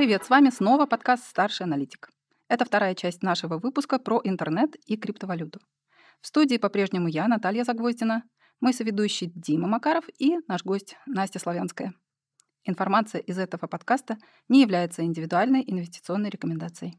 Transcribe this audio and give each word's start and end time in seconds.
привет! 0.00 0.24
С 0.24 0.30
вами 0.30 0.48
снова 0.48 0.86
подкаст 0.86 1.24
«Старший 1.28 1.66
аналитик». 1.66 2.08
Это 2.48 2.64
вторая 2.64 2.94
часть 2.94 3.22
нашего 3.22 3.58
выпуска 3.58 3.98
про 3.98 4.18
интернет 4.24 4.74
и 4.86 4.96
криптовалюту. 4.96 5.60
В 6.22 6.26
студии 6.26 6.56
по-прежнему 6.56 7.06
я, 7.06 7.28
Наталья 7.28 7.64
Загвоздина, 7.64 8.22
мой 8.62 8.72
соведущий 8.72 9.30
Дима 9.34 9.68
Макаров 9.68 10.06
и 10.18 10.38
наш 10.48 10.64
гость 10.64 10.96
Настя 11.04 11.38
Славянская. 11.38 11.92
Информация 12.64 13.20
из 13.20 13.38
этого 13.38 13.66
подкаста 13.66 14.16
не 14.48 14.62
является 14.62 15.04
индивидуальной 15.04 15.62
инвестиционной 15.66 16.30
рекомендацией. 16.30 16.98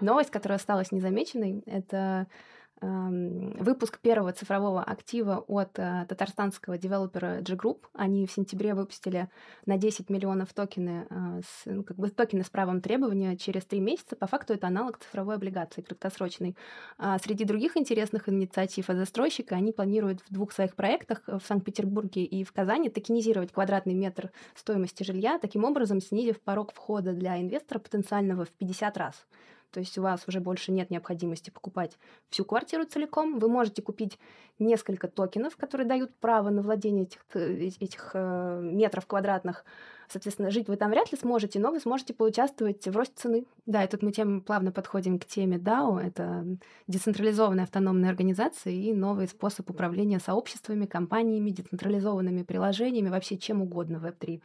Новость, 0.00 0.30
которая 0.30 0.56
осталась 0.56 0.92
незамеченной, 0.92 1.60
это 1.66 2.26
выпуск 2.82 4.00
первого 4.00 4.32
цифрового 4.32 4.82
актива 4.82 5.44
от 5.46 5.78
э, 5.78 6.04
татарстанского 6.08 6.76
девелопера 6.76 7.40
G-Group. 7.40 7.84
Они 7.94 8.26
в 8.26 8.32
сентябре 8.32 8.74
выпустили 8.74 9.28
на 9.66 9.78
10 9.78 10.10
миллионов 10.10 10.52
токены, 10.52 11.06
э, 11.08 11.40
с, 11.42 11.62
ну, 11.66 11.84
как 11.84 11.96
бы 11.96 12.10
токены 12.10 12.42
с 12.42 12.50
правом 12.50 12.80
требования 12.80 13.36
через 13.36 13.64
3 13.66 13.80
месяца. 13.80 14.16
По 14.16 14.26
факту 14.26 14.54
это 14.54 14.66
аналог 14.66 14.98
цифровой 14.98 15.36
облигации 15.36 15.82
краткосрочной. 15.82 16.56
А 16.98 17.18
среди 17.18 17.44
других 17.44 17.76
интересных 17.76 18.28
инициатив 18.28 18.90
от 18.90 18.96
застройщика 18.96 19.54
они 19.54 19.72
планируют 19.72 20.20
в 20.22 20.32
двух 20.32 20.52
своих 20.52 20.74
проектах 20.74 21.22
в 21.26 21.40
Санкт-Петербурге 21.46 22.24
и 22.24 22.42
в 22.42 22.52
Казани 22.52 22.90
токенизировать 22.90 23.52
квадратный 23.52 23.94
метр 23.94 24.32
стоимости 24.56 25.04
жилья, 25.04 25.38
таким 25.38 25.64
образом 25.64 26.00
снизив 26.00 26.40
порог 26.40 26.72
входа 26.74 27.12
для 27.12 27.40
инвестора 27.40 27.78
потенциального 27.78 28.44
в 28.44 28.50
50 28.50 28.96
раз 28.96 29.24
то 29.72 29.80
есть 29.80 29.96
у 29.98 30.02
вас 30.02 30.22
уже 30.28 30.40
больше 30.40 30.70
нет 30.70 30.90
необходимости 30.90 31.50
покупать 31.50 31.98
всю 32.28 32.44
квартиру 32.44 32.84
целиком, 32.84 33.38
вы 33.38 33.48
можете 33.48 33.82
купить 33.82 34.18
несколько 34.58 35.08
токенов, 35.08 35.56
которые 35.56 35.86
дают 35.86 36.14
право 36.16 36.50
на 36.50 36.62
владение 36.62 37.04
этих, 37.04 37.20
э, 37.34 37.70
этих 37.80 38.10
э, 38.14 38.60
метров 38.62 39.06
квадратных. 39.06 39.64
Соответственно, 40.08 40.50
жить 40.50 40.68
вы 40.68 40.76
там 40.76 40.90
вряд 40.90 41.10
ли 41.10 41.18
сможете, 41.18 41.58
но 41.58 41.70
вы 41.70 41.80
сможете 41.80 42.12
поучаствовать 42.12 42.86
в 42.86 42.96
росте 42.96 43.14
цены. 43.16 43.46
Да, 43.64 43.82
и 43.82 43.88
тут 43.88 44.02
мы 44.02 44.12
тем 44.12 44.42
плавно 44.42 44.70
подходим 44.70 45.18
к 45.18 45.24
теме 45.24 45.56
DAO. 45.56 45.98
Это 45.98 46.44
децентрализованная 46.86 47.64
автономная 47.64 48.10
организация 48.10 48.74
и 48.74 48.92
новый 48.92 49.26
способ 49.26 49.70
управления 49.70 50.20
сообществами, 50.20 50.84
компаниями, 50.84 51.50
децентрализованными 51.50 52.42
приложениями, 52.42 53.08
вообще 53.08 53.38
чем 53.38 53.62
угодно 53.62 53.98
в 53.98 54.04
Web3. 54.04 54.42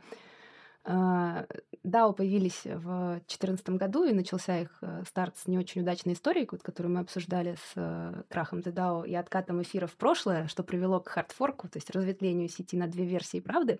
DAO 0.85 2.13
появились 2.13 2.61
в 2.63 3.15
2014 3.27 3.69
году, 3.71 4.05
и 4.05 4.13
начался 4.13 4.59
их 4.59 4.77
э, 4.81 5.03
старт 5.07 5.37
с 5.37 5.47
не 5.47 5.57
очень 5.57 5.81
удачной 5.81 6.13
историей, 6.13 6.45
которую 6.45 6.93
мы 6.93 7.01
обсуждали 7.01 7.55
с 7.55 7.73
э, 7.75 8.23
крахом 8.29 8.59
DAO 8.59 9.07
и 9.07 9.15
откатом 9.15 9.61
эфира 9.61 9.87
в 9.87 9.95
прошлое, 9.95 10.47
что 10.47 10.63
привело 10.63 10.99
к 10.99 11.09
хардфорку, 11.09 11.67
то 11.67 11.77
есть 11.77 11.89
разветвлению 11.89 12.49
сети 12.49 12.77
на 12.77 12.87
две 12.87 13.05
версии 13.05 13.39
правды. 13.39 13.79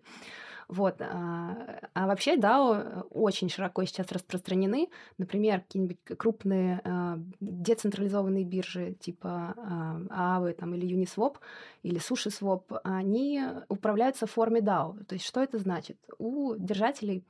Вот. 0.68 1.02
А, 1.02 1.80
а 1.94 2.08
вообще 2.08 2.36
DAO 2.36 3.08
очень 3.12 3.50
широко 3.50 3.86
сейчас 3.86 4.12
распространены. 4.12 4.90
Например, 5.18 5.62
какие-нибудь 5.62 5.98
крупные 6.18 6.82
а, 6.84 7.20
децентрализованные 7.40 8.44
биржи 8.44 8.94
типа 9.00 9.54
а, 9.58 10.40
Aave 10.42 10.54
там, 10.54 10.76
или 10.76 10.96
Uniswap 10.96 11.38
или 11.84 12.00
SushiSwap, 12.00 12.82
они 12.84 13.44
управляются 13.70 14.28
в 14.28 14.32
форме 14.32 14.60
DAO. 14.60 15.04
То 15.06 15.16
есть 15.16 15.26
что 15.26 15.42
это 15.42 15.58
значит? 15.58 15.98
У 16.18 16.56
держателей 16.56 17.24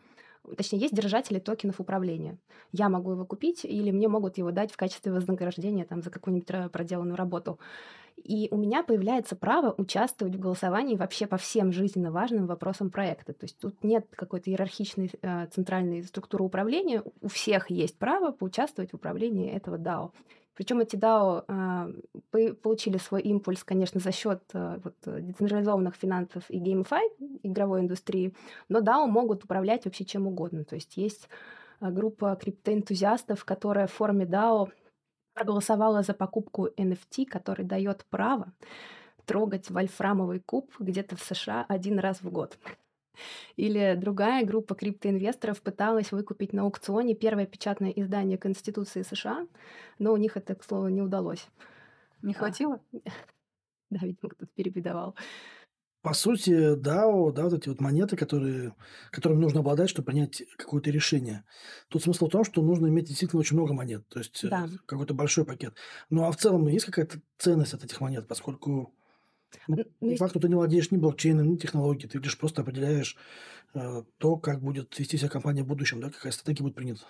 точнее, 0.55 0.79
есть 0.79 0.95
держатели 0.95 1.39
токенов 1.39 1.79
управления. 1.79 2.37
Я 2.71 2.89
могу 2.89 3.11
его 3.11 3.25
купить, 3.25 3.65
или 3.65 3.91
мне 3.91 4.07
могут 4.07 4.37
его 4.37 4.51
дать 4.51 4.71
в 4.71 4.77
качестве 4.77 5.11
вознаграждения 5.11 5.83
там, 5.83 6.01
за 6.01 6.09
какую-нибудь 6.09 6.71
проделанную 6.71 7.17
работу. 7.17 7.59
И 8.23 8.47
у 8.51 8.57
меня 8.57 8.83
появляется 8.83 9.35
право 9.35 9.73
участвовать 9.77 10.35
в 10.35 10.39
голосовании 10.39 10.95
вообще 10.95 11.27
по 11.27 11.37
всем 11.37 11.71
жизненно 11.71 12.11
важным 12.11 12.47
вопросам 12.47 12.89
проекта. 12.89 13.33
То 13.33 13.45
есть 13.45 13.57
тут 13.59 13.83
нет 13.83 14.07
какой-то 14.11 14.49
иерархичной 14.49 15.11
э, 15.21 15.47
центральной 15.47 16.03
структуры 16.03 16.43
управления. 16.43 17.03
У 17.21 17.29
всех 17.29 17.69
есть 17.69 17.97
право 17.97 18.31
поучаствовать 18.31 18.91
в 18.91 18.95
управлении 18.95 19.51
этого 19.51 19.77
DAO. 19.77 20.11
Причем 20.57 20.79
эти 20.79 20.95
DAO 20.95 21.45
э, 22.33 22.53
получили 22.55 22.97
свой 22.97 23.21
импульс, 23.21 23.63
конечно, 23.63 23.99
за 23.99 24.11
счет 24.11 24.41
э, 24.53 24.79
вот, 24.83 24.95
децентрализованных 25.05 25.95
финансов 25.95 26.43
и 26.49 26.59
GameFi, 26.59 27.39
игровой 27.43 27.81
индустрии, 27.81 28.33
но 28.67 28.79
DAO 28.79 29.05
могут 29.05 29.43
управлять 29.43 29.85
вообще 29.85 30.03
чем 30.03 30.25
угодно. 30.25 30.65
То 30.65 30.73
есть 30.73 30.97
есть 30.97 31.29
э, 31.79 31.91
группа 31.91 32.35
криптоэнтузиастов, 32.35 33.45
которая 33.45 33.85
в 33.85 33.93
форме 33.93 34.25
DAO 34.25 34.69
проголосовала 35.37 36.01
за 36.01 36.13
покупку 36.13 36.67
NFT, 36.77 37.25
который 37.25 37.63
дает 37.63 38.05
право 38.09 38.53
трогать 39.25 39.69
вольфрамовый 39.69 40.39
куб 40.39 40.71
где-то 40.79 41.15
в 41.15 41.21
США 41.21 41.65
один 41.69 41.99
раз 41.99 42.21
в 42.23 42.31
год. 42.31 42.57
Или 43.55 43.95
другая 43.95 44.45
группа 44.45 44.73
криптоинвесторов 44.73 45.61
пыталась 45.61 46.11
выкупить 46.11 46.53
на 46.53 46.63
аукционе 46.63 47.13
первое 47.13 47.45
печатное 47.45 47.91
издание 47.91 48.37
Конституции 48.37 49.03
США, 49.03 49.47
но 49.99 50.13
у 50.13 50.17
них 50.17 50.37
это, 50.37 50.55
к 50.55 50.63
слову, 50.63 50.87
не 50.87 51.01
удалось. 51.01 51.47
Не 52.21 52.33
а. 52.33 52.37
хватило? 52.37 52.79
Да, 53.89 53.99
видимо, 54.01 54.29
кто-то 54.31 54.51
перебедовал. 54.53 55.15
По 56.07 56.13
сути, 56.13 56.75
DAO, 56.77 57.33
да, 57.33 57.43
вот 57.43 57.53
эти 57.53 57.67
вот 57.67 57.81
монеты, 57.81 58.15
которые, 58.15 58.73
которыми 59.11 59.41
нужно 59.41 59.59
обладать, 59.59 59.89
чтобы 59.89 60.05
принять 60.05 60.41
какое-то 60.57 60.89
решение. 60.89 61.43
Тут 61.89 62.01
смысл 62.01 62.27
в 62.27 62.29
том, 62.29 62.45
что 62.45 62.61
нужно 62.61 62.87
иметь 62.87 63.07
действительно 63.09 63.41
очень 63.41 63.57
много 63.57 63.73
монет, 63.73 64.07
то 64.07 64.19
есть 64.19 64.41
э, 64.45 64.47
да. 64.47 64.69
какой-то 64.85 65.13
большой 65.13 65.43
пакет. 65.43 65.73
Ну 66.09 66.23
а 66.23 66.31
в 66.31 66.37
целом 66.37 66.65
есть 66.69 66.85
какая-то 66.85 67.19
ценность 67.37 67.73
от 67.73 67.83
этих 67.83 67.99
монет, 67.99 68.25
поскольку 68.25 68.95
ну, 69.67 69.83
по 69.99 70.15
факту 70.15 70.39
ты 70.39 70.47
не 70.47 70.55
владеешь 70.55 70.91
ни 70.91 70.97
блокчейном, 70.97 71.45
ни 71.45 71.57
технологией, 71.57 72.07
ты 72.07 72.19
лишь 72.19 72.37
просто 72.37 72.61
определяешь 72.61 73.17
э, 73.73 74.03
то, 74.17 74.37
как 74.37 74.61
будет 74.61 74.97
вести 74.97 75.17
себя 75.17 75.27
компания 75.27 75.63
в 75.63 75.67
будущем, 75.67 75.99
да, 75.99 76.09
какая 76.09 76.31
стратегия 76.31 76.63
будет 76.63 76.75
принята. 76.75 77.03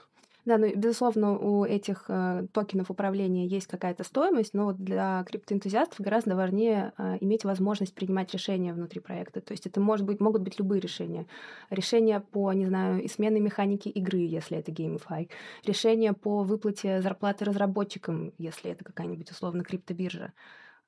Да, 0.48 0.58
ну, 0.58 0.74
безусловно, 0.74 1.38
у 1.38 1.66
этих 1.66 2.06
э, 2.08 2.48
токенов 2.54 2.90
управления 2.90 3.46
есть 3.46 3.68
какая-то 3.68 4.06
стоимость, 4.06 4.54
но 4.54 4.68
вот 4.68 4.78
для 4.78 5.26
криптоэнтузиастов 5.26 6.00
гораздо 6.00 6.38
важнее 6.38 6.94
э, 6.98 7.18
иметь 7.20 7.44
возможность 7.44 7.94
принимать 7.94 8.34
решения 8.34 8.74
внутри 8.74 9.02
проекта. 9.02 9.42
То 9.42 9.52
есть 9.52 9.68
это 9.68 9.82
может 9.82 10.06
быть, 10.06 10.22
могут 10.22 10.44
быть 10.44 10.58
любые 10.58 10.80
решения. 10.80 11.28
Решения 11.70 12.22
по, 12.22 12.54
не 12.54 12.66
знаю, 12.66 13.04
и 13.04 13.10
смены 13.10 13.42
механики 13.42 13.90
игры, 13.90 14.20
если 14.20 14.58
это 14.58 14.72
GameFi. 14.72 15.30
Решения 15.66 16.14
по 16.14 16.44
выплате 16.44 17.02
зарплаты 17.02 17.44
разработчикам, 17.44 18.32
если 18.38 18.72
это 18.72 18.86
какая-нибудь 18.86 19.30
условно 19.30 19.66
криптобиржа. 19.66 20.32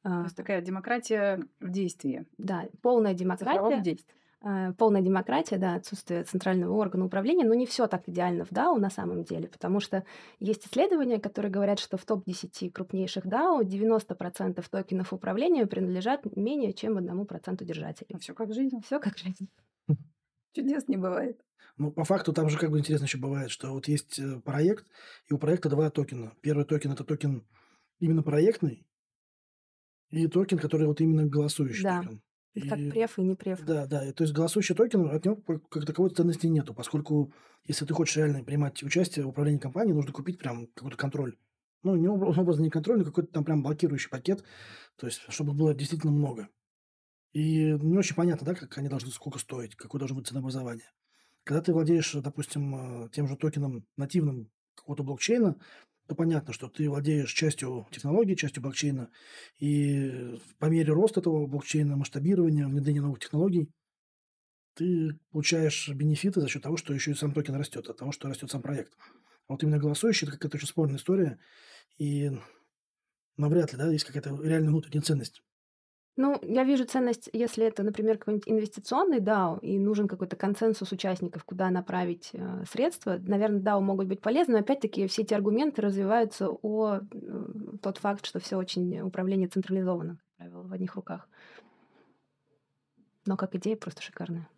То 0.04 0.24
есть 0.24 0.38
такая 0.38 0.62
демократия 0.62 1.44
в 1.60 1.70
действии. 1.70 2.26
Да, 2.38 2.70
полная 2.82 3.14
демократия. 3.14 3.82
в 3.82 3.82
действии. 3.82 4.16
Э, 4.42 4.72
полная 4.78 5.02
демократия, 5.02 5.58
да, 5.58 5.76
отсутствие 5.76 6.24
центрального 6.24 6.74
органа 6.74 7.06
управления, 7.06 7.44
но 7.44 7.54
не 7.54 7.66
все 7.66 7.88
так 7.88 8.08
идеально 8.08 8.46
в 8.46 8.52
DAO 8.54 8.78
на 8.78 8.90
самом 8.90 9.26
деле, 9.26 9.50
потому 9.50 9.82
что 9.82 10.06
есть 10.40 10.66
исследования, 10.66 11.20
которые 11.20 11.52
говорят, 11.52 11.80
что 11.80 11.98
в 11.98 12.06
топ-10 12.06 12.72
крупнейших 12.72 13.26
DAO 13.26 13.62
90% 13.62 14.64
токенов 14.72 15.12
управления 15.12 15.66
принадлежат 15.68 16.26
менее 16.38 16.72
чем 16.72 16.98
одному 16.98 17.26
проценту 17.26 17.66
держателей. 17.66 18.18
Все 18.20 18.34
как 18.34 18.54
жизнь. 18.54 18.82
Все 18.86 19.00
как 19.00 19.18
жизнь. 19.18 19.50
Чудес 20.56 20.88
не 20.88 20.96
бывает. 20.96 21.42
Ну, 21.76 21.92
по 21.92 22.06
факту 22.06 22.32
там 22.32 22.50
же 22.50 22.58
как 22.58 22.72
бы 22.72 22.80
интересно 22.80 23.06
еще 23.06 23.18
бывает, 23.18 23.52
что 23.52 23.72
вот 23.74 23.90
есть 23.90 24.20
э, 24.20 24.40
проект, 24.40 24.88
и 25.28 25.34
у 25.34 25.38
проекта 25.38 25.68
два 25.68 25.90
токена. 25.90 26.34
Первый 26.42 26.64
токен– 26.64 26.92
это 26.94 27.04
токен 27.04 27.46
именно 28.00 28.24
проектный, 28.24 28.88
и 30.12 30.28
токен, 30.28 30.60
который 30.60 30.88
вот 30.88 31.02
именно 31.02 31.26
голосующий 31.26 31.84
Да. 31.84 32.04
токен. 32.04 32.22
Как 32.68 32.80
преф 32.90 33.20
и 33.20 33.22
не 33.22 33.36
преф. 33.36 33.62
да, 33.66 33.86
да, 33.86 34.06
и 34.06 34.12
то 34.12 34.24
есть 34.24 34.34
голосующий 34.34 34.76
токен, 34.76 35.10
от 35.10 35.26
него 35.26 35.38
как 35.70 35.86
таковой 35.86 36.10
ценности 36.10 36.48
нету, 36.48 36.74
поскольку 36.74 37.34
если 37.66 37.86
ты 37.86 37.94
хочешь 37.94 38.18
реально 38.18 38.44
принимать 38.44 38.82
участие 38.84 39.26
в 39.26 39.30
управлении 39.30 39.60
компанией, 39.60 39.94
нужно 39.94 40.12
купить 40.12 40.40
прям 40.40 40.68
какой-то 40.68 40.98
контроль. 40.98 41.38
Ну, 41.84 41.96
не 41.96 42.08
образ- 42.08 42.38
образно 42.38 42.64
не 42.64 42.70
контроль, 42.70 43.00
но 43.00 43.06
какой-то 43.06 43.32
там 43.32 43.44
прям 43.46 43.64
блокирующий 43.64 44.10
пакет, 44.10 44.44
то 44.98 45.08
есть 45.08 45.22
чтобы 45.30 45.54
было 45.54 45.74
действительно 45.74 46.12
много. 46.12 46.50
И 47.34 47.72
не 47.80 47.98
очень 47.98 48.16
понятно, 48.16 48.46
да, 48.46 48.56
как 48.56 48.78
они 48.78 48.90
должны 48.90 49.12
сколько 49.12 49.40
стоить, 49.40 49.76
какое 49.76 50.00
должно 50.00 50.18
быть 50.18 50.28
ценообразование. 50.28 50.92
Когда 51.44 51.62
ты 51.62 51.74
владеешь, 51.74 52.14
допустим, 52.14 53.06
э, 53.06 53.10
тем 53.12 53.28
же 53.28 53.36
токеном 53.36 53.86
нативным 53.98 54.52
какого-то 54.76 55.04
блокчейна, 55.04 55.60
то 56.10 56.16
понятно, 56.16 56.54
что 56.54 56.68
ты 56.68 56.90
владеешь 56.90 57.32
частью 57.32 57.88
технологий, 57.92 58.36
частью 58.36 58.64
блокчейна, 58.64 59.12
и 59.60 60.40
по 60.58 60.66
мере 60.66 60.92
роста 60.92 61.20
этого 61.20 61.46
блокчейна, 61.46 61.96
масштабирования, 61.96 62.68
внедрения 62.68 63.02
новых 63.02 63.20
технологий, 63.20 63.70
ты 64.74 65.20
получаешь 65.32 65.88
бенефиты 65.90 66.42
за 66.42 66.48
счет 66.48 66.64
того, 66.64 66.78
что 66.78 66.96
еще 66.96 67.12
и 67.12 67.14
сам 67.14 67.32
токен 67.32 67.56
растет, 67.56 67.88
от 67.88 67.98
того, 67.98 68.12
что 68.12 68.28
растет 68.28 68.50
сам 68.50 68.64
проект. 68.64 68.98
А 69.48 69.54
вот 69.54 69.62
именно 69.62 69.78
голосующий– 69.78 70.28
это 70.28 70.36
какая-то 70.36 70.58
очень 70.58 70.68
спорная 70.68 70.98
история, 70.98 71.40
и 72.00 72.32
навряд 73.38 73.72
ли 73.72 73.78
да, 73.78 73.92
есть 73.92 74.06
какая-то 74.06 74.36
реальная 74.42 74.70
внутренняя 74.70 75.04
ценность. 75.04 75.44
Ну, 76.22 76.38
я 76.42 76.66
вижу 76.66 76.84
ценность, 76.84 77.30
если 77.32 77.66
это, 77.66 77.82
например, 77.82 78.18
какой-нибудь 78.18 78.50
инвестиционный 78.50 79.20
DAO, 79.20 79.58
и 79.62 79.80
нужен 79.80 80.10
какой-то 80.10 80.36
консенсус 80.36 80.92
участников, 80.92 81.46
куда 81.46 81.70
направить 81.70 82.32
э, 82.34 82.66
средства. 82.70 83.18
Наверное, 83.22 83.62
DAO 83.62 83.80
могут 83.80 84.08
быть 84.08 84.20
полезны, 84.20 84.56
но 84.56 84.60
опять-таки 84.60 85.08
все 85.08 85.22
эти 85.22 85.34
аргументы 85.34 85.82
развиваются 85.82 86.50
о 86.50 86.98
э, 86.98 87.00
тот 87.82 88.00
факт, 88.00 88.26
что 88.26 88.42
все 88.42 88.58
очень 88.58 89.00
управление 89.00 89.48
централизовано, 89.48 90.20
в 90.40 90.74
одних 90.74 90.96
руках. 90.96 91.30
Но 93.26 93.38
как 93.38 93.56
идея 93.56 93.78
просто 93.78 94.02
шикарная. 94.02 94.50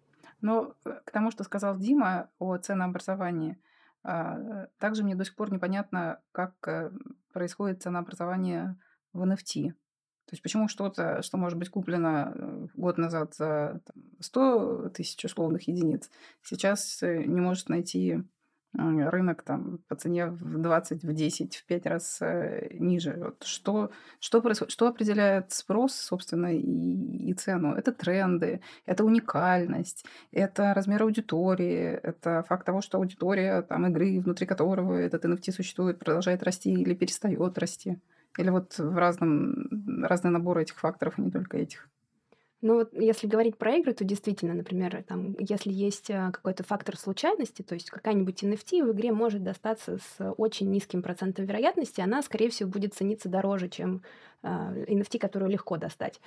Но 0.42 0.74
э, 0.84 1.00
к 1.06 1.12
тому, 1.12 1.30
что 1.30 1.44
сказал 1.44 1.78
Дима 1.78 2.32
о 2.40 2.58
ценообразовании, 2.58 3.60
а, 4.04 4.66
также 4.80 5.04
мне 5.04 5.14
до 5.14 5.26
сих 5.26 5.36
пор 5.36 5.54
непонятно, 5.54 6.22
как 6.32 6.56
э, 6.68 6.90
происходит 7.34 7.84
ценообразование 7.84 8.80
в 9.14 9.22
NFT. 9.22 9.76
То 10.26 10.34
есть 10.34 10.44
почему 10.44 10.68
что-то, 10.68 11.22
что 11.22 11.38
может 11.38 11.58
быть 11.58 11.70
куплено 11.70 12.32
э, 12.34 12.68
год 12.76 12.98
назад 12.98 13.36
за 13.36 13.82
там, 13.86 14.04
100 14.20 14.90
тысяч 14.90 15.24
условных 15.26 15.68
единиц, 15.68 16.10
сейчас 16.42 17.04
э, 17.04 17.24
не 17.24 17.42
может 17.42 17.70
найти 17.70 18.24
рынок 18.74 19.44
там 19.44 19.80
по 19.88 19.96
цене 19.96 20.28
в 20.28 20.62
20, 20.62 21.04
в 21.04 21.14
10, 21.14 21.56
в 21.56 21.66
5 21.66 21.86
раз 21.88 22.22
э, 22.22 22.70
ниже. 22.74 23.16
Вот 23.18 23.44
что, 23.44 23.92
что, 24.20 24.42
происходит, 24.42 24.72
что 24.72 24.88
определяет 24.88 25.52
спрос, 25.52 25.94
собственно, 25.94 26.56
и, 26.56 27.30
и 27.30 27.34
цену? 27.34 27.74
Это 27.74 27.92
тренды, 27.92 28.62
это 28.86 29.04
уникальность, 29.04 30.06
это 30.32 30.74
размер 30.74 31.04
аудитории, 31.04 32.00
это 32.02 32.44
факт 32.48 32.66
того, 32.66 32.82
что 32.82 32.98
аудитория 32.98 33.62
там, 33.62 33.88
игры, 33.88 34.20
внутри 34.22 34.48
которого 34.48 34.94
этот 34.94 35.26
NFT 35.26 35.52
существует, 35.52 36.00
продолжает 36.00 36.44
расти 36.44 36.72
или 36.72 36.94
перестает 36.94 37.58
расти. 37.58 37.98
Или 38.38 38.50
вот 38.50 38.78
в 38.78 38.98
разном, 38.98 40.04
разный 40.04 40.32
набор 40.32 40.60
этих 40.60 40.80
факторов, 40.80 41.16
а 41.18 41.22
не 41.22 41.32
только 41.32 41.58
этих. 41.58 41.90
Ну 42.62 42.76
вот 42.76 42.94
если 42.94 43.26
говорить 43.26 43.58
про 43.58 43.76
игры, 43.76 43.92
то 43.92 44.04
действительно, 44.04 44.54
например, 44.54 45.04
там, 45.08 45.36
если 45.40 45.72
есть 45.72 46.12
а, 46.12 46.30
какой-то 46.32 46.64
фактор 46.64 46.96
случайности, 46.96 47.64
то 47.64 47.74
есть 47.74 47.90
какая-нибудь 47.90 48.44
NFT 48.44 48.86
в 48.86 48.92
игре 48.92 49.12
может 49.12 49.44
достаться 49.44 49.98
с 49.98 50.32
очень 50.38 50.70
низким 50.70 51.02
процентом 51.02 51.46
вероятности, 51.46 52.02
она, 52.02 52.22
скорее 52.22 52.50
всего, 52.52 52.70
будет 52.70 52.94
цениться 52.94 53.30
дороже, 53.30 53.68
чем 53.68 54.04
NFT, 54.44 55.18
которую 55.18 55.50
легко 55.50 55.78
достать. 55.78 56.22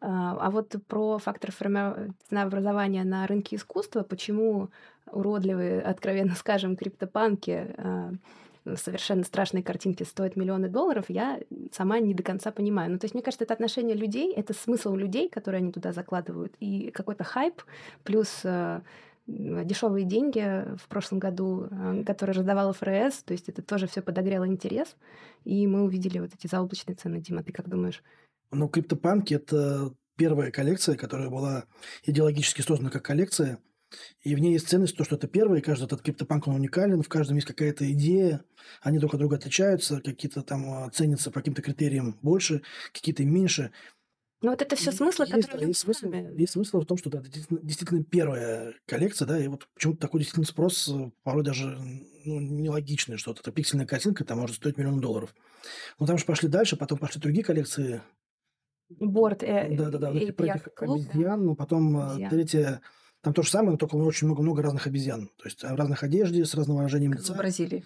А, 0.00 0.36
а 0.38 0.50
вот 0.50 0.74
про 0.86 1.18
фактор 1.18 1.52
ценообразования 1.52 3.04
на 3.04 3.26
рынке 3.26 3.56
искусства, 3.56 4.02
почему 4.02 4.68
уродливые, 5.10 5.80
откровенно 5.80 6.34
скажем, 6.34 6.76
криптопанки 6.76 7.74
совершенно 8.76 9.24
страшные 9.24 9.62
картинки 9.62 10.02
стоят 10.02 10.36
миллионы 10.36 10.68
долларов, 10.68 11.06
я 11.08 11.40
сама 11.72 11.98
не 12.00 12.14
до 12.14 12.22
конца 12.22 12.50
понимаю. 12.50 12.92
Ну, 12.92 12.98
то 12.98 13.04
есть, 13.04 13.14
мне 13.14 13.22
кажется, 13.22 13.44
это 13.44 13.54
отношение 13.54 13.96
людей, 13.96 14.32
это 14.34 14.54
смысл 14.54 14.94
людей, 14.94 15.28
которые 15.28 15.60
они 15.60 15.72
туда 15.72 15.92
закладывают, 15.92 16.54
и 16.60 16.90
какой-то 16.90 17.24
хайп, 17.24 17.62
плюс 18.04 18.40
э, 18.44 18.80
дешевые 19.26 20.04
деньги 20.04 20.64
в 20.76 20.88
прошлом 20.88 21.18
году, 21.18 21.68
э, 21.70 22.04
которые 22.04 22.36
раздавал 22.36 22.72
ФРС, 22.72 23.22
то 23.24 23.32
есть 23.32 23.48
это 23.48 23.62
тоже 23.62 23.86
все 23.86 24.02
подогрело 24.02 24.46
интерес, 24.46 24.96
и 25.44 25.66
мы 25.66 25.82
увидели 25.82 26.18
вот 26.18 26.30
эти 26.34 26.46
заоблачные 26.46 26.96
цены. 26.96 27.20
Дима, 27.20 27.42
ты 27.42 27.52
как 27.52 27.68
думаешь? 27.68 28.02
Ну, 28.50 28.68
криптопанки– 28.68 29.34
это 29.34 29.92
первая 30.16 30.50
коллекция, 30.50 30.96
которая 30.96 31.30
была 31.30 31.64
идеологически 32.04 32.62
создана 32.62 32.90
как 32.90 33.04
коллекция, 33.04 33.58
и 34.22 34.34
в 34.34 34.38
ней 34.38 34.52
есть 34.52 34.68
ценность, 34.68 34.96
то, 34.96 35.04
что 35.04 35.16
это 35.16 35.28
первый, 35.28 35.60
каждый 35.60 35.84
этот 35.84 36.02
криптопанк, 36.02 36.46
он 36.48 36.56
уникален, 36.56 37.02
в 37.02 37.08
каждом 37.08 37.36
есть 37.36 37.46
какая-то 37.46 37.90
идея, 37.92 38.44
они 38.82 38.98
друг 38.98 39.14
от 39.14 39.20
друга 39.20 39.36
отличаются, 39.36 40.00
какие-то 40.00 40.42
там 40.42 40.70
а, 40.70 40.90
ценятся 40.90 41.30
по 41.30 41.40
каким-то 41.40 41.62
критериям 41.62 42.18
больше, 42.22 42.62
какие-то 42.92 43.24
меньше. 43.24 43.72
Ну 44.40 44.50
вот 44.50 44.62
это 44.62 44.76
все 44.76 44.92
смыслы, 44.92 45.26
есть, 45.26 45.46
которые... 45.46 45.68
Есть 45.68 45.80
смысл, 45.80 46.12
есть 46.12 46.52
смысл 46.52 46.80
в 46.80 46.86
том, 46.86 46.96
что 46.96 47.10
да, 47.10 47.18
это 47.18 47.28
действительно, 47.28 48.04
первая 48.04 48.74
коллекция, 48.86 49.26
да, 49.26 49.38
и 49.38 49.48
вот 49.48 49.66
почему-то 49.74 50.00
такой 50.00 50.20
действительно 50.20 50.46
спрос 50.46 50.88
э, 50.88 51.10
порой 51.24 51.42
даже 51.42 51.76
ну, 52.24 52.38
нелогичный, 52.38 53.16
что 53.16 53.32
вот 53.32 53.40
эта 53.40 53.50
пиксельная 53.50 53.86
картинка 53.86 54.24
там 54.24 54.38
может 54.38 54.56
стоить 54.56 54.76
миллион 54.76 55.00
долларов. 55.00 55.34
Но 55.98 56.06
там 56.06 56.18
же 56.18 56.24
пошли 56.24 56.48
дальше, 56.48 56.76
потом 56.76 56.98
пошли 56.98 57.20
другие 57.20 57.42
коллекции. 57.42 58.00
Борт, 58.90 59.42
э, 59.42 59.74
Да-да-да, 59.76 60.12
вот 60.12 60.36
про 60.36 60.46
этих 60.46 60.68
обезьян, 60.76 61.44
но 61.44 61.56
потом 61.56 61.98
э, 61.98 62.10
обезьян. 62.10 62.30
третья 62.30 62.80
там 63.22 63.34
то 63.34 63.42
же 63.42 63.50
самое, 63.50 63.72
но 63.72 63.76
только 63.76 63.96
очень 63.96 64.26
много-много 64.26 64.62
разных 64.62 64.86
обезьян. 64.86 65.28
То 65.36 65.44
есть 65.46 65.62
в 65.62 65.74
разных 65.74 66.02
одежде, 66.02 66.44
с 66.44 66.54
разным 66.54 66.76
выражением 66.76 67.12
как 67.12 67.20
лица. 67.20 67.34
в 67.34 67.36
Бразилии. 67.36 67.84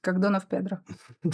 Как 0.00 0.20
Донов 0.20 0.46
Педро. 0.46 0.78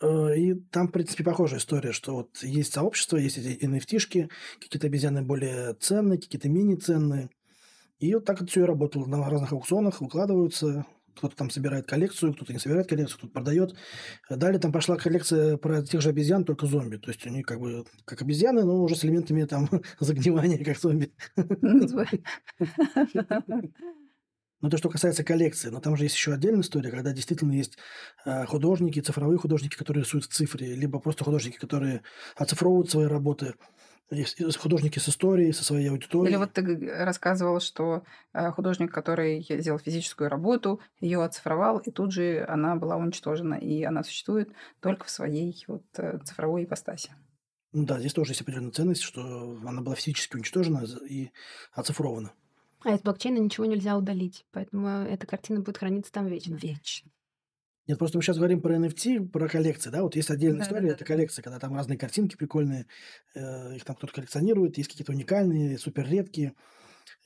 Э, 0.00 0.36
и 0.36 0.54
там, 0.54 0.86
в 0.86 0.92
принципе, 0.92 1.24
похожая 1.24 1.58
история, 1.58 1.90
что 1.90 2.14
вот 2.14 2.36
есть 2.42 2.72
сообщество, 2.72 3.16
есть 3.16 3.38
эти 3.38 3.64
NFT-шки, 3.64 4.30
какие-то 4.60 4.86
обезьяны 4.86 5.22
более 5.22 5.74
ценные, 5.74 6.20
какие-то 6.20 6.48
менее 6.48 6.76
ценные. 6.76 7.30
И 7.98 8.14
вот 8.14 8.24
так 8.24 8.36
это 8.36 8.46
все 8.46 8.62
и 8.62 8.66
работало. 8.66 9.06
На 9.06 9.28
разных 9.28 9.52
аукционах 9.52 10.00
выкладываются, 10.00 10.86
кто-то 11.16 11.36
там 11.36 11.50
собирает 11.50 11.86
коллекцию, 11.86 12.34
кто-то 12.34 12.52
не 12.52 12.58
собирает 12.58 12.88
коллекцию, 12.88 13.18
кто-то 13.18 13.32
продает. 13.32 13.74
Далее 14.28 14.60
там 14.60 14.72
пошла 14.72 14.96
коллекция 14.96 15.56
про 15.56 15.82
тех 15.82 16.00
же 16.00 16.10
обезьян, 16.10 16.44
только 16.44 16.66
зомби. 16.66 16.96
То 16.96 17.10
есть 17.10 17.26
они 17.26 17.42
как 17.42 17.60
бы 17.60 17.84
как 18.04 18.22
обезьяны, 18.22 18.64
но 18.64 18.82
уже 18.82 18.96
с 18.96 19.04
элементами 19.04 19.44
там 19.44 19.68
загнивания, 20.00 20.62
как 20.64 20.78
зомби. 20.78 21.12
Ну, 24.64 24.70
то, 24.70 24.78
что 24.78 24.88
касается 24.88 25.24
коллекции, 25.24 25.68
но 25.68 25.78
там 25.78 25.94
же 25.94 26.04
есть 26.04 26.14
еще 26.14 26.32
отдельная 26.32 26.62
история, 26.62 26.90
когда 26.90 27.12
действительно 27.12 27.52
есть 27.52 27.76
э, 28.24 28.46
художники, 28.46 28.98
цифровые 29.00 29.36
художники, 29.36 29.76
которые 29.76 30.04
рисуют 30.04 30.24
в 30.24 30.28
цифре, 30.28 30.74
либо 30.74 31.00
просто 31.00 31.22
художники, 31.22 31.58
которые 31.58 32.00
оцифровывают 32.34 32.88
свои 32.90 33.04
работы 33.04 33.56
художники 34.58 34.98
с 34.98 35.08
историей, 35.08 35.52
со 35.52 35.64
своей 35.64 35.88
аудиторией. 35.90 36.30
Или 36.30 36.36
вот 36.36 36.52
ты 36.52 36.62
рассказывал, 37.04 37.60
что 37.60 38.02
э, 38.32 38.50
художник, 38.50 38.92
который 38.92 39.42
сделал 39.42 39.78
физическую 39.78 40.28
работу, 40.28 40.80
ее 41.00 41.22
оцифровал, 41.22 41.78
и 41.78 41.90
тут 41.90 42.12
же 42.12 42.44
она 42.48 42.76
была 42.76 42.96
уничтожена, 42.96 43.54
и 43.54 43.82
она 43.82 44.04
существует 44.04 44.50
только 44.80 45.04
в 45.04 45.10
своей 45.10 45.64
вот 45.66 45.84
э, 45.96 46.18
цифровой 46.24 46.64
ипостаси. 46.64 47.10
Ну 47.72 47.84
да, 47.84 47.98
здесь 47.98 48.12
тоже 48.12 48.30
есть 48.32 48.40
определенная 48.40 48.70
ценность, 48.70 49.02
что 49.02 49.58
она 49.66 49.82
была 49.82 49.96
физически 49.96 50.36
уничтожена 50.36 50.84
и 51.08 51.30
оцифрована. 51.72 52.32
А 52.84 52.94
из 52.94 53.00
блокчейна 53.00 53.38
ничего 53.38 53.66
нельзя 53.66 53.96
удалить, 53.96 54.46
поэтому 54.52 54.88
эта 54.88 55.26
картина 55.26 55.60
будет 55.60 55.78
храниться 55.78 56.12
там 56.12 56.26
вечно. 56.26 56.54
Вечно. 56.54 57.10
Нет, 57.86 57.98
просто 57.98 58.16
мы 58.16 58.22
сейчас 58.22 58.38
говорим 58.38 58.62
про 58.62 58.76
NFT, 58.76 59.28
про 59.28 59.46
коллекции, 59.48 59.90
да, 59.90 60.02
вот 60.02 60.16
есть 60.16 60.30
отдельная 60.30 60.60
да, 60.60 60.64
история, 60.64 60.88
да, 60.88 60.94
это 60.94 61.04
коллекция, 61.04 61.42
когда 61.42 61.58
там 61.58 61.74
разные 61.74 61.98
картинки 61.98 62.36
прикольные, 62.36 62.86
э, 63.34 63.76
их 63.76 63.84
там 63.84 63.94
кто-то 63.96 64.12
коллекционирует, 64.12 64.78
есть 64.78 64.88
какие-то 64.90 65.12
уникальные, 65.12 65.78
супер 65.78 66.08
редкие. 66.08 66.54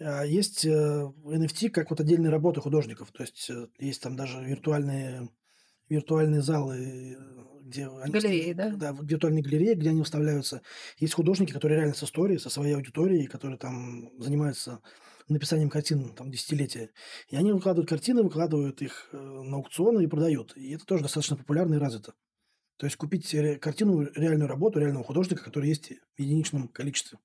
А 0.01 0.25
есть 0.25 0.65
э, 0.65 0.71
NFT 0.71 1.71
как 1.71 1.91
вот 1.91 2.01
отдельные 2.01 2.31
работы 2.31 2.61
художников, 2.61 3.13
то 3.13 3.23
есть 3.23 3.49
э, 3.51 3.69
есть 3.79 4.03
там 4.03 4.17
даже 4.17 4.43
виртуальные 4.45 5.29
виртуальные 5.89 6.43
залы, 6.43 7.17
где 7.63 7.89
галереи, 7.89 8.53
да? 8.53 8.71
Да, 8.71 8.97
виртуальные 9.00 9.43
галереи, 9.43 9.75
где 9.75 9.91
они 9.91 10.00
выставляются. 10.00 10.62
Есть 10.99 11.15
художники, 11.15 11.53
которые 11.53 11.79
реально 11.79 11.95
с 11.95 12.03
историей, 12.03 12.38
со 12.38 12.50
своей 12.50 12.75
аудиторией, 12.75 13.27
которые 13.27 13.59
там 13.59 14.11
занимаются 14.21 14.81
написанием 15.35 15.70
картин 15.70 16.14
там, 16.14 16.30
десятилетия. 16.30 16.90
И 17.28 17.37
они 17.37 17.52
выкладывают 17.52 17.88
картины, 17.88 18.23
выкладывают 18.23 18.82
их 18.82 19.08
э, 19.12 19.16
на 19.16 19.56
аукционы 19.56 20.04
и 20.04 20.06
продают. 20.06 20.56
И 20.56 20.73
это 20.73 20.85
тоже 20.85 21.02
достаточно 21.02 21.37
популярно 21.37 21.75
и 21.75 21.78
развито. 21.78 22.14
То 22.78 22.87
есть 22.87 22.97
купить 22.97 23.35
картину, 23.61 24.08
реальную 24.14 24.49
работу 24.49 24.78
реального 24.78 25.04
художника, 25.04 25.42
который 25.42 25.68
есть 25.68 25.92
в 26.16 26.20
единичном 26.20 26.68
количестве. 26.68 27.18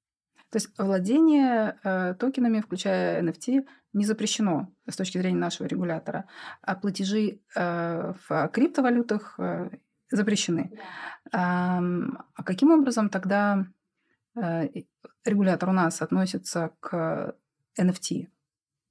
То 0.49 0.57
есть 0.57 0.69
владение 0.77 1.79
э, 1.83 2.15
токенами, 2.15 2.61
включая 2.61 3.23
NFT, 3.23 3.65
не 3.93 4.05
запрещено 4.05 4.71
с 4.87 4.95
точки 4.95 5.17
зрения 5.17 5.37
нашего 5.37 5.67
регулятора, 5.67 6.25
а 6.61 6.75
платежи 6.75 7.39
э, 7.55 8.13
в 8.27 8.49
криптовалютах 8.49 9.39
э, 9.39 9.69
запрещены. 10.11 10.71
Да. 11.31 11.79
А, 11.79 11.81
а 12.35 12.43
каким 12.43 12.71
образом 12.71 13.09
тогда 13.09 13.65
э, 14.35 14.69
регулятор 15.25 15.69
у 15.69 15.73
нас 15.73 16.01
относится 16.01 16.71
к 16.79 17.35
NFT, 17.79 18.27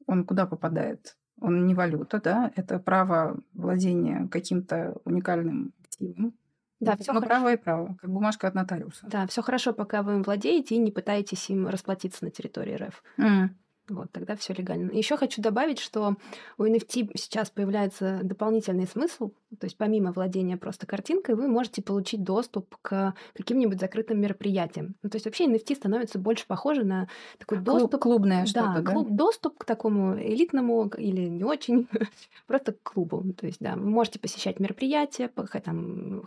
он 0.07 0.25
куда 0.25 0.47
попадает? 0.47 1.17
Он 1.41 1.67
не 1.67 1.75
валюта, 1.75 2.21
да, 2.21 2.53
это 2.57 2.79
право 2.79 3.41
владения 3.53 4.29
каким-то 4.31 4.97
уникальным 5.05 5.73
активом. 5.81 6.35
Да, 6.79 6.97
все 6.97 7.13
хорошо. 7.13 7.27
право 7.27 7.53
и 7.53 7.57
право, 7.57 7.97
как 8.01 8.11
бумажка 8.11 8.49
от 8.49 8.55
нотариуса. 8.55 9.07
Да, 9.07 9.27
все 9.29 9.43
хорошо, 9.43 9.73
пока 9.73 10.03
вы 10.03 10.15
им 10.15 10.23
владеете 10.23 10.75
и 10.75 10.79
не 10.79 10.91
пытаетесь 10.91 11.49
им 11.49 11.69
расплатиться 11.69 12.25
на 12.25 12.31
территории 12.31 12.75
РФ. 12.75 13.03
Mm. 13.19 13.49
Вот, 13.89 14.13
тогда 14.13 14.37
все 14.37 14.55
легально. 14.55 14.91
Еще 14.93 15.17
хочу 15.17 15.43
добавить, 15.43 15.81
что 15.81 16.17
у 16.57 16.65
NFT 16.65 17.11
сейчас 17.17 17.51
появляется 17.51 18.21
дополнительный 18.23 18.87
смысл, 18.87 19.33
то 19.59 19.67
есть 19.67 19.77
помимо 19.77 20.13
владения 20.13 20.57
просто 20.57 20.87
картинкой, 20.87 21.35
вы 21.35 21.49
можете 21.49 21.83
получить 21.83 22.23
доступ 22.23 22.77
к 22.81 23.15
каким-нибудь 23.35 23.81
закрытым 23.81 24.21
мероприятиям. 24.21 24.95
Ну, 25.03 25.11
то 25.11 25.17
есть 25.17 25.27
вообще 25.27 25.47
NFT 25.47 25.75
становится 25.75 26.19
больше 26.19 26.47
похоже 26.47 26.85
на 26.85 27.09
такой 27.39 27.59
Клуб, 27.59 27.65
доступ... 27.65 28.01
Клубное 28.01 28.47
что-то, 28.47 28.83
да? 28.83 28.93
Клуб, 28.93 29.11
доступ 29.11 29.59
к 29.59 29.65
такому 29.65 30.17
элитному 30.17 30.89
или 30.97 31.27
не 31.29 31.45
очень, 31.45 31.89
просто 32.47 32.73
к 32.73 32.83
клубу. 32.83 33.25
То 33.33 33.47
есть, 33.47 33.59
да, 33.61 33.75
вы 33.75 33.91
можете 33.91 34.19
посещать 34.21 34.61
мероприятия, 34.61 35.29
там, 35.65 36.23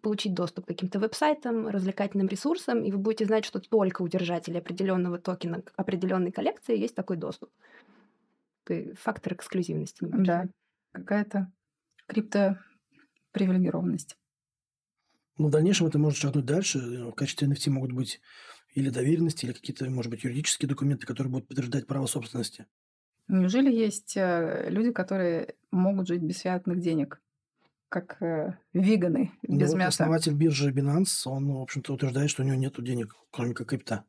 получить 0.00 0.34
доступ 0.34 0.64
к 0.64 0.68
каким-то 0.68 0.98
веб-сайтам, 0.98 1.68
развлекательным 1.68 2.28
ресурсам, 2.28 2.82
и 2.82 2.90
вы 2.90 2.98
будете 2.98 3.24
знать, 3.24 3.44
что 3.44 3.60
только 3.60 4.02
у 4.02 4.08
держателей 4.08 4.58
определенного 4.58 5.18
токена 5.18 5.62
к 5.62 5.72
определенной 5.76 6.32
коллекции 6.32 6.78
есть 6.78 6.94
такой 6.94 7.16
доступ. 7.16 7.50
Фактор 8.94 9.34
эксклюзивности. 9.34 9.98
Да, 10.02 10.46
какая-то 10.92 11.52
криптопривилегированность. 12.06 14.16
Ну, 15.38 15.48
в 15.48 15.50
дальнейшем 15.50 15.86
это 15.86 15.98
может 15.98 16.18
шагнуть 16.18 16.44
дальше. 16.44 16.78
В 16.78 17.12
качестве 17.12 17.48
NFT 17.48 17.70
могут 17.70 17.92
быть 17.92 18.20
или 18.74 18.90
доверенности, 18.90 19.44
или 19.44 19.52
какие-то, 19.52 19.88
может 19.90 20.10
быть, 20.10 20.24
юридические 20.24 20.68
документы, 20.68 21.06
которые 21.06 21.30
будут 21.30 21.48
подтверждать 21.48 21.86
право 21.86 22.06
собственности. 22.06 22.66
Неужели 23.28 23.72
есть 23.72 24.16
э, 24.16 24.68
люди, 24.68 24.92
которые 24.92 25.54
могут 25.70 26.08
жить 26.08 26.22
без 26.22 26.40
фиатных 26.40 26.80
денег, 26.80 27.20
как 27.92 28.20
э, 28.22 28.56
веганы 28.72 29.30
Ну 29.46 29.58
без 29.58 29.70
вот 29.70 29.78
мяса? 29.78 30.04
основатель 30.04 30.34
биржи 30.34 30.72
Binance, 30.72 31.22
он, 31.26 31.52
в 31.52 31.60
общем-то, 31.60 31.92
утверждает, 31.92 32.30
что 32.30 32.42
у 32.42 32.46
него 32.46 32.56
нет 32.56 32.74
денег, 32.82 33.14
кроме 33.30 33.52
как 33.54 33.68
крипта. 33.68 34.04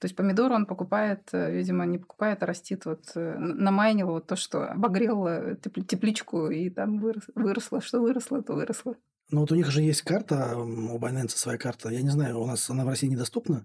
То 0.00 0.06
есть 0.06 0.16
помидор 0.16 0.50
он 0.50 0.66
покупает, 0.66 1.28
э, 1.32 1.52
видимо, 1.52 1.86
не 1.86 1.98
покупает, 1.98 2.42
а 2.42 2.46
растит. 2.46 2.84
Вот 2.86 3.12
э, 3.14 3.36
намайнил 3.38 4.08
вот 4.08 4.26
то, 4.26 4.34
что 4.34 4.66
обогрел 4.66 5.26
э, 5.28 5.56
тепли- 5.62 5.84
тепличку, 5.84 6.50
и 6.50 6.68
там 6.70 6.98
вырос- 7.00 7.30
выросло. 7.36 7.80
Что 7.80 8.00
выросло, 8.00 8.42
то 8.42 8.54
выросло. 8.54 8.96
Но 9.30 9.40
вот 9.42 9.52
у 9.52 9.54
них 9.54 9.70
же 9.70 9.80
есть 9.80 10.02
карта, 10.02 10.56
у 10.58 10.98
Binance 10.98 11.28
своя 11.36 11.56
карта. 11.56 11.88
Я 11.90 12.02
не 12.02 12.10
знаю, 12.10 12.40
у 12.40 12.46
нас 12.46 12.68
она 12.68 12.84
в 12.84 12.88
России 12.88 13.06
недоступна. 13.06 13.64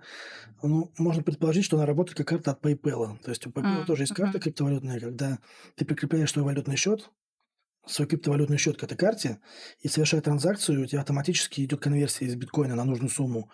Но 0.62 0.92
можно 1.00 1.24
предположить, 1.24 1.66
что 1.66 1.78
она 1.78 1.86
работает 1.88 2.16
как 2.18 2.28
карта 2.28 2.52
от 2.52 2.64
PayPal. 2.64 3.18
То 3.24 3.32
есть 3.32 3.46
у 3.48 3.50
PayPal 3.50 3.80
М, 3.82 3.86
тоже 3.86 4.04
есть 4.04 4.14
карта 4.14 4.40
криптовалютная, 4.40 5.00
когда 5.00 5.40
ты 5.76 5.84
прикрепляешь 5.86 6.32
свой 6.32 6.46
валютный 6.46 6.76
счет, 6.78 7.10
свой 7.88 8.08
криптовалютный 8.08 8.58
счет 8.58 8.78
к 8.78 8.84
этой 8.84 8.98
карте 8.98 9.40
и 9.82 9.88
совершая 9.88 10.22
транзакцию, 10.22 10.84
у 10.84 10.86
тебя 10.86 11.02
автоматически 11.02 11.62
идет 11.62 11.80
конверсия 11.82 12.26
из 12.26 12.36
биткоина 12.36 12.76
на 12.76 12.84
нужную 12.86 13.10
сумму 13.10 13.50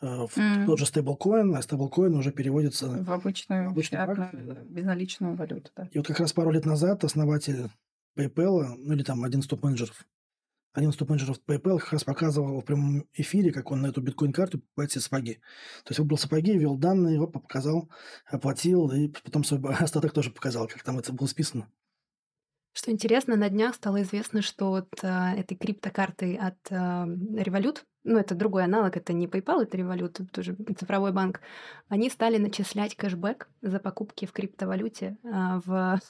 э, 0.00 0.06
в 0.06 0.36
М. 0.38 0.66
тот 0.66 0.78
же 0.78 0.86
стейблкоин, 0.86 1.54
а 1.54 1.62
стейблкоин 1.62 2.14
уже 2.14 2.32
переводится 2.32 2.88
В 2.88 3.04
в 3.04 3.12
обычную, 3.12 3.68
обычную 3.68 4.04
фиатную, 4.06 4.30
практику. 4.30 4.54
да. 4.54 4.60
безналичную 4.64 5.36
валюту, 5.36 5.70
да. 5.76 5.88
И 5.92 5.98
вот 5.98 6.06
как 6.06 6.20
раз 6.20 6.32
пару 6.32 6.50
лет 6.50 6.64
назад 6.66 7.04
основатель 7.04 7.68
PayPal, 8.18 8.74
ну 8.78 8.94
или 8.94 9.02
там 9.02 9.24
один 9.24 9.40
из 9.40 9.46
топ-менеджеров, 9.46 10.04
один 10.72 10.90
из 10.90 10.96
топ-менеджеров 10.96 11.38
PayPal 11.46 11.78
как 11.78 11.92
раз 11.92 12.04
показывал 12.04 12.60
в 12.60 12.64
прямом 12.64 13.04
эфире, 13.12 13.52
как 13.52 13.70
он 13.70 13.80
на 13.82 13.88
эту 13.88 14.00
биткоин-карту 14.02 14.58
покупает 14.58 14.90
себе 14.92 15.02
сапоги. 15.02 15.34
То 15.84 15.90
есть 15.90 15.98
выбрал 16.00 16.18
сапоги, 16.18 16.52
ввел 16.58 16.76
данные, 16.76 17.14
его 17.14 17.28
показал, 17.28 17.90
оплатил, 18.26 18.90
и 18.90 19.08
потом 19.08 19.44
свой 19.44 19.60
остаток 19.78 20.12
тоже 20.12 20.30
показал, 20.30 20.66
как 20.66 20.82
там 20.82 20.98
это 20.98 21.12
было 21.12 21.26
списано. 21.26 21.68
Что 22.76 22.90
интересно, 22.90 23.36
на 23.36 23.48
днях 23.48 23.76
стало 23.76 24.02
известно, 24.02 24.42
что 24.42 24.84
а, 25.02 25.32
этой 25.34 25.56
криптокартой 25.56 26.34
от 26.34 26.56
а, 26.72 27.06
Revolut, 27.06 27.78
ну 28.02 28.18
это 28.18 28.34
другой 28.34 28.64
аналог, 28.64 28.96
это 28.96 29.12
не 29.12 29.28
PayPal, 29.28 29.62
это 29.62 29.78
Revolut, 29.78 30.14
это 30.14 30.26
тоже 30.26 30.56
цифровой 30.76 31.12
банк, 31.12 31.40
они 31.88 32.10
стали 32.10 32.36
начислять 32.36 32.96
кэшбэк 32.96 33.48
за 33.62 33.78
покупки 33.78 34.26
в 34.26 34.32
криптовалюте 34.32 35.16
а, 35.24 35.60
в 35.64 36.00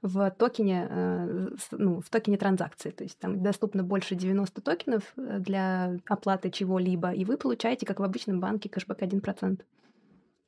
в 0.00 0.30
токене, 0.30 0.86
э, 0.88 1.48
с- 1.58 1.72
ну, 1.72 2.00
в 2.00 2.08
токене 2.08 2.36
транзакции. 2.36 2.90
То 2.90 3.02
есть 3.02 3.18
там 3.18 3.42
доступно 3.42 3.82
больше 3.82 4.14
90 4.14 4.60
токенов 4.60 5.02
э, 5.16 5.38
для 5.40 5.96
оплаты 6.06 6.50
чего-либо, 6.52 7.10
и 7.10 7.24
вы 7.24 7.36
получаете, 7.36 7.84
как 7.84 7.98
в 7.98 8.04
обычном 8.04 8.38
банке, 8.38 8.68
кэшбэк 8.68 9.02
1%. 9.02 9.66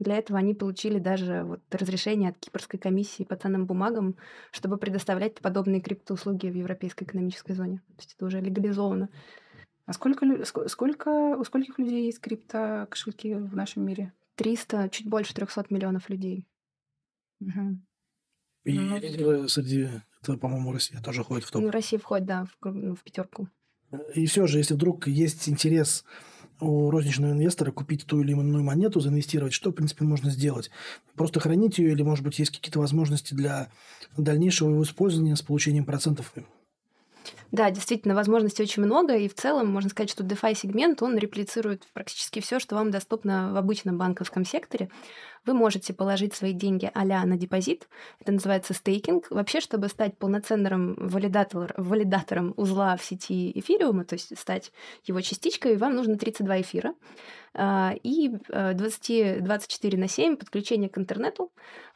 Для 0.01 0.17
этого 0.17 0.39
они 0.39 0.55
получили 0.55 0.99
даже 0.99 1.45
вот 1.45 1.61
разрешение 1.71 2.31
от 2.31 2.39
Кипрской 2.39 2.81
комиссии 2.81 3.23
по 3.23 3.37
ценным 3.37 3.67
бумагам, 3.67 4.17
чтобы 4.51 4.79
предоставлять 4.79 5.35
подобные 5.35 5.83
криптоуслуги 5.83 6.49
в 6.49 6.55
Европейской 6.55 7.05
экономической 7.05 7.53
зоне. 7.53 7.83
То 7.89 7.95
есть 7.99 8.15
это 8.17 8.25
уже 8.25 8.41
легализовано. 8.41 9.11
А 9.85 9.93
сколько, 9.93 10.27
сколько, 10.69 11.37
у 11.37 11.45
скольких 11.45 11.79
людей 11.79 12.07
есть 12.07 12.21
крипто 12.21 12.87
кошельки 12.91 13.35
в 13.35 13.55
нашем 13.55 13.85
мире? 13.85 14.15
300, 14.37 14.89
чуть 14.89 15.07
больше 15.07 15.35
300 15.35 15.67
миллионов 15.69 16.09
людей. 16.09 16.47
Мгм. 17.41 17.87
И 18.65 18.79
Ну, 18.79 18.99
лидеры 18.99 19.49
среди 19.51 19.89
этого, 20.23 20.39
по-моему, 20.39 20.73
Россия 20.73 21.03
тоже 21.03 21.25
ходит 21.25 21.45
в 21.45 21.51
топ. 21.51 21.61
Ну, 21.61 21.71
Россия 21.71 21.99
входит, 21.99 22.27
да, 22.27 22.47
в, 22.47 22.73
ну, 22.73 22.95
в 22.95 23.03
пятерку. 23.03 23.49
И 24.15 24.25
все 24.25 24.47
же, 24.47 24.59
если 24.59 24.75
вдруг 24.75 25.09
есть 25.09 25.47
интерес 25.49 26.05
у 26.61 26.91
розничного 26.91 27.33
инвестора 27.33 27.73
купить 27.73 28.07
ту 28.07 28.21
или 28.21 28.33
иную 28.33 28.63
монету, 28.63 29.01
заинвестировать, 29.01 29.53
что, 29.53 29.71
в 29.71 29.75
принципе, 29.75 30.05
можно 30.05 30.31
сделать? 30.31 30.71
Просто 31.15 31.41
хранить 31.41 31.79
ее 31.79 31.93
или, 31.93 32.03
может 32.03 32.25
быть, 32.25 32.39
есть 32.39 32.51
какие-то 32.51 32.79
возможности 32.79 33.35
для 33.35 33.69
дальнейшего 34.17 34.71
его 34.71 34.83
использования 34.83 35.37
с 35.37 35.43
получением 35.43 35.85
процентов? 35.85 36.33
Да, 37.53 37.71
действительно, 37.71 38.15
возможностей 38.15 38.63
очень 38.63 38.85
много, 38.85 39.17
и 39.17 39.29
в 39.29 39.35
целом 39.35 39.67
можно 39.67 39.91
сказать, 39.91 40.11
что 40.11 40.23
DeFi-сегмент, 40.23 41.03
он 41.03 41.19
реплицирует 41.19 41.87
практически 41.93 42.41
все, 42.41 42.61
что 42.61 42.77
вам 42.77 42.91
доступно 42.93 43.53
в 43.53 43.57
обычном 43.57 43.99
банковском 43.99 44.45
секторе. 44.45 44.89
Вы 45.47 45.55
можете 45.55 45.95
положить 45.95 46.35
свои 46.35 46.53
деньги 46.53 46.91
а 46.95 47.05
на 47.05 47.37
депозит, 47.37 47.89
это 48.21 48.33
называется 48.33 48.75
стейкинг. 48.75 49.31
Вообще, 49.31 49.61
чтобы 49.61 49.89
стать 49.89 50.19
полноценным 50.19 50.95
валидатор, 50.99 51.73
валидатором 51.77 52.53
узла 52.57 52.97
в 52.97 53.03
сети 53.03 53.51
эфириума, 53.59 54.05
то 54.05 54.15
есть 54.15 54.39
стать 54.39 54.71
его 55.05 55.21
частичкой, 55.21 55.77
вам 55.77 55.97
нужно 55.97 56.19
32 56.19 56.61
эфира 56.61 56.95
а, 57.55 57.95
и 58.03 58.31
э, 58.51 58.75
20, 58.75 59.43
24 59.43 59.99
на 59.99 60.09
7 60.09 60.37
подключение 60.37 60.89
к 60.89 60.99
интернету. 60.99 61.51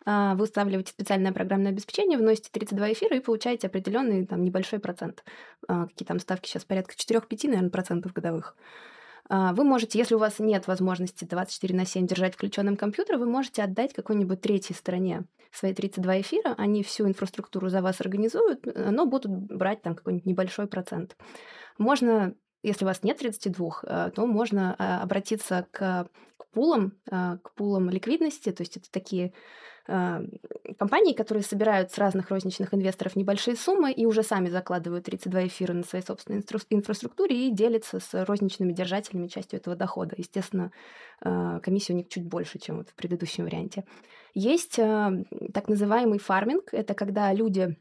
А, 0.06 0.34
Вы 0.34 0.44
устанавливаете 0.44 0.90
специальное 0.90 1.32
программное 1.32 1.70
обеспечение, 1.70 2.18
вносите 2.18 2.49
32 2.50 2.92
эфира 2.92 3.16
и 3.16 3.20
получаете 3.20 3.66
определенный 3.66 4.26
там 4.26 4.42
небольшой 4.42 4.78
процент. 4.78 5.23
А, 5.69 5.87
Какие 5.87 6.07
там 6.07 6.19
ставки 6.19 6.49
сейчас 6.49 6.65
порядка 6.65 6.95
4-5, 6.95 7.49
наверное, 7.49 7.71
процентов 7.71 8.13
годовых. 8.13 8.57
А, 9.29 9.53
Вы 9.53 9.65
можете, 9.65 9.99
если 9.99 10.15
у 10.15 10.19
вас 10.19 10.39
нет 10.39 10.67
возможности 10.67 11.25
24 11.25 11.75
на 11.77 11.87
7 11.87 12.07
держать 12.07 12.35
включенным 12.35 12.77
компьютер, 12.77 13.19
вы 13.19 13.27
можете 13.27 13.63
отдать 13.63 13.93
какой-нибудь 13.93 14.41
третьей 14.41 14.77
стороне 14.77 15.25
свои 15.53 15.73
32 15.73 16.21
эфира, 16.21 16.55
они 16.59 16.83
всю 16.83 17.07
инфраструктуру 17.07 17.69
за 17.69 17.81
вас 17.81 18.01
организуют, 18.01 18.67
но 18.67 19.07
будут 19.07 19.31
брать 19.31 19.83
там 19.83 19.95
какой-нибудь 19.95 20.27
небольшой 20.27 20.67
процент. 20.67 21.17
Можно, 21.79 22.35
если 22.64 22.85
у 22.85 22.88
вас 22.88 23.02
нет 23.02 23.18
32, 23.18 23.71
э, 23.83 24.11
то 24.14 24.26
можно 24.26 24.75
а, 24.78 25.02
обратиться 25.02 25.66
к, 25.71 26.09
к 26.37 26.47
пулам, 26.52 26.94
а, 27.11 27.37
к 27.38 27.52
пулам 27.54 27.90
ликвидности, 27.90 28.50
то 28.50 28.62
есть 28.62 28.76
это 28.76 28.90
такие 28.90 29.33
компании, 30.78 31.12
которые 31.12 31.44
собирают 31.44 31.92
с 31.92 31.99
разных 31.99 32.30
розничных 32.30 32.73
инвесторов 32.73 33.16
небольшие 33.16 33.54
суммы 33.54 33.92
и 33.92 34.06
уже 34.06 34.23
сами 34.23 34.49
закладывают 34.49 35.04
32 35.04 35.49
эфира 35.49 35.75
на 35.75 35.83
своей 35.83 36.02
собственной 36.02 36.42
инфраструктуре 36.71 37.49
и 37.49 37.50
делятся 37.50 38.00
с 38.00 38.25
розничными 38.25 38.73
держателями 38.73 39.26
частью 39.26 39.59
этого 39.59 39.76
дохода. 39.76 40.14
Естественно, 40.16 40.73
комиссия 41.21 41.92
у 41.92 41.97
них 41.97 42.09
чуть 42.09 42.25
больше, 42.25 42.59
чем 42.59 42.78
вот 42.78 42.88
в 42.88 42.94
предыдущем 42.94 43.44
варианте. 43.44 43.85
Есть 44.33 44.76
так 44.76 45.68
называемый 45.68 46.18
фарминг. 46.18 46.73
Это 46.73 46.94
когда 46.94 47.30
люди 47.35 47.76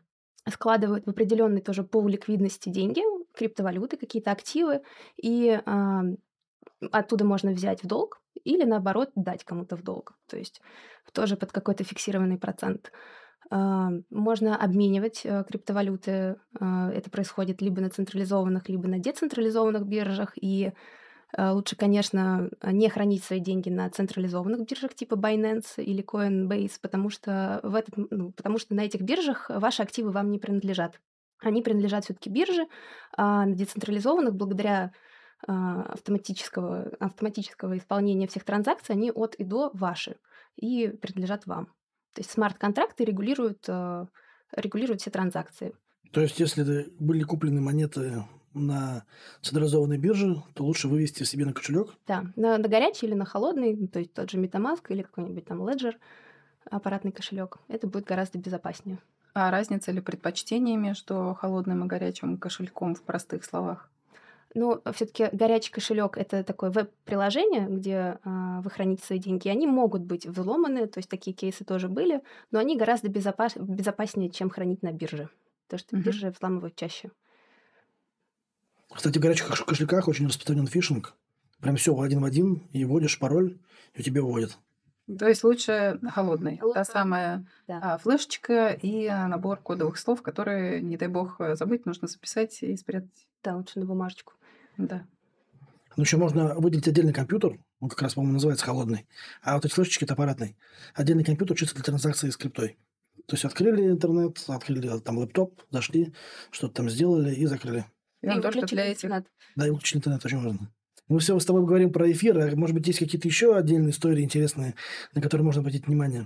складывают 0.51 1.05
в 1.05 1.09
определенный 1.09 1.61
тоже 1.61 1.83
пол 1.83 2.07
ликвидности 2.07 2.67
деньги, 2.67 3.01
криптовалюты, 3.33 3.97
какие-то 3.97 4.31
активы, 4.31 4.81
и 5.17 5.59
а, 5.65 6.01
оттуда 6.91 7.25
можно 7.25 7.51
взять 7.51 7.83
в 7.83 7.87
долг 7.87 8.21
или, 8.43 8.63
наоборот, 8.63 9.11
дать 9.15 9.43
кому-то 9.43 9.75
в 9.75 9.83
долг. 9.83 10.13
То 10.27 10.37
есть 10.37 10.61
тоже 11.13 11.37
под 11.37 11.51
какой-то 11.51 11.83
фиксированный 11.83 12.37
процент. 12.37 12.91
Можно 13.51 14.55
обменивать 14.55 15.21
э, 15.25 15.43
криптовалюты. 15.47 16.37
А, 16.59 16.89
Это 16.91 17.09
происходит 17.11 17.61
либо 17.61 17.81
на 17.81 17.89
централизованных, 17.89 18.67
либо 18.67 18.87
на 18.87 18.97
децентрализованных 18.97 19.85
биржах. 19.85 20.33
И 20.41 20.71
э, 21.37 21.49
лучше, 21.51 21.75
конечно, 21.75 22.49
не 22.63 22.89
хранить 22.89 23.23
свои 23.23 23.39
деньги 23.39 23.69
на 23.69 23.89
централизованных 23.89 24.65
биржах 24.65 24.95
типа 24.95 25.15
Binance 25.15 25.83
или 25.83 26.03
Coinbase, 26.03 26.79
потому 26.81 27.09
что, 27.09 27.59
в 27.63 27.75
этот, 27.75 27.95
ну, 28.09 28.31
потому 28.31 28.57
что 28.57 28.73
на 28.73 28.81
этих 28.81 29.01
биржах 29.01 29.49
ваши 29.49 29.83
активы 29.83 30.11
вам 30.11 30.31
не 30.31 30.39
принадлежат. 30.39 30.99
Они 31.43 31.61
принадлежат 31.61 32.05
все-таки 32.05 32.29
бирже, 32.29 32.67
а 33.15 33.45
на 33.45 33.55
децентрализованных, 33.55 34.35
благодаря 34.35 34.91
а, 35.45 35.83
автоматического, 35.83 36.91
автоматического 36.99 37.77
исполнения 37.77 38.27
всех 38.27 38.43
транзакций, 38.43 38.95
они 38.95 39.11
от 39.11 39.35
и 39.35 39.43
до 39.43 39.71
ваши 39.73 40.17
и 40.55 40.87
принадлежат 40.87 41.45
вам. 41.45 41.65
То 42.13 42.21
есть 42.21 42.31
смарт-контракты 42.31 43.03
регулируют, 43.05 43.65
а, 43.67 44.07
регулируют 44.51 45.01
все 45.01 45.11
транзакции. 45.11 45.73
То 46.11 46.21
есть, 46.21 46.39
если 46.39 46.87
были 46.99 47.23
куплены 47.23 47.59
монеты 47.59 48.23
на 48.53 49.05
централизованной 49.41 49.97
бирже, 49.97 50.43
то 50.53 50.63
лучше 50.63 50.87
вывести 50.87 51.23
себе 51.23 51.45
на 51.45 51.53
кошелек. 51.53 51.95
Да, 52.05 52.25
на, 52.35 52.57
на 52.57 52.67
горячий 52.67 53.07
или 53.07 53.15
на 53.15 53.25
холодный, 53.25 53.75
ну, 53.75 53.87
то 53.87 53.99
есть 53.99 54.13
тот 54.13 54.29
же 54.29 54.37
MetaMask 54.37 54.83
или 54.89 55.01
какой-нибудь 55.01 55.45
там 55.45 55.67
Ledger, 55.67 55.95
аппаратный 56.69 57.11
кошелек. 57.11 57.57
Это 57.67 57.87
будет 57.87 58.05
гораздо 58.05 58.37
безопаснее. 58.37 58.99
А 59.33 59.49
разница 59.49 59.91
или 59.91 59.99
предпочтение 59.99 60.77
между 60.77 61.35
холодным 61.39 61.85
и 61.85 61.87
горячим 61.87 62.37
кошельком 62.37 62.93
в 62.93 63.01
простых 63.01 63.43
словах? 63.43 63.89
Ну, 64.55 64.79
все-таки 64.93 65.29
горячий 65.31 65.71
кошелек 65.71 66.15
это 66.17 66.43
такое 66.43 66.69
веб-приложение, 66.69 67.67
где 67.67 68.19
а, 68.23 68.61
вы 68.61 68.69
храните 68.69 69.03
свои 69.03 69.17
деньги. 69.17 69.49
Они 69.49 69.65
могут 69.65 70.03
быть 70.03 70.27
взломаны, 70.27 70.85
то 70.85 70.99
есть 70.99 71.09
такие 71.09 71.35
кейсы 71.35 71.65
тоже 71.65 71.89
были, 71.89 72.21
но 72.51 72.59
они 72.59 72.77
гораздо 72.77 73.07
безопас- 73.07 73.59
безопаснее, 73.59 74.29
чем 74.29 74.51
хранить 74.51 74.83
на 74.83 74.91
бирже. 74.91 75.29
Потому 75.67 75.79
что 75.79 75.95
Мгм. 75.95 76.03
биржи 76.05 76.29
взламывают 76.29 76.75
чаще. 76.75 77.09
Кстати, 78.93 79.17
в 79.17 79.21
горячих 79.21 79.49
кош- 79.49 79.65
кошельках 79.65 80.07
очень 80.07 80.27
распространен 80.27 80.67
фишинг. 80.67 81.15
Прям 81.59 81.75
все 81.77 81.99
один 81.99 82.21
в 82.21 82.25
один, 82.25 82.67
и 82.73 82.85
вводишь 82.85 83.17
пароль, 83.17 83.57
и 83.95 84.01
у 84.01 84.03
тебя 84.03 84.21
вводят. 84.21 84.59
То 85.19 85.27
есть 85.27 85.43
лучше 85.43 85.99
холодный. 86.11 86.57
Та 86.57 86.65
Лучше, 86.65 86.83
самая 86.85 87.45
Да. 87.67 87.79
а, 87.81 87.97
флешечка 87.97 88.69
и 88.69 89.05
а, 89.07 89.27
набор 89.27 89.57
кодовых 89.59 89.97
слов, 89.97 90.21
которые, 90.21 90.81
не 90.81 90.95
дай 90.97 91.09
бог, 91.09 91.41
э, 91.41 91.55
забыть, 91.55 91.85
нужно 91.85 92.07
записать 92.07 92.63
и 92.63 92.75
спрятать. 92.77 93.27
Да, 93.43 93.57
лучше 93.57 93.79
на 93.79 93.85
бумажечку. 93.85 94.33
Да. 94.77 95.05
Ну, 95.97 96.03
еще 96.03 96.17
можно 96.17 96.55
выделить 96.55 96.87
отдельный 96.87 97.13
компьютер, 97.13 97.59
Он 97.79 97.89
как 97.89 98.01
раз, 98.01 98.13
по-моему, 98.13 98.33
называется 98.35 98.65
холодный. 98.65 99.05
А 99.41 99.55
вот 99.55 99.65
эти 99.65 99.73
флешечки– 99.73 100.03
это 100.05 100.13
аппаратный. 100.13 100.55
Отдельный 100.95 101.23
компьютер 101.25 101.55
чисто 101.57 101.75
для 101.75 101.83
транзакции 101.83 102.29
с 102.29 102.37
криптой. 102.37 102.77
То 103.27 103.35
есть 103.35 103.45
открыли 103.45 103.89
интернет, 103.91 104.43
открыли 104.47 104.99
там 104.99 105.17
лэптоп, 105.17 105.61
зашли, 105.69 106.13
что-то 106.49 106.75
там 106.75 106.89
сделали 106.89 107.35
и 107.35 107.45
закрыли. 107.45 107.85
И 108.21 108.27
он 108.29 108.39
И 108.39 108.41
только 108.41 108.55
выключили 108.55 108.75
для 108.77 108.85
этих. 108.85 109.03
интернет. 109.05 109.27
Да, 109.57 109.67
и 109.67 109.69
выключили 109.69 109.97
интернет, 109.99 110.25
очень 110.25 110.41
важно. 110.41 110.71
Мы 111.13 111.19
все 111.19 111.37
с 111.37 111.45
тобой 111.45 111.63
говорим 111.63 111.91
про 111.91 112.11
эфир, 112.11 112.39
а 112.39 112.55
может 112.55 112.73
быть, 112.75 112.87
есть 112.87 112.97
какие-то 112.97 113.27
еще 113.27 113.55
отдельные 113.55 113.91
истории 113.91 114.23
интересные, 114.23 114.73
на 115.13 115.21
которые 115.21 115.45
можно 115.45 115.59
обратить 115.59 115.85
внимание? 115.85 116.25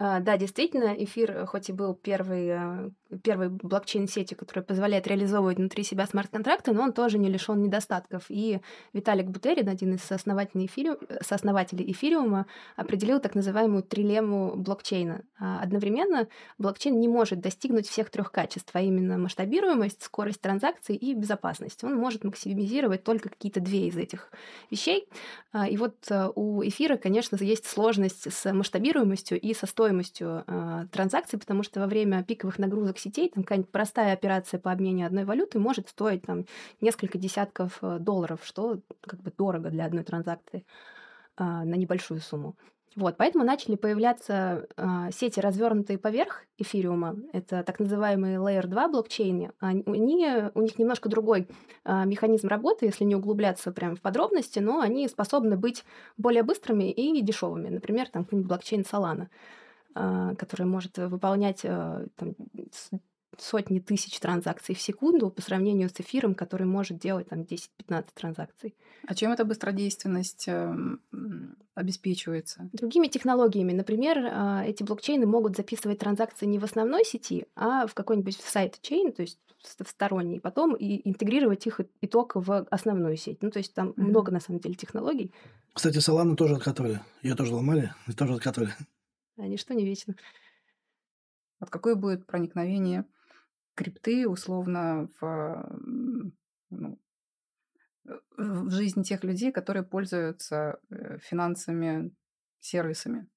А, 0.00 0.20
Да, 0.20 0.36
действительно, 0.36 0.94
эфир, 0.96 1.44
хоть 1.46 1.68
и 1.70 1.72
был 1.72 1.92
первой, 1.92 2.46
э, 2.46 2.90
первой 3.24 3.48
блокчейн-сетью, 3.48 4.36
которая 4.38 4.64
позволяет 4.64 5.08
реализовывать 5.08 5.56
внутри 5.56 5.82
себя 5.82 6.06
смарт-контракты, 6.06 6.72
но 6.72 6.82
он 6.82 6.92
тоже 6.92 7.18
не 7.18 7.28
лишен 7.28 7.60
недостатков. 7.60 8.26
И 8.28 8.60
Виталик 8.92 9.26
Бутерин, 9.26 9.68
один 9.68 9.94
из 9.94 10.02
сооснователей, 10.04 10.66
эфириум, 10.66 10.98
сооснователей 11.20 11.90
эфириума, 11.90 12.46
определил 12.76 13.18
так 13.18 13.34
называемую 13.34 13.82
трилемму 13.82 14.54
блокчейна. 14.56 15.24
А, 15.40 15.60
Одновременно 15.62 16.28
блокчейн 16.58 16.98
не 17.00 17.08
может 17.08 17.40
достигнуть 17.40 17.88
всех 17.88 18.10
трех 18.10 18.30
качеств, 18.30 18.70
а 18.74 18.80
именно 18.80 19.18
масштабируемость, 19.18 20.02
скорость 20.04 20.40
транзакций 20.40 20.94
и 20.94 21.12
безопасность. 21.14 21.82
Он 21.82 21.96
может 21.96 22.22
максимизировать 22.22 23.02
только 23.02 23.30
какие-то 23.30 23.58
две 23.60 23.88
из 23.88 23.96
этих 23.96 24.30
вещей. 24.70 25.08
А, 25.52 25.68
И 25.68 25.76
вот 25.76 25.96
у 26.36 26.62
эфира, 26.62 26.96
конечно, 26.96 27.36
есть 27.40 27.66
сложность 27.66 28.32
с 28.32 28.52
масштабируемостью 28.52 29.40
и 29.40 29.54
со 29.54 29.66
стоимостью 29.66 29.87
а, 30.46 30.86
транзакций, 30.92 31.38
потому 31.38 31.62
что 31.62 31.80
во 31.80 31.86
время 31.86 32.22
пиковых 32.22 32.58
нагрузок 32.58 32.98
сетей 32.98 33.30
там 33.30 33.42
какая-нибудь 33.42 33.70
простая 33.70 34.12
операция 34.12 34.60
по 34.60 34.72
обмене 34.72 35.06
одной 35.06 35.24
валюты 35.24 35.58
может 35.58 35.88
стоить 35.88 36.22
там 36.22 36.44
несколько 36.80 37.18
десятков 37.18 37.78
э, 37.82 37.98
долларов, 37.98 38.40
что 38.44 38.80
как 39.00 39.20
бы 39.20 39.32
дорого 39.36 39.70
для 39.70 39.84
одной 39.86 40.04
транзакции 40.04 40.64
а, 41.36 41.64
на 41.64 41.74
небольшую 41.74 42.20
сумму. 42.20 42.56
Вот, 42.98 43.16
поэтому 43.16 43.44
начали 43.44 43.76
появляться 43.76 44.66
а, 44.76 45.12
сети, 45.12 45.38
развернутые 45.38 45.98
поверх 45.98 46.42
эфириума. 46.56 47.14
Это 47.32 47.62
так 47.62 47.78
называемые 47.78 48.38
Layer 48.38 48.66
2 48.66 48.88
блокчейны. 48.88 49.52
Они, 49.60 49.84
у 49.86 50.60
них 50.60 50.78
немножко 50.80 51.08
другой 51.08 51.46
а, 51.84 52.04
механизм 52.04 52.48
работы, 52.48 52.86
если 52.86 53.04
не 53.04 53.14
углубляться 53.14 53.70
прямо 53.70 53.94
в 53.94 54.00
подробности, 54.00 54.58
но 54.58 54.80
они 54.80 55.06
способны 55.06 55.56
быть 55.56 55.84
более 56.16 56.42
быстрыми 56.42 56.90
и 56.90 57.22
дешевыми. 57.22 57.68
Например, 57.68 58.08
там 58.08 58.26
блокчейн 58.30 58.80
Solana, 58.80 59.28
который 59.94 60.66
может 60.66 60.98
выполнять 60.98 61.64
а, 61.64 62.06
там, 62.16 62.34
сотни 63.36 63.78
тысяч 63.78 64.18
транзакций 64.18 64.74
в 64.74 64.80
секунду 64.80 65.30
по 65.30 65.42
сравнению 65.42 65.88
с 65.88 66.00
эфиром, 66.00 66.34
который 66.34 66.66
может 66.66 66.98
делать 66.98 67.28
там 67.28 67.42
10-15 67.42 68.06
транзакций. 68.14 68.74
А 69.06 69.14
чем 69.14 69.32
эта 69.32 69.44
быстродейственность 69.44 70.44
эм, 70.48 71.00
обеспечивается? 71.74 72.68
Другими 72.72 73.06
технологиями, 73.06 73.72
например, 73.72 74.18
а, 74.30 74.64
эти 74.64 74.82
блокчейны 74.82 75.26
могут 75.26 75.56
записывать 75.56 75.98
транзакции 75.98 76.46
не 76.46 76.58
в 76.58 76.64
основной 76.64 77.04
сети, 77.04 77.46
а 77.54 77.86
в 77.86 77.94
какой-нибудь 77.94 78.36
сайт-чейн, 78.40 79.12
то 79.12 79.22
есть 79.22 79.38
в 79.62 79.88
сторонний, 79.88 80.40
потом 80.40 80.74
и 80.74 81.08
интегрировать 81.08 81.66
их 81.66 81.80
итог 82.00 82.32
в 82.36 82.66
основную 82.70 83.16
сеть. 83.16 83.42
Ну, 83.42 83.50
то 83.50 83.58
есть 83.58 83.74
там 83.74 83.88
Мгм. 83.96 84.08
много, 84.08 84.32
на 84.32 84.40
самом 84.40 84.60
деле, 84.60 84.74
технологий, 84.74 85.32
Кстати, 85.74 85.98
Солану 85.98 86.34
тоже 86.34 86.56
откатывали. 86.56 87.00
Ее 87.22 87.36
тоже 87.36 87.54
ломали 87.54 87.92
и 88.08 88.12
тоже 88.12 88.34
откатывали. 88.34 88.72
А 89.38 89.46
ничто 89.46 89.74
не 89.74 89.84
вечно. 89.84 90.14
Вот 91.60 91.70
какое 91.70 91.94
будет 91.94 92.26
проникновение 92.26 93.04
крипты 93.74 94.28
условно 94.28 95.08
в, 95.20 95.80
ну, 96.70 96.98
э, 98.06 98.12
в 98.36 98.70
жизнь 98.70 99.02
тех 99.02 99.24
людей, 99.24 99.52
которые 99.52 99.84
пользуются 99.84 100.80
э, 100.90 101.18
финансовыми 101.18 102.10
сервисами? 102.60 103.28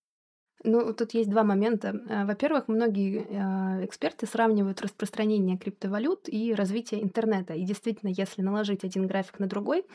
Ну, 0.64 0.94
тут 0.94 1.14
есть 1.14 1.30
два 1.30 1.44
момента. 1.44 2.00
А, 2.10 2.26
Во-первых, 2.26 2.68
многие 2.68 3.86
эксперты 3.86 4.28
сравнивают 4.28 4.82
распространение 4.82 5.58
криптовалют 5.58 6.30
и 6.30 6.54
развитие 6.54 7.04
интернета. 7.04 7.54
И 7.54 7.66
действительно, 7.66 8.10
если 8.10 8.44
наложить 8.44 8.84
один 8.84 9.08
график 9.08 9.40
на 9.40 9.48
другой, 9.48 9.86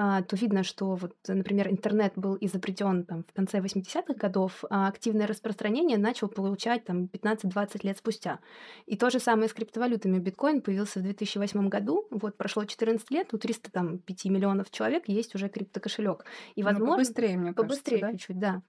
а, 0.00 0.22
то 0.22 0.36
видно, 0.36 0.62
что 0.62 0.94
вот, 0.94 1.16
например, 1.26 1.68
интернет 1.68 2.12
был 2.14 2.38
изобретен 2.40 3.02
там, 3.04 3.24
в 3.24 3.32
конце 3.32 3.58
80-х 3.58 4.14
годов, 4.14 4.62
а 4.70 4.86
активное 4.86 5.26
распространение 5.26 5.98
начал 5.98 6.28
получать 6.28 6.84
там 6.84 7.06
15-20 7.06 7.80
лет 7.82 7.98
спустя. 7.98 8.38
И 8.86 8.96
то 8.96 9.10
же 9.10 9.18
самое 9.18 9.48
с 9.48 9.52
криптовалютами. 9.52 10.20
Биткоин 10.20 10.62
появился 10.62 11.00
в 11.00 11.02
2008 11.02 11.68
году, 11.68 12.06
вот 12.12 12.36
прошло 12.36 12.64
14 12.64 13.10
лет, 13.10 13.34
у 13.34 13.38
305 13.38 14.24
миллионов 14.26 14.70
человек 14.70 15.08
есть 15.08 15.34
уже 15.34 15.48
криптокошелек. 15.48 16.24
И, 16.54 16.62
Ну, 16.62 16.66
возможно, 16.66 16.94
побыстрее, 16.94 17.36
мне 17.36 17.52
кажется, 17.52 17.62
побыстрее 17.62 18.00
да? 18.00 18.12
чуть-чуть, 18.12 18.38
да. 18.38 18.62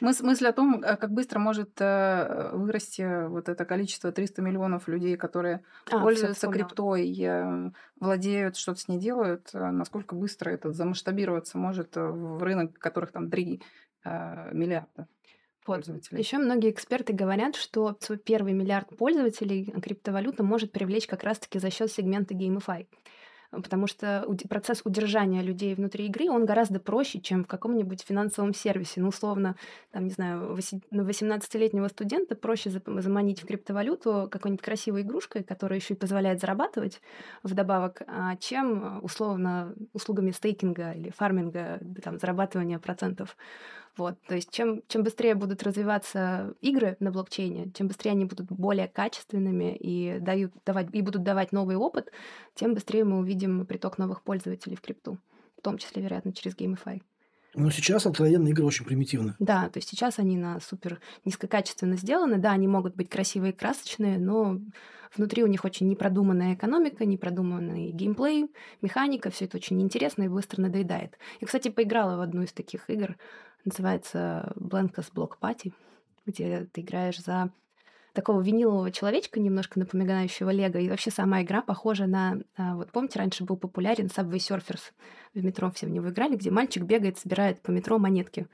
Мыс- 0.00 0.22
Мысль 0.24 0.46
о 0.46 0.52
том, 0.52 0.82
э, 0.82 0.96
как 0.96 1.12
быстро 1.12 1.38
может 1.38 1.80
э, 1.80 2.50
вырасти 2.52 3.26
вот 3.28 3.48
это 3.48 3.64
количество 3.64 4.10
300 4.10 4.42
миллионов 4.42 4.88
людей, 4.88 5.16
которые 5.16 5.62
А, 5.90 6.00
пользуются 6.00 6.48
криптой, 6.48 7.16
э, 7.20 7.70
владеют, 8.00 8.56
что-то 8.56 8.80
с 8.80 8.88
ней 8.88 8.98
делают, 8.98 9.50
насколько 9.52 10.14
быстро 10.16 10.50
это 10.50 10.72
замасштабироваться 10.72 11.58
может 11.58 11.94
в 11.94 12.42
рынок, 12.42 12.78
которых 12.78 13.12
там 13.12 13.30
3 13.30 13.62
миллиарда 14.04 14.88
Вот. 14.96 15.06
пользователей. 15.64 16.18
Еще 16.18 16.36
многие 16.38 16.70
эксперты 16.70 17.14
говорят, 17.14 17.56
что 17.56 17.96
свой 18.00 18.18
первый 18.18 18.52
миллиард 18.52 18.94
пользователей 18.98 19.72
криптовалюта 19.80 20.42
может 20.42 20.72
привлечь 20.72 21.06
как 21.06 21.24
раз-таки 21.24 21.58
за 21.58 21.70
счет 21.70 21.90
сегмента 21.90 22.34
GameFi. 22.34 22.86
Потому 23.62 23.86
что 23.86 24.26
процесс 24.48 24.82
удержания 24.84 25.42
людей 25.42 25.74
внутри 25.74 26.06
игры, 26.06 26.28
он 26.30 26.44
гораздо 26.44 26.80
проще, 26.80 27.20
чем 27.20 27.44
в 27.44 27.46
каком-нибудь 27.46 28.02
финансовом 28.02 28.54
сервисе. 28.54 29.00
Ну, 29.00 29.08
условно, 29.08 29.56
там, 29.92 30.04
не 30.04 30.10
знаю, 30.10 30.56
воси- 30.56 30.82
ну, 30.90 31.04
18-летнего 31.04 31.88
студента 31.88 32.34
проще 32.34 32.70
заманить 32.70 33.42
в 33.42 33.46
криптовалюту 33.46 34.28
какой-нибудь 34.30 34.64
красивой 34.64 35.02
игрушкой, 35.02 35.42
которая 35.42 35.78
еще 35.78 35.94
и 35.94 35.96
позволяет 35.96 36.40
зарабатывать 36.40 37.00
вдобавок, 37.42 38.02
а, 38.06 38.36
чем, 38.36 39.02
условно, 39.02 39.74
услугами 39.92 40.30
стейкинга 40.30 40.92
или 40.92 41.10
фарминга, 41.10 41.80
там, 42.02 42.18
зарабатывания 42.18 42.78
процентов. 42.78 43.36
Вот, 43.96 44.20
то 44.26 44.34
есть 44.34 44.50
чем, 44.50 44.82
чем 44.88 45.04
быстрее 45.04 45.36
будут 45.36 45.62
развиваться 45.62 46.54
игры 46.60 46.96
на 46.98 47.12
блокчейне, 47.12 47.70
чем 47.74 47.86
быстрее 47.86 48.10
они 48.10 48.24
будут 48.24 48.50
более 48.50 48.88
качественными 48.88 49.76
и, 49.76 50.18
дают, 50.18 50.52
давать, 50.66 50.88
и 50.92 51.00
будут 51.00 51.22
давать 51.22 51.52
новый 51.52 51.76
опыт, 51.76 52.10
тем 52.54 52.74
быстрее 52.74 53.04
мы 53.04 53.18
увидим 53.18 53.64
приток 53.66 53.98
новых 53.98 54.22
пользователей 54.22 54.76
в 54.76 54.80
крипту, 54.80 55.18
в 55.56 55.62
том 55.62 55.78
числе, 55.78 56.02
вероятно, 56.02 56.32
через 56.32 56.56
GameFi. 56.56 57.02
Но 57.54 57.70
сейчас 57.70 58.04
откровенно 58.04 58.48
игры 58.48 58.64
очень 58.64 58.84
примитивны. 58.84 59.36
Да, 59.38 59.68
то 59.68 59.78
есть 59.78 59.88
сейчас 59.88 60.18
они 60.18 60.36
на 60.36 60.58
супер 60.58 61.00
низкокачественно 61.24 61.96
сделаны, 61.96 62.38
да, 62.38 62.50
они 62.50 62.66
могут 62.66 62.96
быть 62.96 63.08
красивые 63.08 63.52
и 63.52 63.56
красочные, 63.56 64.18
но 64.18 64.58
внутри 65.16 65.44
у 65.44 65.46
них 65.46 65.64
очень 65.64 65.88
непродуманная 65.88 66.54
экономика, 66.54 67.04
непродуманный 67.04 67.92
геймплей, 67.92 68.50
механика, 68.82 69.30
все 69.30 69.44
это 69.44 69.58
очень 69.58 69.80
интересно 69.80 70.24
и 70.24 70.28
быстро 70.28 70.62
надоедает. 70.62 71.16
Я, 71.40 71.46
кстати, 71.46 71.68
поиграла 71.68 72.16
в 72.16 72.20
одну 72.22 72.42
из 72.42 72.52
таких 72.52 72.90
игр, 72.90 73.16
называется 73.64 74.52
Blankos 74.56 75.12
Block 75.14 75.32
Party, 75.40 75.72
где 76.26 76.66
ты 76.72 76.80
играешь 76.80 77.20
за 77.20 77.50
такого 78.14 78.40
винилового 78.40 78.90
человечка, 78.92 79.40
немножко 79.40 79.78
напоминающего 79.78 80.50
Лего. 80.50 80.78
И 80.78 80.88
вообще 80.88 81.10
сама 81.10 81.42
игра 81.42 81.60
похожа 81.62 82.06
на... 82.06 82.38
а, 82.56 82.76
Вот 82.76 82.92
помните, 82.92 83.18
раньше 83.18 83.44
был 83.44 83.56
популярен 83.56 84.06
Subway 84.06 84.36
Surfers. 84.36 84.92
В 85.34 85.44
метро 85.44 85.70
все 85.72 85.86
в 85.86 85.90
него 85.90 86.08
играли, 86.08 86.36
где 86.36 86.50
мальчик 86.50 86.84
бегает, 86.84 87.18
собирает 87.18 87.60
по 87.60 87.70
метро 87.72 87.98
монетки. 87.98 88.46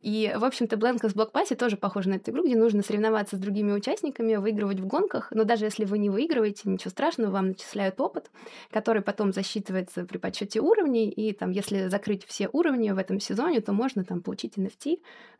И, 0.00 0.32
в 0.36 0.44
общем-то, 0.44 0.76
Blankos 0.76 1.14
Block 1.14 1.32
Party 1.32 1.56
тоже 1.56 1.76
похожа 1.76 2.10
на 2.10 2.14
эту 2.14 2.30
игру, 2.30 2.44
где 2.44 2.54
нужно 2.54 2.82
соревноваться 2.82 3.36
с 3.36 3.38
другими 3.38 3.72
участниками, 3.72 4.36
выигрывать 4.36 4.80
в 4.80 4.86
гонках. 4.86 5.28
Но 5.30 5.44
даже 5.44 5.64
если 5.64 5.84
вы 5.84 5.98
не 5.98 6.10
выигрываете, 6.10 6.68
ничего 6.68 6.90
страшного, 6.90 7.30
вам 7.30 7.48
начисляют 7.48 8.00
опыт, 8.00 8.30
который 8.70 9.02
потом 9.02 9.32
засчитывается 9.32 10.04
при 10.04 10.18
подсчете 10.18 10.60
уровней. 10.60 11.08
И 11.08 11.32
там, 11.32 11.50
если 11.50 11.88
закрыть 11.88 12.24
все 12.24 12.48
уровни 12.52 12.90
в 12.90 12.98
этом 12.98 13.20
сезоне, 13.20 13.60
то 13.60 13.72
можно 13.72 14.04
там 14.04 14.20
получить 14.22 14.58
NFT 14.58 14.98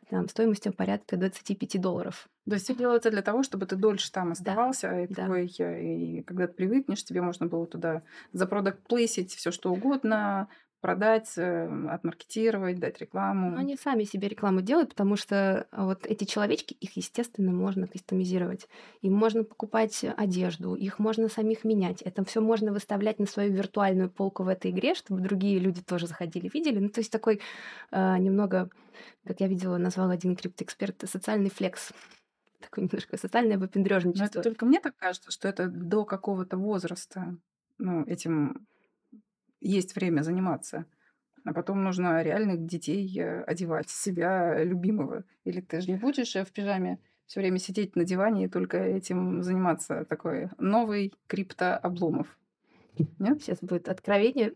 там, 0.09 0.29
стоимостью 0.29 0.73
порядка 0.73 1.17
25 1.17 1.81
долларов. 1.81 2.29
То 2.49 2.55
есть 2.55 2.65
все 2.65 2.75
делается 2.75 3.11
для 3.11 3.23
того, 3.23 3.43
чтобы 3.43 3.67
ты 3.67 3.77
дольше 3.77 4.11
там 4.13 4.33
оставался, 4.33 5.03
и, 5.03 5.07
да. 5.09 5.23
такой, 5.23 5.53
э, 5.59 5.85
и 5.85 6.23
когда 6.23 6.47
ты 6.47 6.55
привыкнешь, 6.55 7.05
тебе 7.05 7.23
можно 7.23 7.47
было 7.47 7.67
туда 7.67 8.03
запродакт 8.33 8.81
плейсить 8.87 9.35
все 9.35 9.51
что 9.51 9.73
угодно, 9.73 10.49
продать, 10.87 11.33
э, 11.37 11.89
отмаркетировать, 11.91 12.79
дать 12.79 13.01
рекламу. 13.01 13.51
Но 13.51 13.59
они 13.59 13.77
сами 13.77 14.05
себе 14.05 14.29
рекламу 14.29 14.61
делают, 14.61 14.91
потому 14.91 15.17
что 15.17 15.67
вот 15.73 16.07
эти 16.07 16.23
человечки, 16.23 16.75
их, 16.75 16.97
естественно, 16.97 17.51
можно 17.51 17.89
кастомизировать. 17.89 18.69
Им 19.03 19.15
можно 19.15 19.43
покупать 19.43 20.05
одежду, 20.17 20.77
их 20.77 21.01
можно 21.01 21.29
самих 21.29 21.65
менять. 21.65 22.03
Это 22.03 22.25
все 22.25 22.41
можно 22.41 22.71
выставлять 22.71 23.19
на 23.19 23.27
свою 23.27 23.53
виртуальную 23.53 24.09
полку 24.09 24.45
в 24.45 24.49
этой 24.49 24.71
игре, 24.71 24.95
чтобы 24.95 25.23
другие 25.23 25.59
люди 25.59 25.83
тоже 25.83 26.07
заходили, 26.07 26.49
видели. 26.55 26.79
Ну, 26.79 26.89
то 26.89 27.01
есть 27.01 27.11
такой 27.11 27.41
э, 27.91 28.19
немного, 28.19 28.71
как 29.27 29.41
я 29.41 29.49
видела, 29.49 29.79
назвал 29.79 30.11
один 30.11 30.37
криптоэксперт, 30.37 31.03
социальный 31.11 31.51
флекс. 31.51 31.91
Такой 32.61 32.85
немножко 32.85 33.17
социальное 33.17 33.57
Но 33.57 33.63
выпендрежничество. 33.63 34.39
это 34.39 34.43
только 34.43 34.65
мне 34.65 34.79
так 34.79 34.95
кажется, 34.97 35.33
что 35.33 35.49
это 35.49 35.67
до 35.67 36.05
какого-то 36.05 36.57
возраста 36.57 37.37
ну, 37.79 38.05
этим 38.05 38.69
есть 39.67 39.97
время 39.97 40.23
заниматься. 40.23 40.87
А 41.45 41.53
потом 41.53 41.85
нужно 41.85 42.23
реальных 42.23 42.67
детей 42.67 43.19
э, 43.19 43.43
одевать, 43.43 43.89
себя 43.89 44.63
любимого. 44.65 45.25
Или 45.45 45.61
ты 45.61 45.81
же 45.81 45.93
не 45.93 45.97
будешь 45.97 46.35
э, 46.35 46.45
в 46.45 46.53
пижаме 46.53 46.99
все 47.27 47.41
время 47.41 47.59
сидеть 47.59 47.97
на 47.97 48.05
диване 48.05 48.45
и 48.45 48.49
только 48.49 48.79
этим 48.79 49.43
заниматься. 49.43 50.05
Такой 50.05 50.49
новый 50.59 51.13
крипто-обломов. 51.27 52.39
Нет? 53.19 53.43
Сейчас 53.43 53.59
будет 53.61 53.89
откровение. 53.89 54.53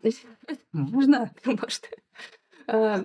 Можно? 0.72 1.30
Может. 1.44 1.90
Э, 2.70 3.02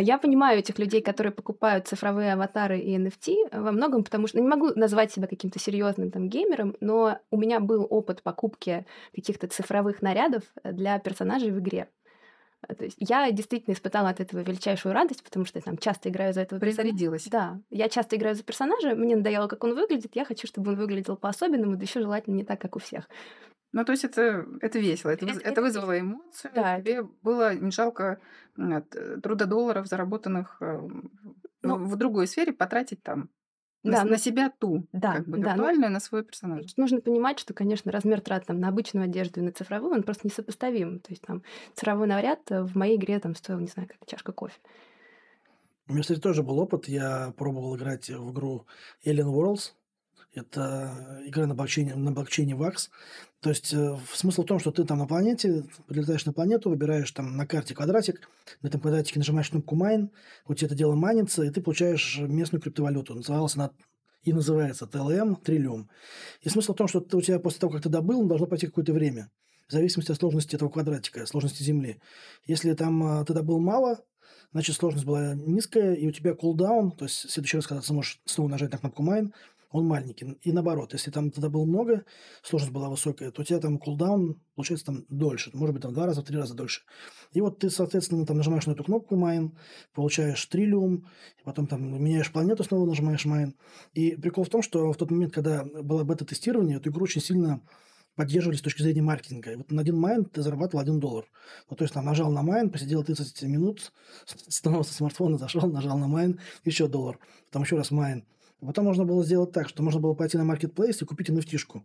я 0.00 0.18
понимаю 0.18 0.58
этих 0.58 0.78
людей, 0.78 1.00
которые 1.00 1.32
покупают 1.32 1.88
цифровые 1.88 2.34
аватары 2.34 2.78
и 2.78 2.96
NFT 2.96 3.60
во 3.60 3.72
многом, 3.72 4.04
потому 4.04 4.26
что 4.26 4.38
ну, 4.38 4.44
не 4.44 4.48
могу 4.48 4.68
назвать 4.74 5.12
себя 5.12 5.26
каким-то 5.26 5.58
серьезным 5.58 6.10
там 6.10 6.28
геймером, 6.28 6.76
но 6.80 7.18
у 7.30 7.38
меня 7.38 7.60
был 7.60 7.86
опыт 7.88 8.22
покупки 8.22 8.86
каких-то 9.14 9.48
цифровых 9.48 10.02
нарядов 10.02 10.42
для 10.64 10.98
персонажей 10.98 11.50
в 11.50 11.58
игре. 11.58 11.88
Э, 12.68 12.74
то 12.74 12.84
есть 12.84 12.96
я 13.00 13.30
действительно 13.30 13.74
испытала 13.74 14.10
от 14.10 14.20
этого 14.20 14.40
величайшую 14.40 14.92
радость, 14.92 15.24
потому 15.24 15.46
что 15.46 15.58
я 15.58 15.62
там 15.62 15.78
часто 15.78 16.08
играю 16.08 16.34
за 16.34 16.42
этого 16.42 16.60
Призарядилась. 16.60 17.26
Да, 17.26 17.60
я 17.70 17.88
часто 17.88 18.16
играю 18.16 18.34
за 18.34 18.42
персонажа, 18.42 18.94
мне 18.94 19.16
надоело, 19.16 19.46
как 19.46 19.64
он 19.64 19.74
выглядит, 19.74 20.14
я 20.14 20.24
хочу, 20.24 20.46
чтобы 20.46 20.72
он 20.72 20.76
выглядел 20.76 21.16
по-особенному, 21.16 21.76
да 21.76 21.82
еще 21.82 22.00
желательно 22.00 22.34
не 22.34 22.44
так, 22.44 22.60
как 22.60 22.76
у 22.76 22.78
всех. 22.78 23.08
Ну, 23.76 23.84
то 23.84 23.92
есть 23.92 24.04
это, 24.04 24.46
это 24.62 24.78
весело, 24.78 25.10
это, 25.10 25.26
это, 25.26 25.38
это 25.38 25.60
вызвало 25.60 25.92
весело. 25.92 26.12
эмоцию, 26.12 26.50
да. 26.54 26.80
тебе 26.80 27.02
было 27.02 27.54
не 27.54 27.70
жалко 27.70 28.18
труда 29.22 29.44
долларов, 29.44 29.86
заработанных 29.86 30.56
э, 30.62 30.80
ну, 31.60 31.76
в 31.84 31.94
другой 31.96 32.26
сфере, 32.26 32.54
потратить 32.54 33.02
там 33.02 33.28
да, 33.82 34.04
на, 34.04 34.12
на 34.12 34.16
себя 34.16 34.50
ту, 34.50 34.86
да, 34.92 35.16
как 35.16 35.28
бы 35.28 35.36
виртуальную, 35.36 35.82
да, 35.82 35.90
на 35.90 36.00
свой 36.00 36.24
персонаж. 36.24 36.74
Нужно 36.78 37.02
понимать, 37.02 37.38
что, 37.38 37.52
конечно, 37.52 37.92
размер 37.92 38.22
трат 38.22 38.46
там, 38.46 38.60
на 38.60 38.68
обычную 38.68 39.04
одежду 39.04 39.40
и 39.40 39.42
на 39.42 39.52
цифровую, 39.52 39.92
он 39.92 40.04
просто 40.04 40.26
несопоставим. 40.26 41.00
То 41.00 41.10
есть 41.10 41.20
там 41.20 41.42
цифровой 41.74 42.06
наряд 42.06 42.48
в 42.48 42.78
моей 42.78 42.96
игре 42.96 43.20
там 43.20 43.34
стоил, 43.34 43.58
не 43.58 43.66
знаю, 43.66 43.90
как 43.90 44.08
чашка 44.08 44.32
кофе. 44.32 44.56
У 45.86 45.92
меня, 45.92 46.00
кстати, 46.00 46.18
тоже 46.18 46.42
был 46.42 46.58
опыт. 46.60 46.88
Я 46.88 47.34
пробовал 47.36 47.76
играть 47.76 48.08
в 48.08 48.32
игру 48.32 48.64
Alien 49.04 49.26
Worlds. 49.26 49.74
Это 50.36 51.22
игра 51.24 51.46
на 51.46 51.54
блокчейне, 51.54 51.94
на 51.94 52.12
блокчейне 52.12 52.52
VAX. 52.52 52.90
То 53.40 53.48
есть 53.48 53.72
э, 53.72 53.96
смысл 54.12 54.42
в 54.42 54.46
том, 54.46 54.58
что 54.58 54.70
ты 54.70 54.84
там 54.84 54.98
на 54.98 55.06
планете, 55.06 55.64
прилетаешь 55.86 56.26
на 56.26 56.34
планету, 56.34 56.68
выбираешь 56.68 57.10
там 57.10 57.36
на 57.36 57.46
карте 57.46 57.74
квадратик, 57.74 58.28
на 58.60 58.68
этом 58.68 58.80
квадратике 58.82 59.18
нажимаешь 59.18 59.48
кнопку 59.48 59.76
майн, 59.76 60.10
у 60.46 60.54
тебя 60.54 60.66
это 60.66 60.74
дело 60.74 60.94
майнится, 60.94 61.42
и 61.42 61.50
ты 61.50 61.62
получаешь 61.62 62.18
местную 62.18 62.60
криптовалюту. 62.60 63.14
Называлась 63.14 63.56
она 63.56 63.70
и 64.24 64.32
называется 64.34 64.84
TLM, 64.84 65.40
триллиум. 65.42 65.88
И 66.42 66.50
смысл 66.50 66.74
в 66.74 66.76
том, 66.76 66.88
что 66.88 67.00
ты, 67.00 67.16
у 67.16 67.22
тебя 67.22 67.38
после 67.38 67.60
того, 67.60 67.72
как 67.72 67.82
ты 67.82 67.88
добыл, 67.88 68.26
должно 68.26 68.46
пройти 68.46 68.66
какое-то 68.66 68.92
время. 68.92 69.30
В 69.68 69.72
зависимости 69.72 70.12
от 70.12 70.18
сложности 70.18 70.54
этого 70.54 70.68
квадратика, 70.68 71.24
сложности 71.24 71.62
Земли. 71.62 71.98
Если 72.44 72.74
там 72.74 73.20
э, 73.20 73.24
ты 73.24 73.32
добыл 73.32 73.58
мало, 73.58 74.00
значит, 74.52 74.76
сложность 74.76 75.06
была 75.06 75.34
низкая, 75.34 75.94
и 75.94 76.06
у 76.06 76.12
тебя 76.12 76.34
cooldown, 76.34 76.90
то 76.92 77.04
есть 77.04 77.24
в 77.24 77.30
следующий 77.30 77.56
раз, 77.56 77.66
когда 77.66 77.80
ты 77.80 77.86
сможешь 77.86 78.20
снова 78.24 78.48
нажать 78.48 78.72
на 78.72 78.78
кнопку 78.78 79.02
mine, 79.02 79.32
он 79.70 79.86
маленький. 79.86 80.38
И 80.42 80.52
наоборот, 80.52 80.92
если 80.92 81.10
там 81.10 81.30
тогда 81.30 81.48
было 81.48 81.64
много, 81.64 82.04
сложность 82.42 82.72
была 82.72 82.88
высокая, 82.88 83.30
то 83.30 83.42
у 83.42 83.44
тебя 83.44 83.58
там 83.58 83.78
cooldown 83.78 84.40
получается 84.54 84.86
там 84.86 85.04
дольше, 85.08 85.50
может 85.54 85.74
быть, 85.74 85.82
там 85.82 85.92
два 85.92 86.06
раза, 86.06 86.22
три 86.22 86.36
раза 86.36 86.54
дольше. 86.54 86.82
И 87.32 87.40
вот 87.40 87.58
ты, 87.58 87.70
соответственно, 87.70 88.26
там 88.26 88.36
нажимаешь 88.36 88.66
на 88.66 88.72
эту 88.72 88.84
кнопку 88.84 89.16
mine, 89.16 89.56
получаешь 89.92 90.44
триллиум, 90.46 91.06
потом 91.44 91.66
там 91.66 92.02
меняешь 92.02 92.32
планету, 92.32 92.64
снова 92.64 92.86
нажимаешь 92.86 93.24
mine. 93.24 93.54
И 93.94 94.16
прикол 94.16 94.44
в 94.44 94.48
том, 94.48 94.62
что 94.62 94.92
в 94.92 94.96
тот 94.96 95.10
момент, 95.10 95.32
когда 95.32 95.64
было 95.64 96.04
бета-тестирование, 96.04 96.78
эту 96.78 96.90
игру 96.90 97.04
очень 97.04 97.20
сильно 97.20 97.60
поддерживали 98.16 98.56
с 98.56 98.62
точки 98.62 98.82
зрения 98.82 99.02
маркетинга. 99.02 99.52
И 99.52 99.56
вот 99.56 99.70
на 99.70 99.82
один 99.82 99.98
mine 99.98 100.24
ты 100.24 100.42
зарабатывал 100.42 100.82
один 100.82 100.98
доллар. 100.98 101.26
Ну, 101.70 101.76
то 101.76 101.84
есть, 101.84 101.94
там, 101.94 102.04
нажал 102.04 102.32
на 102.32 102.42
mine, 102.42 102.70
посидел 102.70 103.04
30 103.04 103.42
минут, 103.42 103.92
снова 104.24 104.82
со 104.82 104.94
смартфона 104.94 105.38
зашел, 105.38 105.70
нажал 105.70 105.98
на 105.98 106.08
mine, 106.08 106.40
еще 106.64 106.88
доллар. 106.88 107.18
Потом 107.46 107.62
еще 107.62 107.76
раз 107.76 107.90
mine. 107.90 108.24
Потом 108.60 108.86
можно 108.86 109.04
было 109.04 109.22
сделать 109.24 109.52
так, 109.52 109.68
что 109.68 109.82
можно 109.82 110.00
было 110.00 110.14
пойти 110.14 110.38
на 110.38 110.44
маркетплейс 110.44 111.00
и 111.02 111.04
купить 111.04 111.28
NFT 111.28 111.82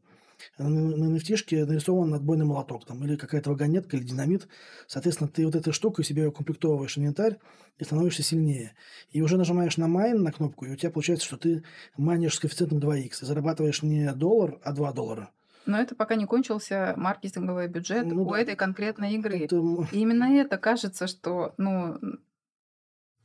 На 0.58 0.64
NFT 0.64 1.66
нарисован 1.66 2.14
отбойный 2.14 2.46
молоток 2.46 2.86
там, 2.86 3.04
или 3.04 3.18
какая-то 3.18 3.50
вагонетка, 3.50 3.98
или 3.98 4.06
динамит. 4.06 4.48
Соответственно, 4.88 5.30
ты 5.30 5.46
вот 5.46 5.56
этой 5.56 5.74
штукой 5.74 6.06
себе 6.06 6.28
укомплектовываешь 6.28 6.98
инвентарь 6.98 7.40
и 7.78 7.84
становишься 7.84 8.24
сильнее. 8.24 8.74
И 9.10 9.22
уже 9.22 9.38
нажимаешь 9.38 9.78
на 9.78 9.88
mine 9.88 10.24
на 10.24 10.32
кнопку, 10.32 10.66
и 10.66 10.72
у 10.72 10.76
тебя 10.78 10.92
получается, 10.92 11.26
что 11.26 11.38
ты 11.38 11.64
майнишь 11.98 12.36
с 12.36 12.40
коэффициентом 12.40 12.80
2х 12.80 13.22
и 13.22 13.26
зарабатываешь 13.26 13.84
не 13.84 14.14
доллар, 14.14 14.60
а 14.64 14.72
2 14.72 14.94
доллара. 14.94 15.30
Но 15.66 15.80
это 15.80 15.94
пока 15.94 16.16
не 16.16 16.26
кончился 16.26 16.94
маркетинговый 16.96 17.68
бюджет 17.68 18.06
ну, 18.06 18.24
у 18.24 18.32
да. 18.32 18.40
этой 18.40 18.56
конкретной 18.56 19.14
игры. 19.14 19.40
Это... 19.40 19.58
И 19.92 20.00
именно 20.00 20.24
это 20.24 20.58
кажется, 20.58 21.06
что 21.06 21.54
ну, 21.58 22.00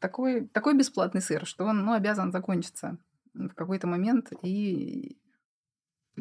такой, 0.00 0.48
такой 0.48 0.76
бесплатный 0.76 1.22
сыр, 1.22 1.46
что 1.46 1.64
он 1.64 1.85
ну, 1.85 1.92
обязан 1.92 2.32
закончиться 2.32 2.98
в 3.37 3.55
какой-то 3.55 3.87
момент, 3.87 4.33
и 4.42 5.18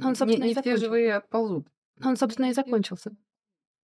он, 0.02 0.16
собственно, 0.16 0.44
не, 0.44 0.54
не 0.54 0.62
все 0.62 0.78
живые 0.78 1.16
отползут. 1.16 1.68
Он, 2.04 2.18
собственно, 2.18 2.48
и 2.48 2.54
закончился. 2.54 3.12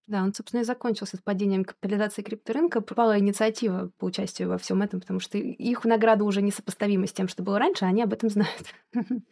Да, 0.08 0.24
он, 0.24 0.34
собственно, 0.34 0.62
и 0.62 0.65
закончился 0.65 1.15
с 1.15 1.22
падением 1.22 1.63
капитализации 1.63 2.22
крипторынка. 2.22 2.82
Пропала 2.82 3.17
инициатива 3.17 3.91
по 3.98 4.06
участию 4.06 4.50
во 4.50 4.58
всем 4.58 4.82
этом, 4.82 5.00
потому 5.00 5.20
что 5.20 5.38
их 5.38 5.86
награда 5.86 6.26
уже 6.26 6.41
несопоставима 6.41 7.08
с 7.08 7.13
тем, 7.13 7.28
что 7.28 7.44
было 7.44 7.60
раньше, 7.60 7.86
а 7.86 7.88
они 7.88 8.04
об 8.04 8.13
этом 8.13 8.30
знают. 8.30 8.74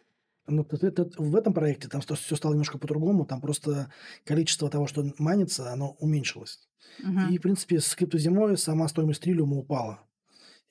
Ну, 0.52 0.66
это, 0.68 0.88
это, 0.88 1.08
в 1.16 1.36
этом 1.36 1.54
проекте 1.54 1.88
там 1.88 2.02
все 2.02 2.36
стало 2.36 2.54
немножко 2.54 2.80
по-другому. 2.80 3.24
Там 3.24 3.40
просто 3.40 3.94
количество 4.26 4.68
того, 4.68 4.88
что 4.88 5.06
манится, 5.20 5.72
оно 5.72 5.92
уменьшилось. 6.00 6.68
Угу. 7.04 7.32
И, 7.32 7.38
в 7.38 7.42
принципе, 7.44 7.80
с 7.80 7.94
криптозимой 7.94 8.58
сама 8.58 8.88
стоимость 8.88 9.22
триллиума 9.22 9.58
упала. 9.58 10.00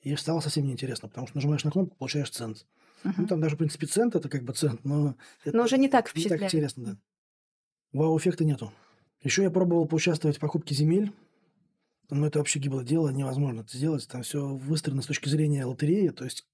И 0.01 0.13
стало 0.17 0.41
совсем 0.41 0.65
неинтересно, 0.65 1.07
потому 1.07 1.27
что 1.27 1.37
нажимаешь 1.37 1.63
на 1.63 1.71
кнопку, 1.71 1.95
получаешь 1.95 2.29
цент. 2.29 2.65
Uh-huh. 3.03 3.13
Ну, 3.17 3.27
там 3.27 3.41
даже, 3.41 3.55
в 3.55 3.57
принципе, 3.57 3.87
цент 3.87 4.15
это 4.15 4.29
как 4.29 4.43
бы 4.43 4.53
цент, 4.53 4.83
но... 4.83 5.15
Это 5.45 5.55
но 5.55 5.63
уже 5.63 5.77
не 5.77 5.87
так 5.87 6.09
впечатляет. 6.09 6.41
Не 6.41 6.45
так 6.47 6.53
интересно, 6.53 6.85
да. 6.85 6.97
Вау-эффекта 7.93 8.45
нету. 8.45 8.71
Еще 9.21 9.43
я 9.43 9.51
пробовал 9.51 9.87
поучаствовать 9.87 10.37
в 10.37 10.39
покупке 10.39 10.75
земель. 10.75 11.11
Но 12.11 12.25
это 12.25 12.39
вообще 12.39 12.59
гибло 12.59 12.83
дело, 12.83 13.09
невозможно 13.09 13.61
это 13.61 13.77
сделать. 13.77 14.07
Там 14.07 14.23
все 14.23 14.43
выстроено 14.47 15.01
с 15.01 15.05
точки 15.05 15.29
зрения 15.29 15.65
лотереи, 15.65 16.09
то 16.09 16.23
есть 16.23 16.47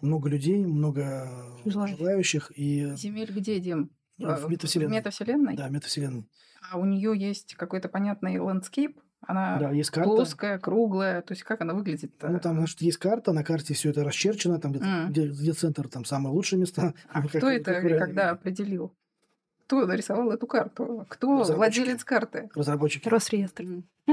много 0.00 0.28
людей, 0.28 0.64
много 0.64 1.58
желающих. 1.64 1.98
желающих. 1.98 2.52
И... 2.54 2.94
Земель 2.96 3.32
где, 3.32 3.58
Дим? 3.58 3.90
В 4.18 4.48
метавселенной. 4.48 4.92
В 4.92 4.96
метавселенной? 4.96 5.56
Да, 5.56 5.68
метавселенной. 5.68 6.28
А 6.70 6.78
у 6.78 6.84
нее 6.84 7.12
есть 7.16 7.54
какой-то 7.56 7.88
понятный 7.88 8.38
landscape, 8.38 9.00
она 9.26 9.58
да, 9.58 9.70
есть 9.70 9.90
карта. 9.90 10.10
плоская, 10.10 10.58
круглая. 10.58 11.22
То 11.22 11.32
есть 11.32 11.42
как 11.42 11.60
она 11.60 11.74
выглядит? 11.74 12.12
-то? 12.18 12.28
Ну, 12.28 12.38
там, 12.38 12.56
значит, 12.56 12.80
есть 12.82 12.98
карта, 12.98 13.32
на 13.32 13.44
карте 13.44 13.74
все 13.74 13.90
это 13.90 14.04
расчерчено, 14.04 14.58
там 14.58 14.72
где, 14.72 14.84
mm. 14.84 15.08
где, 15.08 15.28
где 15.28 15.52
центр, 15.52 15.88
там 15.88 16.04
самые 16.04 16.32
лучшие 16.32 16.60
места. 16.60 16.94
А 17.08 17.22
как, 17.28 17.30
кто 17.30 17.50
это 17.50 17.80
как 17.80 17.98
когда 17.98 18.30
определил? 18.30 18.92
Кто 19.66 19.86
нарисовал 19.86 20.30
эту 20.30 20.46
карту? 20.46 21.06
Кто 21.08 21.42
владелец 21.42 22.04
карты? 22.04 22.50
Разработчики. 22.54 23.08
Росреестр. 23.08 23.82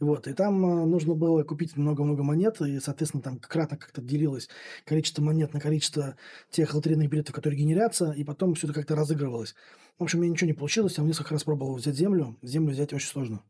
Вот, 0.00 0.28
и 0.28 0.34
там 0.34 0.64
э, 0.66 0.84
нужно 0.84 1.14
было 1.14 1.42
купить 1.44 1.78
много-много 1.78 2.22
монет, 2.22 2.60
и, 2.60 2.78
соответственно, 2.78 3.22
там 3.22 3.38
кратно 3.38 3.78
как-то 3.78 4.02
делилось 4.02 4.50
количество 4.84 5.22
монет 5.22 5.54
на 5.54 5.60
количество 5.60 6.16
тех 6.50 6.74
лотерейных 6.74 7.08
билетов, 7.08 7.34
которые 7.34 7.58
генерятся, 7.58 8.12
и 8.12 8.22
потом 8.22 8.54
все 8.54 8.66
это 8.66 8.74
как-то 8.74 8.94
разыгрывалось. 8.94 9.54
В 9.98 10.02
общем, 10.02 10.18
у 10.18 10.22
меня 10.22 10.32
ничего 10.32 10.48
не 10.48 10.52
получилось, 10.52 10.98
я 10.98 11.04
несколько 11.04 11.32
раз 11.32 11.44
пробовал 11.44 11.76
взять 11.76 11.96
землю. 11.96 12.36
Землю 12.42 12.72
взять 12.72 12.92
очень 12.92 13.08
сложно. 13.08 13.42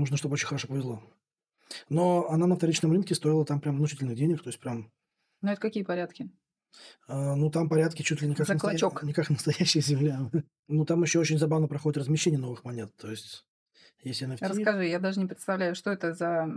Нужно, 0.00 0.16
чтобы 0.16 0.32
очень 0.32 0.46
хорошо 0.46 0.66
повезло. 0.66 1.02
Но 1.90 2.26
она 2.30 2.46
на 2.46 2.56
вторичном 2.56 2.90
рынке 2.90 3.14
стоила 3.14 3.44
там 3.44 3.60
прям 3.60 3.76
внушительных 3.76 4.16
денег, 4.16 4.42
то 4.42 4.48
есть 4.48 4.58
прям... 4.58 4.90
Ну, 5.42 5.50
это 5.50 5.60
какие 5.60 5.82
порядки? 5.82 6.30
А, 7.06 7.36
ну, 7.36 7.50
там 7.50 7.68
порядки 7.68 8.00
чуть 8.00 8.22
ли 8.22 8.28
не 8.28 8.34
как, 8.34 8.48
настоя... 8.48 9.02
не 9.02 9.12
как 9.12 9.28
настоящая 9.28 9.80
земля. 9.82 10.30
ну, 10.68 10.86
там 10.86 11.02
еще 11.02 11.18
очень 11.18 11.38
забавно 11.38 11.68
проходит 11.68 11.98
размещение 11.98 12.40
новых 12.40 12.64
монет. 12.64 12.90
То 12.96 13.10
есть, 13.10 13.44
если 14.02 14.26
NFT... 14.26 14.38
Расскажи, 14.40 14.86
я 14.86 14.98
даже 14.98 15.20
не 15.20 15.26
представляю, 15.26 15.74
что 15.74 15.90
это 15.90 16.14
за 16.14 16.48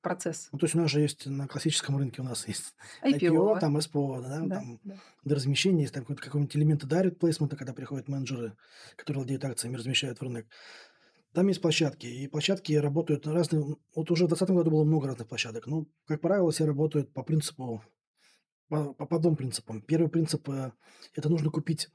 процесс. 0.00 0.48
Ну, 0.50 0.58
то 0.58 0.64
есть 0.64 0.74
у 0.74 0.78
нас 0.78 0.90
же 0.90 1.00
есть 1.00 1.26
на 1.26 1.46
классическом 1.46 1.96
рынке 1.96 2.20
у 2.20 2.24
нас 2.24 2.48
есть 2.48 2.74
IPO, 3.04 3.20
IPO 3.20 3.60
там 3.60 3.76
SPO, 3.76 4.20
да, 4.20 4.40
да, 4.40 4.56
там 4.56 4.80
да. 4.82 4.96
до 5.22 5.36
размещения 5.36 5.82
есть 5.82 5.94
там 5.94 6.02
какой-то 6.02 6.22
какой-нибудь 6.22 6.56
элемент 6.56 6.84
direct 6.84 7.18
placement, 7.18 7.56
когда 7.56 7.72
приходят 7.72 8.08
менеджеры, 8.08 8.56
которые 8.96 9.20
владеют 9.20 9.44
акциями, 9.44 9.76
размещают 9.76 10.18
в 10.18 10.22
рынок. 10.22 10.46
Там 11.32 11.48
есть 11.48 11.62
площадки, 11.62 12.06
и 12.06 12.28
площадки 12.28 12.74
работают 12.74 13.26
разные. 13.26 13.76
Вот 13.94 14.10
уже 14.10 14.26
в 14.26 14.28
2020 14.28 14.50
году 14.50 14.70
было 14.70 14.84
много 14.84 15.06
разных 15.06 15.28
площадок. 15.28 15.66
Ну, 15.66 15.88
как 16.06 16.20
правило, 16.20 16.50
все 16.50 16.66
работают 16.66 17.12
по 17.14 17.22
принципу, 17.22 17.82
по, 18.68 18.92
по, 18.92 19.18
двум 19.18 19.36
принципам. 19.36 19.80
Первый 19.80 20.08
принцип 20.08 20.46
э,– 20.50 20.72
это 21.14 21.30
нужно 21.30 21.50
купить 21.50 21.88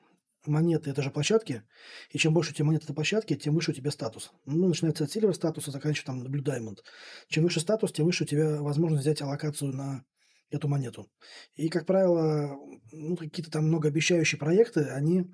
монеты 0.47 0.89
этой 0.89 1.03
же 1.03 1.11
площадки, 1.11 1.63
и 2.11 2.17
чем 2.17 2.33
больше 2.33 2.51
у 2.51 2.53
тебя 2.53 2.65
монет 2.65 2.83
этой 2.83 2.95
площадки, 2.95 3.35
тем 3.35 3.53
выше 3.53 3.71
у 3.71 3.73
тебя 3.73 3.91
статус. 3.91 4.31
Ну, 4.45 4.67
начинается 4.67 5.03
от 5.03 5.15
silver 5.15 5.33
статуса, 5.33 5.71
заканчивается 5.71 6.05
там 6.05 6.23
Blue 6.23 6.43
Diamond. 6.43 6.79
Чем 7.27 7.43
выше 7.43 7.59
статус, 7.59 7.91
тем 7.91 8.05
выше 8.05 8.23
у 8.23 8.27
тебя 8.27 8.61
возможность 8.61 9.03
взять 9.03 9.21
аллокацию 9.21 9.73
на 9.73 10.03
эту 10.49 10.67
монету. 10.67 11.11
И, 11.55 11.69
как 11.69 11.85
правило, 11.85 12.57
ну, 12.91 13.17
какие-то 13.17 13.51
там 13.51 13.67
многообещающие 13.67 14.39
проекты, 14.39 14.81
они 14.85 15.25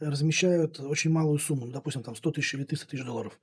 размещают 0.00 0.80
очень 0.80 1.10
малую 1.10 1.38
сумму, 1.38 1.68
допустим, 1.68 2.02
там 2.02 2.16
100 2.16 2.32
тысяч 2.32 2.54
или 2.54 2.64
300 2.64 2.88
тысяч 2.88 3.04
долларов. 3.04 3.38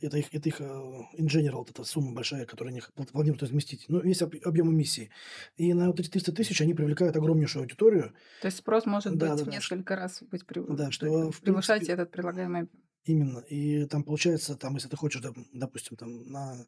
Это 0.00 0.18
их, 0.18 0.34
это 0.34 0.48
их 0.48 0.60
э, 0.60 1.52
вот 1.52 1.70
эта 1.70 1.84
сумма 1.84 2.12
большая, 2.12 2.44
которую 2.44 2.72
они 2.72 2.82
планируют 3.12 3.42
разместить. 3.42 3.84
Ну, 3.88 4.00
весь 4.00 4.22
объем 4.22 4.72
эмиссии. 4.72 5.10
И 5.56 5.72
на 5.74 5.88
вот 5.88 6.00
эти 6.00 6.08
300 6.08 6.32
тысяч 6.32 6.60
они 6.60 6.74
привлекают 6.74 7.16
огромнейшую 7.16 7.62
аудиторию. 7.62 8.12
То 8.40 8.46
есть 8.46 8.58
спрос 8.58 8.86
может 8.86 9.16
да, 9.16 9.30
быть 9.30 9.44
да, 9.44 9.50
в 9.50 9.54
несколько 9.54 9.94
да, 9.94 10.02
раз 10.02 10.22
быть 10.22 10.46
при... 10.46 10.60
да, 10.60 10.90
что, 10.90 11.30
превышать 11.42 11.80
принципе, 11.80 11.92
этот 11.92 12.10
предлагаемый... 12.10 12.68
Именно. 13.04 13.40
И 13.40 13.84
там 13.86 14.04
получается, 14.04 14.56
там, 14.56 14.74
если 14.74 14.88
ты 14.88 14.96
хочешь, 14.96 15.22
допустим, 15.52 15.96
там, 15.96 16.30
на... 16.30 16.66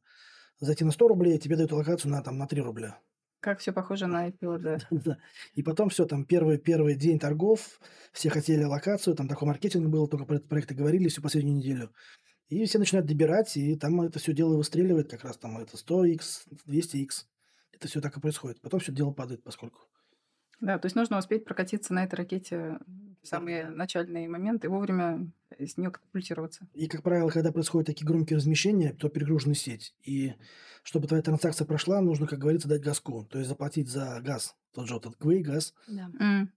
зайти 0.61 0.85
на 0.85 0.93
100 0.93 1.09
рублей, 1.09 1.39
тебе 1.39 1.57
дают 1.57 1.73
локацию 1.73 2.11
на, 2.13 2.23
там, 2.23 2.39
на 2.39 2.47
3 2.47 2.61
рубля. 2.61 3.01
Как 3.45 3.59
все 3.59 3.75
похоже 3.75 4.07
на 4.07 4.31
IPO, 4.31 4.59
да. 4.59 4.79
да. 4.91 5.19
И 5.53 5.63
потом 5.63 5.91
все, 5.91 6.07
там 6.07 6.25
первый, 6.25 6.57
первый 6.57 6.95
день 6.95 7.19
торгов, 7.19 7.79
все 8.11 8.31
хотели 8.31 8.65
локацию, 8.65 9.15
там 9.15 9.29
такой 9.29 9.47
маркетинг 9.47 9.87
был, 9.91 10.09
только 10.09 10.25
про 10.25 10.37
этот 10.37 10.49
проект 10.49 10.73
и 10.73 10.75
говорили 10.75 11.09
всю 11.09 11.21
последнюю 11.21 11.59
неделю. 11.59 11.93
И 12.49 12.65
все 12.65 12.79
начинают 12.79 13.07
добирать, 13.07 13.55
и 13.59 13.77
там 13.77 14.01
это 14.01 14.19
все 14.19 14.33
дело 14.33 14.57
выстреливает 14.57 15.11
как 15.11 15.25
раз 15.25 15.37
там 15.37 15.59
это 15.59 15.77
100x, 15.77 16.23
200x. 16.67 17.27
Это 17.73 17.87
все 17.87 18.01
так 18.01 18.17
и 18.17 18.21
происходит. 18.21 18.63
Потом 18.63 18.81
все 18.81 18.93
дело 18.93 19.13
падает, 19.13 19.45
поскольку. 19.45 19.81
Да, 20.65 20.79
то 20.79 20.87
есть 20.87 20.97
нужно 20.97 21.19
успеть 21.19 21.45
прокатиться 21.45 21.93
на 21.93 22.05
этой 22.05 22.15
ракете 22.15 22.79
в 23.23 23.29
самые 23.29 23.69
начальные 23.69 24.31
моменты 24.31 24.67
и 24.67 24.71
вовремя 24.71 25.31
с 25.59 25.77
нее 25.77 25.91
катапультироваться. 25.91 26.67
И, 26.73 26.89
как 26.89 27.03
правило, 27.03 27.29
когда 27.29 27.53
происходят 27.53 27.87
такие 27.87 28.07
громкие 28.07 28.39
размещения, 28.39 28.95
то 28.95 29.11
перегружена 29.11 29.55
сеть. 29.55 29.95
И 30.05 30.33
чтобы 30.83 31.07
твоя 31.07 31.23
транзакция 31.23 31.67
прошла, 31.67 32.01
нужно, 32.01 32.27
как 32.27 32.39
говорится, 32.39 32.67
дать 32.67 32.81
газку. 32.81 33.27
То 33.31 33.39
есть 33.39 33.49
заплатить 33.49 33.91
за 33.91 34.19
газ. 34.23 34.57
Тот 34.73 34.89
же 34.89 34.95
вот 34.95 35.05
этот 35.05 35.19
ГВИ, 35.21 35.43
газ. 35.43 35.75
Да. 35.87 36.11
Mm. 36.19 36.49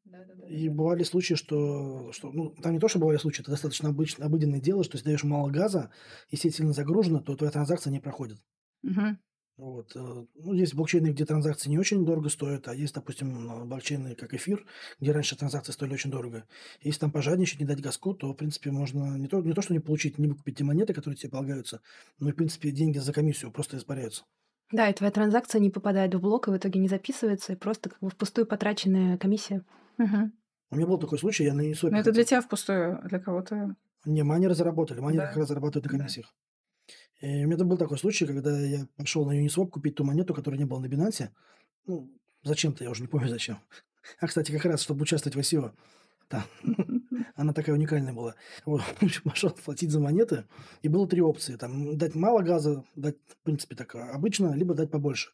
И 0.48 0.70
бывали 0.70 1.04
случаи, 1.04 1.34
что, 1.34 2.14
что... 2.14 2.32
Ну, 2.32 2.56
там 2.64 2.74
не 2.74 2.80
то, 2.80 2.88
что 2.88 3.00
бывали 3.00 3.18
случаи, 3.18 3.42
это 3.42 3.52
достаточно 3.52 3.90
обычно, 3.90 4.26
обыденное 4.26 4.62
дело, 4.62 4.86
что 4.86 4.96
если 4.96 5.08
даешь 5.08 5.26
мало 5.26 5.50
газа, 5.52 5.92
и 6.30 6.38
сеть 6.38 6.56
сильно 6.56 6.72
загружена, 6.72 7.20
то 7.20 7.36
твоя 7.36 7.52
транзакция 7.52 7.92
не 7.92 8.00
проходит. 8.00 8.38
Mm-hmm. 8.86 9.18
Вот. 9.58 9.96
Э, 9.96 10.26
ну, 10.36 10.54
есть 10.54 10.76
блокчейны, 10.76 11.08
где 11.08 11.26
транзакции 11.26 11.70
не 11.70 11.80
очень 11.80 12.06
дорого 12.06 12.30
стоят, 12.30 12.68
а 12.68 12.76
есть, 12.76 12.94
допустим, 12.94 13.68
блокчейны, 13.68 14.14
как 14.14 14.36
эфир, 14.36 14.64
где 15.00 15.12
раньше 15.12 15.36
транзакции 15.36 15.72
стоили 15.72 15.96
очень 15.96 16.12
дорого. 16.12 16.46
Если 16.82 17.00
там 17.00 17.12
пожадничать, 17.12 17.60
не 17.60 17.66
дать 17.66 17.82
газку, 17.82 18.14
то, 18.14 18.32
в 18.32 18.36
принципе, 18.36 18.70
можно 18.70 19.18
не 19.18 19.28
то, 19.28 19.42
не 19.42 19.54
то 19.54 19.62
что 19.64 19.74
не 19.74 19.80
получить, 19.80 20.20
не 20.20 20.28
выкупить 20.28 20.58
те 20.58 20.64
монеты, 20.64 20.94
которые 20.94 21.18
тебе 21.18 21.32
полагаются, 21.32 21.82
но, 22.20 22.30
в 22.30 22.34
принципе, 22.34 22.72
деньги 22.72 23.00
за 23.00 23.14
комиссию 23.14 23.52
просто 23.52 23.78
испаряются. 23.78 24.26
Да, 24.72 24.90
и 24.90 24.94
твоя 24.94 25.12
транзакция 25.12 25.60
не 25.60 25.72
попадает 25.72 26.14
в 26.14 26.20
блок, 26.20 26.48
и 26.48 26.52
в 26.52 26.58
итоге 26.58 26.80
не 26.80 26.88
записывается, 26.88 27.54
и 27.54 27.56
просто 27.56 27.90
как 27.90 28.00
бы 28.00 28.10
впустую 28.10 28.46
потраченная 28.46 29.18
комиссия. 29.18 29.64
Угу. 29.98 30.32
У 30.70 30.76
меня 30.76 30.86
был 30.86 31.00
такой 31.00 31.18
случай, 31.18 31.46
я 31.46 31.54
на 31.54 31.62
Uniswap... 31.62 31.90
Но 31.90 32.00
это 32.00 32.12
для 32.12 32.26
тебя 32.26 32.42
впустую, 32.42 33.00
а 33.04 33.08
для 33.08 33.20
кого-то... 33.20 33.76
Не, 34.06 34.24
майнеры 34.24 34.54
заработали, 34.54 35.00
майнеры 35.00 35.26
да. 35.26 35.30
как 35.30 35.38
раз 35.38 35.48
зарабатывают 35.48 35.92
на 35.92 35.98
комиссиях. 35.98 36.36
И 37.20 37.46
у 37.46 37.48
меня 37.48 37.58
был 37.64 37.78
такой 37.78 37.98
случай, 37.98 38.26
когда 38.26 38.60
я 38.60 38.88
пошел 38.96 39.26
на 39.26 39.40
Uniswap 39.40 39.70
купить 39.70 39.96
ту 39.96 40.04
монету, 40.04 40.34
которая 40.34 40.60
не 40.60 40.66
была 40.66 40.82
на 40.82 40.86
Binance. 40.86 41.30
Ну, 41.88 42.12
зачем-то, 42.44 42.84
я 42.84 42.92
уже 42.92 43.02
не 43.02 43.08
помню 43.08 43.30
зачем. 43.30 43.60
А, 44.22 44.28
кстати, 44.28 44.54
как 44.54 44.64
раз, 44.64 44.82
чтобы 44.82 45.02
участвовать 45.02 45.36
в 45.36 45.40
ICO. 45.40 45.74
Да. 46.30 46.46
Она 47.36 47.52
такая 47.52 47.76
уникальная 47.76 48.14
была. 48.14 48.36
Вот. 48.66 48.82
Пошел 49.26 49.50
платить 49.50 49.92
за 49.92 50.00
монеты. 50.00 50.46
И 50.82 50.88
было 50.88 51.08
три 51.10 51.22
опции. 51.22 51.58
Там 51.58 51.98
дать 51.98 52.16
мало 52.16 52.42
газа, 52.42 52.86
дать, 52.96 53.18
в 53.28 53.38
принципе, 53.44 53.76
так 53.76 53.96
обычно, 53.96 54.54
либо 54.54 54.76
дать 54.76 54.92
побольше. 54.92 55.32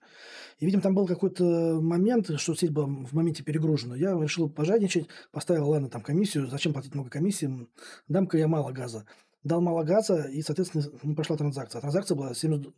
И, 0.58 0.66
видимо, 0.66 0.82
там 0.82 0.96
был 0.96 1.06
какой-то 1.06 1.80
момент, 1.82 2.32
что 2.40 2.56
сеть 2.56 2.72
была 2.72 2.88
в 2.88 3.14
моменте 3.14 3.44
перегружена. 3.44 3.96
Я 3.96 4.20
решил 4.20 4.50
пожадничать, 4.50 5.08
поставил, 5.32 5.70
ладно, 5.70 5.90
там 5.90 6.02
комиссию. 6.02 6.48
Зачем 6.48 6.74
платить 6.74 6.96
много 6.96 7.12
комиссии? 7.12 7.68
Дам-ка 8.08 8.40
я 8.40 8.48
мало 8.48 8.72
газа 8.72 9.06
дал 9.44 9.62
мало 9.62 9.84
газа, 9.84 10.24
и, 10.24 10.42
соответственно, 10.42 10.86
не 11.04 11.16
прошла 11.16 11.38
транзакция. 11.38 11.80
А 11.80 11.82
транзакция 11.82 12.16
была 12.16 12.34
70... 12.34 12.74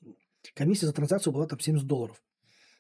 Комиссия 0.54 0.86
за 0.86 0.93
транзакцию 0.93 1.34
была 1.34 1.47
там 1.47 1.60
70 1.60 1.88
долларов. 1.88 2.21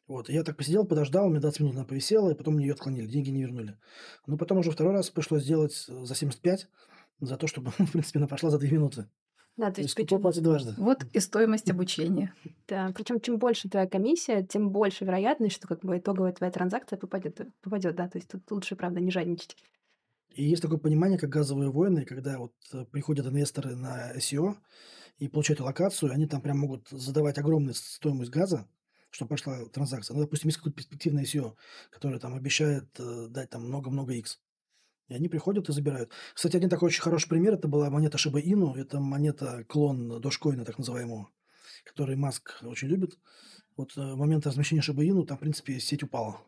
Вот, 0.07 0.29
я 0.29 0.43
так 0.43 0.55
посидел, 0.55 0.85
подождал, 0.85 1.29
мне 1.29 1.39
20 1.39 1.61
минут 1.61 1.75
она 1.75 1.85
повисела, 1.85 2.29
и 2.29 2.35
потом 2.35 2.55
мне 2.55 2.67
ее 2.67 2.73
отклонили, 2.73 3.07
деньги 3.07 3.31
не 3.31 3.41
вернули. 3.41 3.77
Но 4.27 4.37
потом 4.37 4.59
уже 4.59 4.69
второй 4.69 4.93
раз 4.93 5.09
пришлось 5.09 5.43
сделать 5.43 5.73
за 5.73 6.13
75, 6.13 6.67
за 7.21 7.37
то, 7.37 7.47
чтобы, 7.47 7.71
в 7.77 7.91
принципе, 7.91 8.19
она 8.19 8.27
прошла 8.27 8.51
за 8.51 8.59
2 8.59 8.69
минуты. 8.69 9.07
Да, 9.57 9.71
то 9.71 9.81
есть 9.81 9.95
причем... 9.95 10.21
платить 10.21 10.43
дважды. 10.43 10.73
Вот 10.77 11.05
и 11.13 11.19
стоимость 11.19 11.69
обучения. 11.69 12.33
Да, 12.67 12.91
причем 12.95 13.19
чем 13.19 13.37
больше 13.37 13.69
твоя 13.69 13.87
комиссия, 13.87 14.41
тем 14.41 14.71
больше 14.71 15.05
вероятность, 15.05 15.55
что 15.55 15.67
как 15.67 15.81
бы 15.81 15.99
итоговая 15.99 16.33
твоя 16.33 16.51
транзакция 16.51 16.97
попадет, 16.97 17.39
попадет, 17.61 17.95
да, 17.95 18.09
то 18.09 18.17
есть 18.17 18.27
тут 18.27 18.49
лучше, 18.49 18.75
правда, 18.75 18.99
не 18.99 19.11
жадничать. 19.11 19.55
И 20.35 20.43
есть 20.43 20.61
такое 20.61 20.77
понимание, 20.77 21.17
как 21.17 21.29
газовые 21.29 21.71
войны, 21.71 22.03
когда 22.03 22.37
вот 22.37 22.53
э, 22.73 22.83
приходят 22.91 23.25
инвесторы 23.25 23.75
на 23.75 24.13
SEO 24.17 24.57
и 25.17 25.29
получают 25.29 25.61
локацию, 25.61 26.11
они 26.11 26.27
там 26.27 26.41
прям 26.41 26.59
могут 26.59 26.89
задавать 26.89 27.37
огромную 27.37 27.73
стоимость 27.73 28.31
газа, 28.31 28.67
чтобы 29.11 29.29
пошла 29.29 29.65
транзакция. 29.69 30.13
Ну, 30.13 30.21
допустим, 30.21 30.49
есть 30.49 30.57
какое-то 30.57 30.75
перспективное 30.75 31.23
SEO, 31.23 31.55
которое 31.89 32.19
там 32.19 32.35
обещает 32.35 32.85
э, 32.99 33.27
дать 33.29 33.49
там 33.49 33.65
много-много 33.65 34.11
X. 34.13 34.41
И 35.07 35.13
они 35.13 35.29
приходят 35.29 35.69
и 35.69 35.71
забирают. 35.71 36.11
Кстати, 36.33 36.57
один 36.57 36.69
такой 36.69 36.87
очень 36.87 37.01
хороший 37.01 37.29
пример, 37.29 37.53
это 37.53 37.69
была 37.69 37.89
монета 37.89 38.17
Shiba 38.17 38.41
Inu, 38.43 38.75
это 38.75 38.99
монета 38.99 39.63
клон 39.69 40.19
Dogecoin, 40.19 40.65
так 40.65 40.77
называемого, 40.77 41.29
который 41.85 42.17
Маск 42.17 42.59
очень 42.63 42.89
любит. 42.89 43.17
Вот 43.77 43.95
э, 43.95 44.01
момент 44.01 44.45
размещения 44.45 44.81
Shiba 44.81 45.07
Inu 45.07 45.25
там, 45.25 45.37
в 45.37 45.39
принципе, 45.39 45.79
сеть 45.79 46.03
упала. 46.03 46.41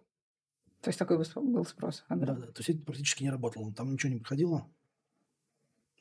То 0.82 0.90
есть 0.90 1.00
такой 1.00 1.18
был 1.18 1.66
спрос. 1.66 2.06
Да, 2.10 2.16
да. 2.16 2.36
То 2.36 2.60
есть 2.60 2.70
это 2.70 2.80
практически 2.80 3.24
не 3.24 3.32
работало. 3.32 3.74
Там 3.74 3.92
ничего 3.92 4.14
не 4.14 4.20
проходило. 4.20 4.70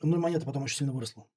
Ну 0.01 0.15
и 0.15 0.19
монета 0.19 0.45
потом 0.45 0.63
очень 0.63 0.77
сильно 0.77 0.93
выросла. 0.93 1.27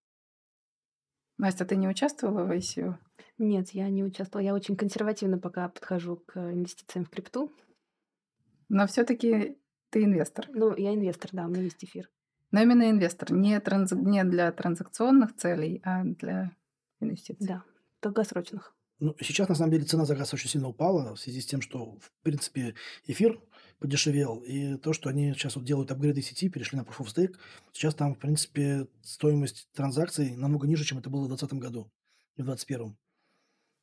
Настя, 1.38 1.64
ты 1.64 1.76
не 1.76 1.88
участвовала 1.88 2.44
в 2.44 2.50
ICO? 2.50 2.96
Нет, 3.38 3.70
я 3.70 3.88
не 3.88 4.04
участвовала. 4.04 4.44
Я 4.44 4.54
очень 4.54 4.76
консервативно 4.76 5.38
пока 5.38 5.68
подхожу 5.70 6.16
к 6.16 6.36
инвестициям 6.36 7.06
в 7.06 7.10
крипту. 7.10 7.50
Но 8.68 8.86
все-таки 8.86 9.56
ты 9.88 10.04
инвестор. 10.04 10.46
Ну, 10.50 10.76
я 10.76 10.94
инвестор, 10.94 11.30
да, 11.32 11.46
у 11.46 11.48
меня 11.48 11.62
есть 11.62 11.82
эфир. 11.82 12.10
Но 12.52 12.60
именно 12.60 12.90
инвестор, 12.90 13.32
не, 13.32 13.58
транз... 13.60 13.92
не 13.92 14.22
для 14.24 14.52
транзакционных 14.52 15.34
целей, 15.34 15.80
а 15.84 16.04
для 16.04 16.54
инвестиций. 17.00 17.46
Да, 17.46 17.64
долгосрочных. 18.02 18.74
Ну, 19.00 19.16
сейчас, 19.18 19.48
на 19.48 19.54
самом 19.54 19.70
деле, 19.70 19.84
цена 19.84 20.04
за 20.04 20.14
газ 20.14 20.34
очень 20.34 20.50
сильно 20.50 20.68
упала 20.68 21.14
в 21.14 21.20
связи 21.20 21.40
с 21.40 21.46
тем, 21.46 21.62
что, 21.62 21.96
в 21.98 22.12
принципе, 22.22 22.74
эфир 23.06 23.40
подешевел, 23.78 24.40
и 24.40 24.76
то, 24.76 24.92
что 24.92 25.08
они 25.08 25.32
сейчас 25.32 25.56
вот 25.56 25.64
делают 25.64 25.90
апгрейды 25.90 26.20
сети, 26.20 26.50
перешли 26.50 26.78
на 26.78 26.82
Proof 26.82 27.00
of 27.00 27.06
Stake, 27.06 27.36
сейчас 27.72 27.94
там, 27.94 28.14
в 28.14 28.18
принципе, 28.18 28.86
стоимость 29.02 29.68
транзакций 29.72 30.36
намного 30.36 30.66
ниже, 30.66 30.84
чем 30.84 30.98
это 30.98 31.08
было 31.08 31.24
в 31.24 31.28
2020 31.28 31.58
году 31.58 31.90
и 32.36 32.42
в 32.42 32.44
2021. 32.44 32.96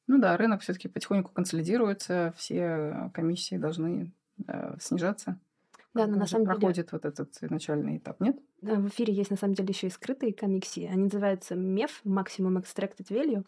Ну 0.05 0.19
да, 0.19 0.37
рынок 0.37 0.61
все-таки 0.61 0.87
потихоньку 0.87 1.31
консолидируется, 1.33 2.33
все 2.37 3.11
комиссии 3.13 3.57
должны 3.57 4.13
э, 4.47 4.77
снижаться. 4.79 5.39
Да, 5.97 6.07
но 6.07 6.17
на 6.17 6.25
самом 6.25 6.45
деле... 6.45 6.59
проходит 6.59 6.91
вот 6.91 7.05
этот 7.05 7.29
начальный 7.41 7.97
этап, 7.97 8.19
нет? 8.19 8.37
Да, 8.61 8.75
в 8.75 8.87
эфире 8.87 9.13
есть 9.13 9.29
на 9.29 9.37
самом 9.37 9.53
деле 9.53 9.69
еще 9.69 9.87
и 9.87 9.91
скрытые 9.91 10.33
комиссии. 10.33 10.89
Они 10.91 11.03
называются 11.03 11.53
MEF, 11.53 11.91
Maximum 12.05 12.61
Extracted 12.61 13.09
Value. 13.09 13.43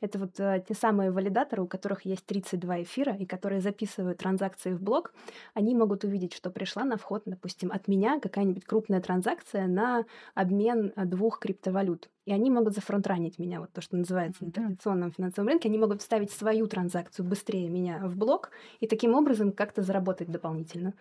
Это 0.00 0.18
вот 0.18 0.40
э, 0.40 0.64
те 0.66 0.74
самые 0.74 1.10
валидаторы, 1.10 1.62
у 1.62 1.66
которых 1.66 2.06
есть 2.06 2.24
32 2.24 2.82
эфира, 2.82 3.14
и 3.14 3.26
которые 3.26 3.60
записывают 3.60 4.18
транзакции 4.18 4.72
в 4.72 4.82
блок. 4.82 5.12
Они 5.52 5.74
могут 5.74 6.04
увидеть, 6.04 6.32
что 6.32 6.50
пришла 6.50 6.84
на 6.84 6.96
вход, 6.96 7.22
допустим, 7.26 7.72
от 7.72 7.88
меня 7.88 8.18
какая-нибудь 8.20 8.64
крупная 8.64 9.02
транзакция 9.02 9.66
на 9.66 10.04
обмен 10.34 10.92
э, 10.96 11.04
двух 11.04 11.40
криптовалют. 11.40 12.08
И 12.24 12.32
они 12.32 12.50
могут 12.50 12.74
зафронтранить 12.74 13.38
меня, 13.38 13.60
вот 13.60 13.70
то, 13.72 13.82
что 13.82 13.96
называется 13.96 14.46
на 14.46 14.50
традиционном 14.50 15.12
финансовом 15.12 15.48
рынке. 15.48 15.68
Они 15.68 15.76
могут 15.76 16.00
вставить 16.00 16.30
свою 16.30 16.66
транзакцию 16.66 17.26
быстрее 17.26 17.68
меня 17.68 18.00
в 18.02 18.16
блок 18.16 18.50
и 18.80 18.86
таким 18.86 19.14
образом 19.14 19.52
как-то 19.52 19.82
заработать 19.82 20.30
дополнительно. 20.30 20.94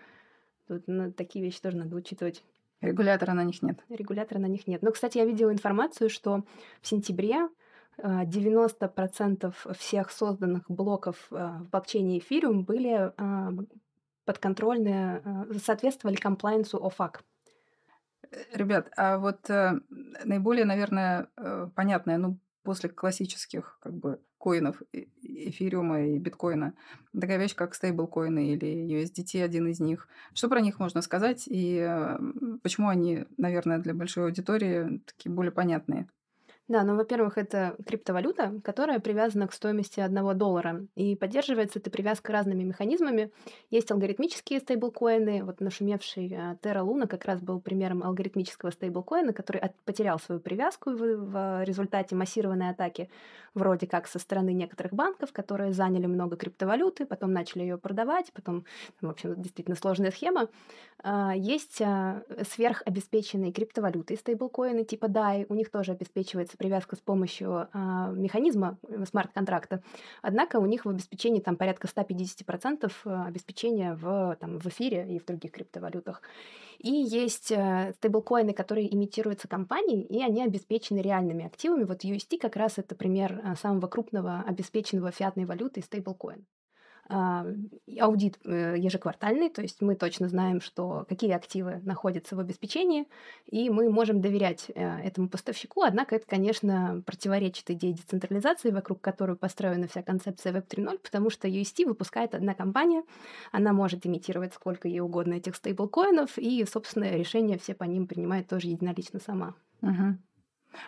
Тут 0.67 0.83
ну, 0.87 1.11
такие 1.11 1.43
вещи 1.43 1.61
тоже 1.61 1.77
надо 1.77 1.95
учитывать. 1.95 2.43
Регулятора 2.81 3.33
на 3.33 3.43
них 3.43 3.61
нет. 3.61 3.79
Регулятора 3.89 4.39
на 4.39 4.47
них 4.47 4.67
нет. 4.67 4.81
Но, 4.81 4.91
кстати, 4.91 5.17
я 5.17 5.25
видела 5.25 5.51
информацию, 5.51 6.09
что 6.09 6.43
в 6.81 6.87
сентябре 6.87 7.47
90% 7.97 9.53
а, 9.65 9.73
всех 9.73 10.11
созданных 10.11 10.69
блоков 10.69 11.27
а, 11.31 11.59
в 11.59 11.69
блокчейне 11.69 12.19
Ethereum 12.19 12.63
были 12.63 13.13
а, 13.15 13.51
подконтрольные, 14.25 15.21
соответствовали 15.63 16.15
комплайенсу 16.15 16.77
OFAC. 16.77 17.19
Э, 18.31 18.43
ребят, 18.53 18.91
а 18.97 19.17
вот 19.17 19.49
э, 19.49 19.79
наиболее, 20.25 20.65
наверное, 20.65 21.27
э, 21.37 21.67
понятное, 21.75 22.17
ну, 22.17 22.39
после 22.63 22.89
классических 22.89 23.77
как 23.81 23.93
бы 23.93 24.19
коинов, 24.43 24.81
эфириума 25.21 26.05
и 26.05 26.19
биткоина. 26.19 26.73
Такая 27.17 27.37
вещь, 27.37 27.55
как 27.55 27.75
стейблкоины 27.75 28.49
или 28.49 29.01
USDT, 29.01 29.41
один 29.41 29.67
из 29.67 29.79
них. 29.79 30.09
Что 30.33 30.49
про 30.49 30.59
них 30.59 30.79
можно 30.79 31.01
сказать 31.01 31.45
и 31.47 31.87
почему 32.61 32.89
они, 32.89 33.23
наверное, 33.37 33.79
для 33.79 33.93
большой 33.93 34.25
аудитории 34.25 35.01
такие 35.05 35.31
более 35.33 35.53
понятные? 35.53 36.09
Да, 36.69 36.83
ну, 36.83 36.95
во-первых, 36.95 37.37
это 37.37 37.75
криптовалюта, 37.85 38.61
которая 38.63 38.99
привязана 38.99 39.47
к 39.47 39.53
стоимости 39.53 39.99
одного 39.99 40.33
доллара. 40.33 40.87
И 40.95 41.13
поддерживается 41.17 41.79
эта 41.79 41.89
привязка 41.91 42.31
разными 42.31 42.63
механизмами. 42.63 43.31
Есть 43.69 43.91
алгоритмические 43.91 44.61
стейблкоины. 44.61 45.43
Вот 45.43 45.59
нашумевший 45.59 46.29
э, 46.31 46.55
Terra 46.61 46.85
Luna 46.85 47.05
как 47.05 47.25
раз 47.25 47.41
был 47.41 47.59
примером 47.59 48.01
алгоритмического 48.01 48.71
стейблкоина, 48.71 49.33
который 49.33 49.57
от- 49.57 49.75
потерял 49.83 50.19
свою 50.19 50.39
привязку 50.39 50.91
в, 50.91 50.99
в 50.99 51.63
результате 51.65 52.15
массированной 52.15 52.69
атаки, 52.69 53.09
вроде 53.53 53.85
как 53.85 54.07
со 54.07 54.17
стороны 54.17 54.53
некоторых 54.53 54.93
банков, 54.93 55.33
которые 55.33 55.73
заняли 55.73 56.05
много 56.05 56.37
криптовалюты, 56.37 57.05
потом 57.05 57.33
начали 57.33 57.63
ее 57.63 57.77
продавать, 57.77 58.31
потом, 58.33 58.63
в 59.01 59.09
общем, 59.09 59.35
действительно 59.41 59.75
сложная 59.75 60.11
схема. 60.11 60.47
А, 61.03 61.33
Есть 61.35 61.81
а, 61.81 62.23
сверхобеспеченные 62.49 63.51
криптовалюты, 63.51 64.15
стейблкоины 64.15 64.85
типа 64.85 65.05
DAI, 65.05 65.45
у 65.49 65.55
них 65.55 65.69
тоже 65.69 65.91
обеспечивается 65.91 66.52
привязка 66.57 66.95
с 66.95 66.99
помощью 66.99 67.67
а, 67.73 68.11
механизма 68.11 68.77
э, 68.87 69.05
смарт-контракта, 69.05 69.81
однако 70.21 70.57
у 70.57 70.65
них 70.65 70.85
в 70.85 70.89
обеспечении 70.89 71.39
там 71.39 71.55
порядка 71.55 71.87
150% 71.87 72.91
э, 73.05 73.23
обеспечения 73.27 73.95
в, 73.95 74.37
там, 74.39 74.59
в 74.59 74.65
эфире 74.67 75.15
и 75.15 75.19
в 75.19 75.25
других 75.25 75.51
криптовалютах. 75.51 76.21
И 76.79 76.91
есть 76.91 77.51
э, 77.51 77.93
стейблкоины, 77.97 78.53
которые 78.53 78.93
имитируются 78.93 79.47
компанией, 79.47 80.01
и 80.01 80.21
они 80.21 80.43
обеспечены 80.43 80.99
реальными 80.99 81.45
активами. 81.45 81.83
Вот 81.83 82.03
UST 82.03 82.37
как 82.39 82.55
раз 82.55 82.77
это 82.77 82.95
пример 82.95 83.41
самого 83.61 83.87
крупного 83.87 84.43
обеспеченного 84.47 85.11
фиатной 85.11 85.45
валюты 85.45 85.81
стейблкоин 85.81 86.45
аудит 87.09 88.39
э, 88.45 88.75
ежеквартальный, 88.77 89.49
то 89.49 89.61
есть 89.61 89.81
мы 89.81 89.95
точно 89.95 90.29
знаем, 90.29 90.61
что 90.61 91.05
какие 91.09 91.31
активы 91.31 91.81
находятся 91.83 92.35
в 92.35 92.39
обеспечении, 92.39 93.07
и 93.45 93.69
мы 93.69 93.89
можем 93.89 94.21
доверять 94.21 94.71
э, 94.73 94.99
этому 95.01 95.27
поставщику. 95.27 95.81
Однако 95.81 96.15
это, 96.15 96.25
конечно, 96.25 97.03
противоречит 97.05 97.69
идее 97.69 97.93
децентрализации, 97.93 98.71
вокруг 98.71 99.01
которой 99.01 99.35
построена 99.35 99.87
вся 99.87 100.01
концепция 100.01 100.53
Web 100.53 100.67
3.0, 100.67 100.99
потому 100.99 101.29
что 101.29 101.47
UST 101.47 101.85
выпускает 101.85 102.35
одна 102.35 102.53
компания, 102.53 103.03
она 103.51 103.73
может 103.73 104.05
имитировать 104.07 104.53
сколько 104.53 104.87
ей 104.87 105.01
угодно 105.01 105.33
этих 105.33 105.55
стейблкоинов, 105.55 106.37
и, 106.37 106.65
собственно, 106.65 107.15
решения 107.15 107.57
все 107.57 107.73
по 107.75 107.83
ним 107.83 108.07
принимает 108.07 108.47
тоже 108.47 108.67
единолично 108.67 109.19
сама. 109.19 109.55
Мгм. 109.81 110.19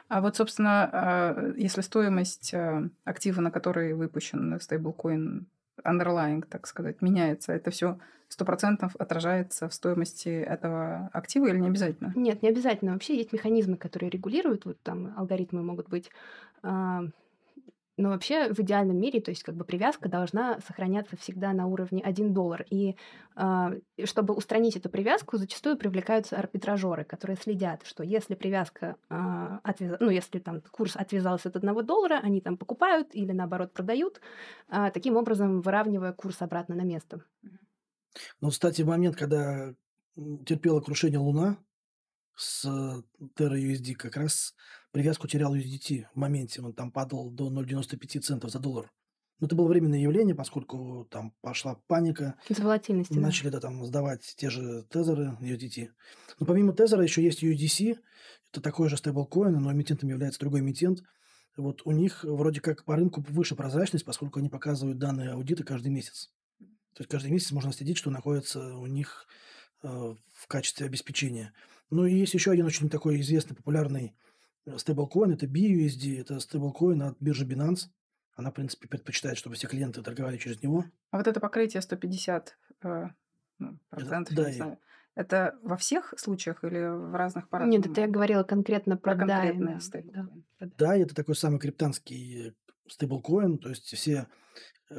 А 0.08 0.22
вот, 0.22 0.36
собственно, 0.36 0.90
а, 0.92 1.54
если 1.58 1.82
стоимость 1.82 2.54
а, 2.54 2.90
актива, 3.04 3.42
на 3.42 3.52
который 3.52 3.94
выпущен 3.94 4.60
стейблкоин, 4.60 5.48
underlying, 5.86 6.44
так 6.50 6.68
сказать, 6.68 7.02
меняется, 7.02 7.54
это 7.54 7.72
все 7.72 7.98
сто 8.28 8.44
процентов 8.44 8.96
отражается 8.98 9.70
в 9.70 9.74
стоимости 9.74 10.30
этого 10.30 11.10
актива 11.14 11.48
или 11.48 11.58
не 11.58 11.68
обязательно? 11.68 12.12
Нет, 12.16 12.42
не 12.42 12.50
обязательно. 12.50 12.94
Вообще 12.94 13.16
есть 13.16 13.32
механизмы, 13.34 13.78
которые 13.78 14.10
регулируют, 14.10 14.66
вот 14.66 14.82
там 14.82 15.14
алгоритмы 15.16 15.64
могут 15.64 15.88
быть. 15.90 16.10
Но 17.98 18.10
вообще 18.10 18.54
в 18.54 18.60
идеальном 18.60 18.98
мире, 19.00 19.22
то 19.22 19.32
есть 19.32 19.44
как 19.44 19.56
бы 19.56 19.64
привязка 19.64 20.10
должна 20.10 20.60
сохраняться 20.60 21.16
всегда 21.16 21.54
на 21.54 21.68
уровне 21.68 22.02
1 22.04 22.34
доллар. 22.34 22.66
И 22.70 22.96
и 23.98 24.06
чтобы 24.06 24.34
устранить 24.34 24.78
эту 24.78 24.90
привязку, 24.90 25.38
зачастую 25.38 25.78
привлекаются 25.78 26.38
арбитражеры, 26.38 27.04
которые 27.04 27.36
следят, 27.38 27.86
что 27.86 28.02
если 28.04 28.34
привязка, 28.36 28.96
а, 29.10 29.60
отвяз- 29.64 29.98
ну 30.00 30.10
если 30.10 30.40
там 30.40 30.62
курс 30.72 30.96
отвязался 30.96 31.50
от 31.50 31.58
одного 31.58 31.82
доллара, 31.82 32.20
они 32.24 32.40
там 32.40 32.58
покупают 32.58 33.14
или 33.14 33.34
наоборот 33.34 33.74
продают, 33.74 34.22
а, 34.70 34.90
таким 34.92 35.18
образом 35.18 35.62
выравнивая 35.62 36.14
курс 36.14 36.42
обратно 36.42 36.76
на 36.76 36.84
место. 36.84 37.22
Ну, 38.42 38.50
кстати, 38.50 38.82
в 38.82 38.88
момент, 38.88 39.16
когда 39.16 39.74
терпела 40.46 40.82
крушение 40.82 41.20
Луна 41.20 41.58
с 42.36 42.66
э, 42.66 43.04
Terra 43.36 43.58
USD, 43.58 43.96
как 43.96 44.18
раз 44.18 44.56
привязку 44.96 45.28
терял 45.28 45.54
USDT 45.54 46.06
в 46.14 46.16
моменте. 46.16 46.62
Он 46.62 46.72
там 46.72 46.90
падал 46.90 47.30
до 47.30 47.52
0,95 47.52 48.22
центов 48.22 48.50
за 48.50 48.60
доллар. 48.60 48.90
Но 49.42 49.48
это 49.48 49.54
было 49.54 49.68
временное 49.68 50.00
явление, 50.00 50.36
поскольку 50.36 51.06
там 51.12 51.34
пошла 51.42 51.76
паника, 51.88 52.36
Из 52.48 52.60
волатильности, 52.60 53.12
да. 53.12 53.20
начали 53.20 53.50
да, 53.50 53.60
там 53.60 53.86
сдавать 53.86 54.22
те 54.38 54.50
же 54.50 54.84
тезеры 54.84 55.38
USDT. 55.42 55.90
Но 56.40 56.46
помимо 56.46 56.72
тезера 56.72 57.04
еще 57.04 57.22
есть 57.22 57.44
USDC, 57.44 58.00
это 58.54 58.62
такой 58.62 58.88
же 58.88 58.96
стейблкоин, 58.96 59.62
но 59.62 59.74
эмитентом 59.74 60.08
является 60.08 60.40
другой 60.40 60.62
эмитент. 60.62 61.04
Вот 61.58 61.82
у 61.84 61.92
них 61.92 62.24
вроде 62.24 62.62
как 62.62 62.86
по 62.86 62.96
рынку 62.96 63.22
выше 63.28 63.58
прозрачность, 63.58 64.06
поскольку 64.06 64.40
они 64.40 64.48
показывают 64.48 64.98
данные 64.98 65.32
аудита 65.32 65.66
каждый 65.66 65.90
месяц. 65.90 66.32
То 66.94 67.02
есть 67.02 67.12
каждый 67.12 67.32
месяц 67.32 67.52
можно 67.52 67.74
следить, 67.74 67.98
что 67.98 68.12
находится 68.12 68.78
у 68.78 68.86
них 68.86 69.28
э, 69.84 69.88
в 69.90 70.48
качестве 70.48 70.86
обеспечения. 70.86 71.52
Ну 71.90 72.06
и 72.06 72.16
есть 72.16 72.34
еще 72.34 72.52
один 72.52 72.66
очень 72.66 72.90
такой 72.90 73.20
известный, 73.20 73.58
популярный 73.58 74.16
стейблкоин, 74.78 75.32
это 75.32 75.46
BUSD, 75.46 76.20
это 76.22 76.40
стейблкоин 76.40 77.02
от 77.04 77.18
биржи 77.20 77.46
Binance. 77.46 77.90
Она, 78.36 78.52
в 78.52 78.54
принципе, 78.54 78.88
предпочитает, 78.88 79.38
чтобы 79.38 79.56
все 79.56 79.68
клиенты 79.68 80.02
торговали 80.02 80.38
через 80.38 80.62
него. 80.62 80.86
А 81.12 81.18
вот 81.18 81.28
это 81.28 81.40
покрытие 81.40 81.82
150 81.82 82.58
э, 82.84 83.08
ну, 83.60 83.78
процентов, 83.90 84.34
я 84.36 84.44
да, 84.44 84.50
не 84.50 84.54
и- 84.54 84.58
знаю, 84.58 84.78
это 85.16 85.58
во 85.64 85.78
всех 85.78 86.14
случаях 86.18 86.64
или 86.66 86.80
в 86.80 87.16
разных 87.16 87.48
по 87.48 87.64
Нет, 87.64 87.86
это 87.86 88.02
я 88.02 88.08
говорила 88.08 88.44
конкретно 88.44 88.98
про, 88.98 89.16
про 89.16 89.26
DAI, 89.26 89.28
конкретные 89.28 89.76
да, 89.76 89.80
стейблкоины? 89.82 90.44
да. 90.60 90.70
Да, 90.78 90.98
это 90.98 91.16
такой 91.16 91.36
самый 91.36 91.60
криптанский 91.60 92.54
стейблкоин, 92.90 93.58
то 93.60 93.70
есть 93.70 93.86
все, 93.96 94.28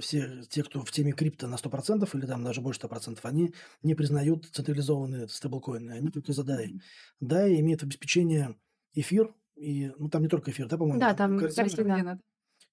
все 0.01 0.43
те, 0.49 0.63
кто 0.65 0.83
в 0.83 0.91
теме 0.91 1.13
крипто 1.13 1.47
на 1.47 1.57
100% 1.57 2.09
или 2.17 2.27
там 2.27 2.43
даже 2.43 2.63
больше 2.63 2.81
100%, 2.81 3.19
они 3.25 3.53
не 3.83 3.95
признают 3.95 4.47
централизованные 4.47 5.29
стейблкоины, 5.29 5.93
они 5.93 6.09
только 6.09 6.33
за 6.33 6.43
DAI. 6.43 6.81
DAI 7.23 7.61
имеет 7.61 7.83
обеспечение 7.83 8.57
эфир, 8.95 9.35
и, 9.57 9.91
ну 9.99 10.09
там 10.09 10.23
не 10.23 10.29
только 10.29 10.51
эфир, 10.51 10.69
да, 10.69 10.77
по-моему? 10.77 11.01
Да, 11.01 11.15
там. 11.15 11.39
Корзина. 11.39 12.21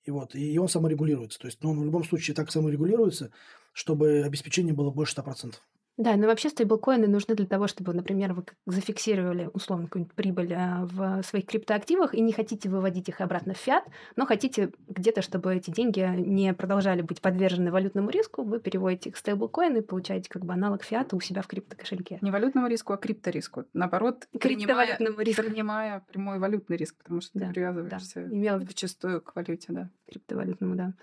И 0.04 0.12
вот, 0.12 0.36
и 0.36 0.58
он 0.60 0.67
саморегулируется. 0.67 1.39
То 1.39 1.48
есть, 1.48 1.63
ну, 1.63 1.72
он 1.72 1.80
в 1.80 1.86
любом 1.86 2.04
случае 2.04 2.36
так 2.36 2.52
саморегулируется, 2.52 3.32
чтобы 3.72 4.24
обеспечение 4.24 4.74
было 4.74 4.91
больше 4.91 5.15
100%. 5.15 5.56
Да, 5.98 6.16
но 6.16 6.26
вообще 6.26 6.50
стейблкоины 6.50 7.08
нужны 7.08 7.36
для 7.36 7.46
того, 7.46 7.68
чтобы, 7.68 7.94
например, 7.94 8.34
вы 8.34 8.44
зафиксировали 8.66 9.50
условно 9.54 9.86
какую-нибудь 9.86 10.16
прибыль 10.16 10.54
а, 10.54 10.88
в 10.92 11.22
своих 11.24 11.46
криптоактивах 11.46 12.16
и 12.16 12.22
не 12.22 12.34
хотите 12.34 12.68
выводить 12.68 13.10
их 13.10 13.22
обратно 13.22 13.54
в 13.54 13.58
фиат, 13.58 13.84
но 14.16 14.26
хотите 14.26 14.72
где-то, 14.88 15.22
чтобы 15.22 15.56
эти 15.56 15.70
деньги 15.70 16.00
не 16.18 16.54
продолжали 16.56 17.04
быть 17.04 17.22
подвержены 17.22 17.72
валютному 17.72 18.10
риску, 18.10 18.44
вы 18.44 18.60
переводите 18.60 19.10
их 19.10 19.16
в 19.16 19.20
стейблкоины 19.20 19.78
и 19.78 19.82
получаете 19.82 20.30
как 20.30 20.46
бы 20.46 20.54
аналог 20.54 20.84
фиата 20.84 21.16
у 21.16 21.20
себя 21.20 21.44
в 21.44 21.48
криптокошельке. 21.48 22.18
Не 22.22 22.32
валютному 22.32 22.68
риску, 22.68 22.94
а 22.94 22.98
крипториску. 22.98 23.66
Наоборот, 23.74 24.28
принимая, 24.32 24.98
риску. 24.98 25.44
принимая 25.44 26.04
прямой 26.12 26.40
валютный 26.40 26.76
риск, 26.76 26.98
потому 26.98 27.22
что 27.22 27.32
Да, 27.38 27.48
ты 27.48 27.54
привязываешься 27.54 28.24
Имела 28.24 28.58
в 28.58 28.62
виду 28.62 28.72
зачастую 28.72 29.22
к 29.22 29.36
валюте, 29.36 29.72
да. 29.74 29.90
криптовалютному, 30.08 30.76
да. 30.76 30.94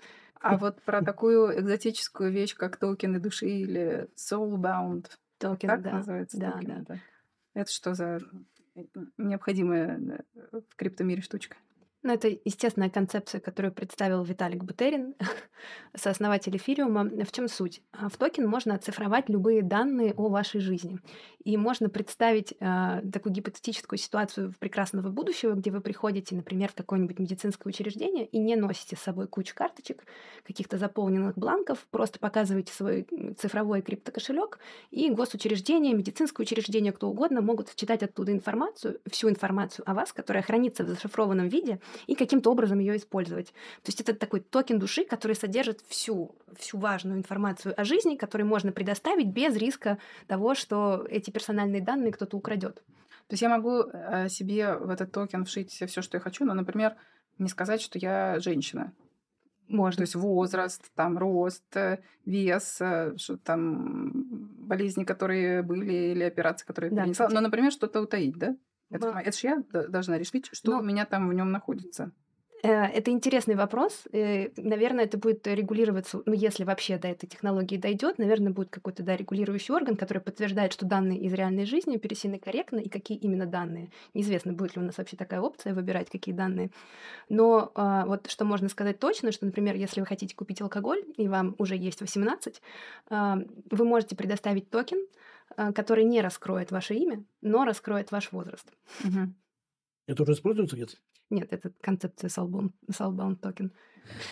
А 0.41 0.57
вот 0.57 0.81
про 0.81 1.03
такую 1.03 1.59
экзотическую 1.59 2.31
вещь, 2.31 2.55
как 2.55 2.77
токены 2.77 3.19
души 3.19 3.47
или 3.47 4.09
soulbound, 4.15 5.07
Токен, 5.37 5.69
так 5.69 5.81
да. 5.81 5.91
называется? 5.91 6.39
да, 6.39 6.51
токены, 6.51 6.85
да. 6.87 6.99
Это 7.53 7.71
что 7.71 7.93
за 7.93 8.19
необходимая 9.17 9.99
э, 10.33 10.61
в 10.69 10.75
криптомире 10.75 11.21
штучка? 11.21 11.57
Ну, 12.03 12.11
это 12.13 12.29
естественная 12.29 12.89
концепция, 12.89 13.39
которую 13.39 13.71
представил 13.71 14.23
Виталик 14.23 14.63
Бутерин, 14.63 15.13
сооснователь 15.95 16.57
эфириума. 16.57 17.03
В 17.03 17.31
чем 17.31 17.47
суть? 17.47 17.83
А, 17.91 18.09
В 18.09 18.17
токен 18.17 18.47
можно 18.47 18.73
оцифровать 18.73 19.29
любые 19.29 19.61
данные 19.61 20.15
о 20.17 20.29
вашей 20.29 20.61
жизни. 20.61 20.99
И 21.43 21.57
можно 21.57 21.89
представить 21.89 22.53
э, 22.59 23.01
такую 23.11 23.33
гипотетическую 23.33 23.99
ситуацию 23.99 24.51
в 24.51 24.57
прекрасного 24.57 25.09
будущего, 25.09 25.53
где 25.53 25.69
вы 25.69 25.81
приходите, 25.81 26.35
например, 26.35 26.69
в 26.69 26.75
какое-нибудь 26.75 27.19
медицинское 27.19 27.69
учреждение 27.69 28.25
и 28.25 28.39
не 28.39 28.55
носите 28.55 28.95
с 28.95 28.99
собой 28.99 29.27
кучу 29.27 29.53
карточек, 29.55 30.03
каких-то 30.43 30.77
заполненных 30.77 31.37
бланков, 31.37 31.85
просто 31.91 32.19
показываете 32.19 32.73
свой 32.73 33.07
цифровой 33.37 33.81
криптокошелек, 33.81 34.59
и 34.89 35.09
госучреждения, 35.09 35.95
медицинское 35.95 36.43
учреждение, 36.43 36.93
кто 36.93 37.09
угодно 37.09 37.41
могут 37.41 37.73
читать 37.75 38.03
оттуда 38.03 38.31
информацию, 38.31 38.99
всю 39.09 39.29
информацию 39.29 39.89
о 39.89 39.93
вас, 39.93 40.13
которая 40.13 40.43
хранится 40.43 40.83
в 40.83 40.89
зашифрованном 40.89 41.47
виде, 41.47 41.79
и 42.07 42.15
каким-то 42.15 42.51
образом 42.51 42.79
ее 42.79 42.97
использовать. 42.97 43.47
То 43.47 43.87
есть 43.87 44.01
это 44.01 44.13
такой 44.13 44.41
токен 44.41 44.79
души, 44.79 45.03
который 45.03 45.35
содержит 45.35 45.81
всю, 45.87 46.35
всю 46.57 46.77
важную 46.77 47.17
информацию 47.17 47.79
о 47.79 47.83
жизни, 47.83 48.15
который 48.15 48.43
можно 48.43 48.71
предоставить 48.71 49.27
без 49.27 49.55
риска 49.55 49.97
того, 50.27 50.55
что 50.55 51.05
эти 51.09 51.29
персональные 51.31 51.81
данные 51.81 52.11
кто-то 52.11 52.37
украдет. 52.37 52.83
То 53.27 53.33
есть 53.33 53.41
я 53.41 53.49
могу 53.49 53.83
э, 53.83 54.27
себе 54.29 54.75
в 54.75 54.89
этот 54.89 55.11
токен 55.11 55.45
вшить 55.45 55.71
все, 55.71 56.01
что 56.01 56.17
я 56.17 56.21
хочу, 56.21 56.43
но, 56.43 56.53
например, 56.53 56.95
не 57.37 57.47
сказать, 57.47 57.81
что 57.81 57.97
я 57.97 58.39
женщина. 58.39 58.91
То 59.67 59.77
Можно. 59.77 60.01
есть 60.01 60.15
возраст, 60.15 60.91
там 60.95 61.17
рост, 61.17 61.63
э, 61.77 61.99
вес, 62.25 62.81
э, 62.81 63.13
что 63.15 63.37
там 63.37 64.11
болезни, 64.67 65.05
которые 65.05 65.61
были, 65.61 66.11
или 66.11 66.23
операции, 66.23 66.65
которые 66.65 66.91
Да, 66.91 67.03
перенесла. 67.03 67.29
Но, 67.29 67.39
например, 67.39 67.71
что-то 67.71 68.01
утаить, 68.01 68.37
да? 68.37 68.55
Это, 68.91 69.07
это 69.25 69.37
ж 69.37 69.43
я 69.43 69.63
должна 69.71 70.17
решить, 70.17 70.49
что 70.51 70.71
Ну, 70.71 70.79
у 70.79 70.83
меня 70.83 71.05
там 71.05 71.29
в 71.29 71.33
нем 71.33 71.51
находится. 71.51 72.11
Э, 72.63 72.85
это 72.85 73.11
интересный 73.11 73.55
вопрос. 73.55 74.03
Э, 74.11 74.49
наверное, 74.55 75.05
это 75.05 75.17
будет 75.17 75.47
регулироваться, 75.47 76.21
ну, 76.25 76.33
если 76.33 76.63
вообще 76.63 76.97
до 76.97 77.07
этой 77.07 77.27
технологии 77.27 77.77
дойдет, 77.77 78.19
наверное, 78.19 78.51
будет 78.51 78.69
какой-то 78.69 79.03
да, 79.03 79.15
регулирующий 79.17 79.73
орган, 79.73 79.95
который 79.95 80.19
подтверждает, 80.19 80.73
что 80.73 80.85
данные 80.85 81.19
из 81.19 81.33
реальной 81.33 81.65
жизни 81.65 81.97
пересены 81.97 82.37
корректно 82.37 82.79
и 82.79 82.89
какие 82.89 83.17
именно 83.17 83.45
данные. 83.45 83.89
Неизвестно, 84.13 84.53
будет 84.53 84.75
ли 84.75 84.81
у 84.81 84.85
нас 84.85 84.97
вообще 84.97 85.17
такая 85.17 85.41
опция 85.41 85.73
выбирать, 85.73 86.09
какие 86.09 86.35
данные. 86.35 86.69
Но 87.29 87.71
а, 87.75 88.05
вот 88.05 88.29
что 88.29 88.45
можно 88.45 88.69
сказать 88.69 88.99
точно, 88.99 89.31
что, 89.31 89.45
например, 89.45 89.75
если 89.75 89.99
вы 89.99 90.05
хотите 90.05 90.35
купить 90.35 90.61
алкоголь, 90.61 91.03
и 91.17 91.27
вам 91.27 91.55
уже 91.57 91.75
есть 91.75 92.01
18, 92.01 92.61
а, 93.09 93.37
вы 93.71 93.85
можете 93.85 94.15
предоставить 94.15 94.69
токен, 94.69 94.99
который 95.55 96.03
не 96.03 96.21
раскроет 96.21 96.71
ваше 96.71 96.95
имя, 96.95 97.23
но 97.41 97.65
раскроет 97.65 98.11
ваш 98.11 98.31
возраст. 98.31 98.71
Это 100.07 100.23
уже 100.23 100.33
используется 100.33 100.75
где-то? 100.75 100.93
Нет, 101.29 101.53
это 101.53 101.71
концепция 101.81 102.27
Soulbound, 102.29 102.71
Soulbound 102.91 103.37
токен. 103.37 103.71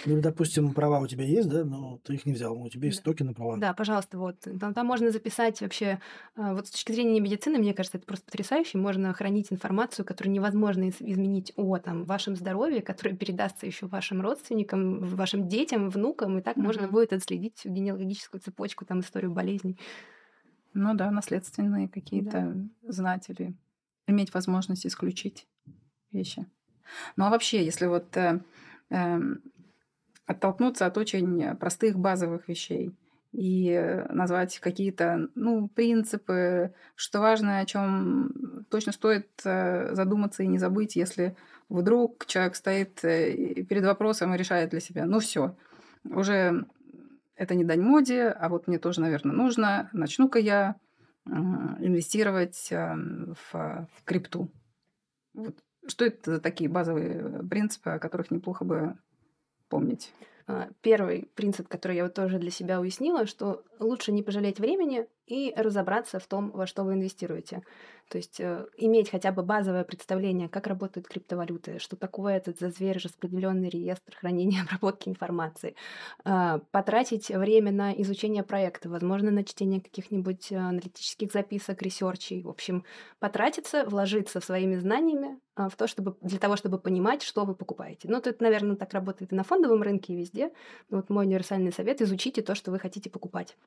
Ну, 0.05 0.19
допустим, 0.19 0.73
права 0.73 0.99
у 0.99 1.07
тебя 1.07 1.23
есть, 1.23 1.47
да, 1.47 1.63
но 1.63 1.99
ты 2.03 2.15
их 2.15 2.25
не 2.25 2.33
взял. 2.33 2.59
У 2.59 2.67
тебя 2.69 2.87
есть 2.87 3.03
Да. 3.03 3.11
токены 3.11 3.33
права. 3.33 3.57
Да, 3.57 3.73
пожалуйста, 3.73 4.17
вот. 4.17 4.39
Там, 4.59 4.73
там 4.73 4.87
можно 4.87 5.11
записать 5.11 5.61
вообще, 5.61 6.01
а, 6.35 6.53
вот 6.55 6.67
с 6.67 6.71
точки 6.71 6.91
зрения 6.91 7.19
медицины, 7.21 7.59
мне 7.59 7.73
кажется, 7.73 7.97
это 7.99 8.07
просто 8.07 8.25
потрясающе. 8.25 8.79
Можно 8.79 9.13
хранить 9.13 9.51
информацию, 9.53 10.05
которую 10.05 10.33
невозможно 10.33 10.85
из- 10.89 10.99
изменить 11.01 11.53
о 11.55 11.77
там, 11.77 12.03
вашем 12.03 12.35
здоровье, 12.35 12.81
которая 12.81 13.15
передастся 13.15 13.67
еще 13.67 13.85
вашим 13.85 14.21
родственникам, 14.21 14.99
вашим 15.01 15.47
детям, 15.47 15.89
внукам, 15.89 16.39
и 16.39 16.41
так 16.41 16.57
можно 16.57 16.83
Мгм. 16.83 16.91
будет 16.91 17.13
отследить 17.13 17.57
всю 17.57 17.69
генеалогическую 17.69 18.41
цепочку, 18.41 18.85
там, 18.85 19.01
историю 19.01 19.31
болезней. 19.31 19.77
Ну 20.73 20.93
да, 20.93 21.11
наследственные 21.11 21.89
какие-то 21.89 22.55
знать 22.83 23.29
или 23.29 23.55
иметь 24.07 24.33
возможность 24.33 24.85
исключить 24.85 25.47
вещи. 26.11 26.45
Ну 27.15 27.25
а 27.25 27.29
вообще, 27.29 27.63
если 27.63 27.85
вот 27.85 28.15
э, 28.17 28.41
эм, 28.89 29.41
оттолкнуться 30.25 30.85
от 30.85 30.97
очень 30.97 31.55
простых 31.57 31.97
базовых 31.97 32.47
вещей 32.47 32.95
и 33.31 33.69
э, 33.69 34.11
назвать 34.11 34.59
какие-то 34.59 35.29
ну, 35.35 35.67
принципы, 35.67 36.73
что 36.95 37.19
важно, 37.19 37.59
о 37.59 37.65
чем 37.65 38.65
точно 38.69 38.91
стоит 38.91 39.29
э, 39.43 39.93
задуматься 39.93 40.43
и 40.43 40.47
не 40.47 40.57
забыть, 40.57 40.95
если 40.95 41.35
вдруг 41.69 42.25
человек 42.25 42.55
стоит 42.55 43.03
э, 43.03 43.63
перед 43.63 43.85
вопросом 43.85 44.33
и 44.33 44.37
решает 44.37 44.71
для 44.71 44.79
себя, 44.79 45.05
ну 45.05 45.19
все, 45.19 45.55
уже 46.03 46.65
это 47.39 47.55
не 47.55 47.63
дань 47.63 47.81
моде, 47.81 48.27
а 48.27 48.49
вот 48.49 48.67
мне 48.67 48.77
тоже, 48.79 48.99
наверное, 48.99 49.33
нужно, 49.33 49.89
начну-ка 49.93 50.39
я 50.39 50.75
инвестировать 51.25 52.67
эм, 52.71 53.33
в, 53.35 53.53
в 53.53 54.03
крипту. 54.03 54.51
Вот. 55.33 55.55
Что 55.87 56.05
это 56.05 56.35
за 56.35 56.41
такие 56.41 56.69
базовые 56.69 57.41
принципы, 57.49 57.91
о 57.91 57.99
которых 57.99 58.29
неплохо 58.29 58.65
бы 58.65 58.97
помнить? 59.69 60.11
А, 60.49 60.67
Первый 60.81 61.29
принцип, 61.35 61.67
который 61.67 61.97
я 61.97 62.03
вот 62.03 62.15
тоже 62.15 62.39
для 62.39 62.49
себя 62.49 62.79
уяснила, 62.79 63.27
что 63.27 63.61
лучше 63.79 64.11
не 64.11 64.23
пожалеть 64.23 64.59
времени 64.59 65.05
и 65.27 65.53
разобраться 65.55 66.17
в 66.17 66.25
том, 66.25 66.49
во 66.49 66.65
что 66.65 66.83
вы 66.83 66.93
инвестируете. 66.93 67.61
То 68.09 68.17
есть 68.17 68.39
э, 68.39 68.65
иметь 68.77 69.11
хотя 69.11 69.31
бы 69.31 69.43
базовое 69.43 69.83
представление, 69.83 70.49
как 70.49 70.65
работают 70.65 71.07
криптовалюты, 71.07 71.77
что 71.77 71.95
такое 71.95 72.37
этот 72.37 72.57
за 72.57 72.71
зверь 72.71 72.97
распределенный 72.97 73.69
реестр 73.69 74.15
хранения 74.15 74.63
обработки 74.63 75.07
информации, 75.07 75.75
А, 76.25 76.59
потратить 76.71 77.29
время 77.29 77.71
на 77.71 77.93
изучение 78.01 78.41
проекта, 78.43 78.89
возможно, 78.89 79.29
на 79.29 79.43
чтение 79.43 79.81
каких-нибудь 79.81 80.51
э, 80.51 80.57
аналитических 80.57 81.31
записок, 81.31 81.83
research 81.83 82.26
ей, 82.26 82.41
в 82.41 82.49
общем, 82.49 82.83
потратиться, 83.19 83.85
вложиться 83.85 84.41
своими 84.41 84.77
знаниями 84.77 85.39
а, 85.55 85.67
в 85.67 85.75
то, 85.75 85.87
чтобы 85.87 86.15
для 86.21 86.39
того, 86.39 86.55
чтобы 86.55 86.79
понимать, 86.79 87.21
что 87.21 87.43
вы 87.43 87.53
покупаете. 87.53 88.07
Ну, 88.09 88.17
это, 88.17 88.33
наверное, 88.39 88.77
так 88.77 88.93
работает 88.93 89.33
и 89.33 89.35
на 89.35 89.43
фондовом 89.43 89.81
рынке, 89.83 90.13
и 90.13 90.15
везде. 90.15 90.38
Но 90.89 90.97
вот 90.97 91.09
мой 91.09 91.25
универсальный 91.25 91.71
совет– 91.71 92.01
изучите 92.01 92.41
то, 92.41 92.55
что 92.55 92.71
вы 92.71 92.79
хотите 92.79 93.09
покупать. 93.09 93.57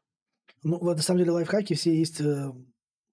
Ну, 0.62 0.78
вот, 0.78 0.96
на 0.96 1.02
самом 1.02 1.18
деле 1.20 1.32
лайфхаки 1.32 1.74
все 1.74 1.94
есть 1.96 2.20
э, 2.20 2.52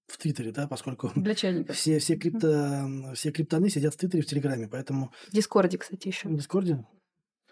в 0.08 0.18
Твиттере, 0.18 0.52
да, 0.52 0.68
поскольку 0.68 1.12
Для 1.16 1.36
чайников. 1.36 1.76
все, 1.76 2.00
все, 2.00 2.16
крипто, 2.16 3.14
все 3.16 3.32
криптаны 3.32 3.70
сидят 3.70 3.94
в 3.94 3.98
Твиттере 3.98 4.22
и 4.22 4.26
в 4.26 4.30
Телеграме, 4.30 4.68
поэтому 4.68 5.12
В 5.28 5.34
Дискорде, 5.34 5.78
кстати, 5.78 6.08
еще. 6.08 6.28
в 6.28 6.36
Дискорде. 6.36 6.86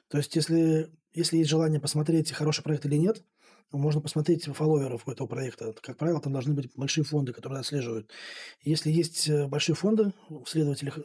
То 0.10 0.18
есть, 0.18 0.36
если, 0.36 0.92
если 1.14 1.38
есть 1.38 1.50
желание 1.50 1.80
посмотреть, 1.80 2.32
хороший 2.32 2.64
проект 2.64 2.86
или 2.86 2.96
нет, 2.96 3.24
можно 3.72 4.00
посмотреть 4.00 4.46
фолловеров 4.46 5.08
у 5.08 5.12
этого 5.12 5.28
проекта. 5.28 5.74
Как 5.82 5.98
правило, 5.98 6.22
там 6.22 6.32
должны 6.32 6.54
быть 6.54 6.72
большие 6.76 7.04
фонды, 7.04 7.34
которые 7.34 7.60
отслеживают. 7.60 8.10
Если 8.62 8.90
есть 8.90 9.28
э, 9.28 9.48
большие 9.48 9.76
фонды 9.76 10.14
в 10.30 10.46
следователях, 10.46 11.00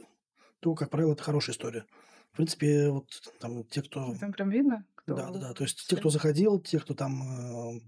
то, 0.60 0.74
как 0.74 0.90
правило, 0.90 1.12
это 1.12 1.22
хорошая 1.24 1.54
история. 1.54 1.84
В 2.32 2.36
принципе, 2.36 2.88
вот 2.88 3.08
там 3.40 3.64
те, 3.64 3.82
кто... 3.82 4.14
Там 4.18 4.32
прям 4.32 4.50
видно, 4.50 4.86
кто... 5.04 5.14
Да, 5.16 5.30
да, 5.30 5.38
да. 5.38 5.54
То 5.54 5.64
есть 5.64 5.86
те, 5.88 5.96
кто 5.96 6.10
заходил, 6.10 6.60
те, 6.60 6.78
кто 6.78 6.94
там 6.94 7.76
э, 7.76 7.80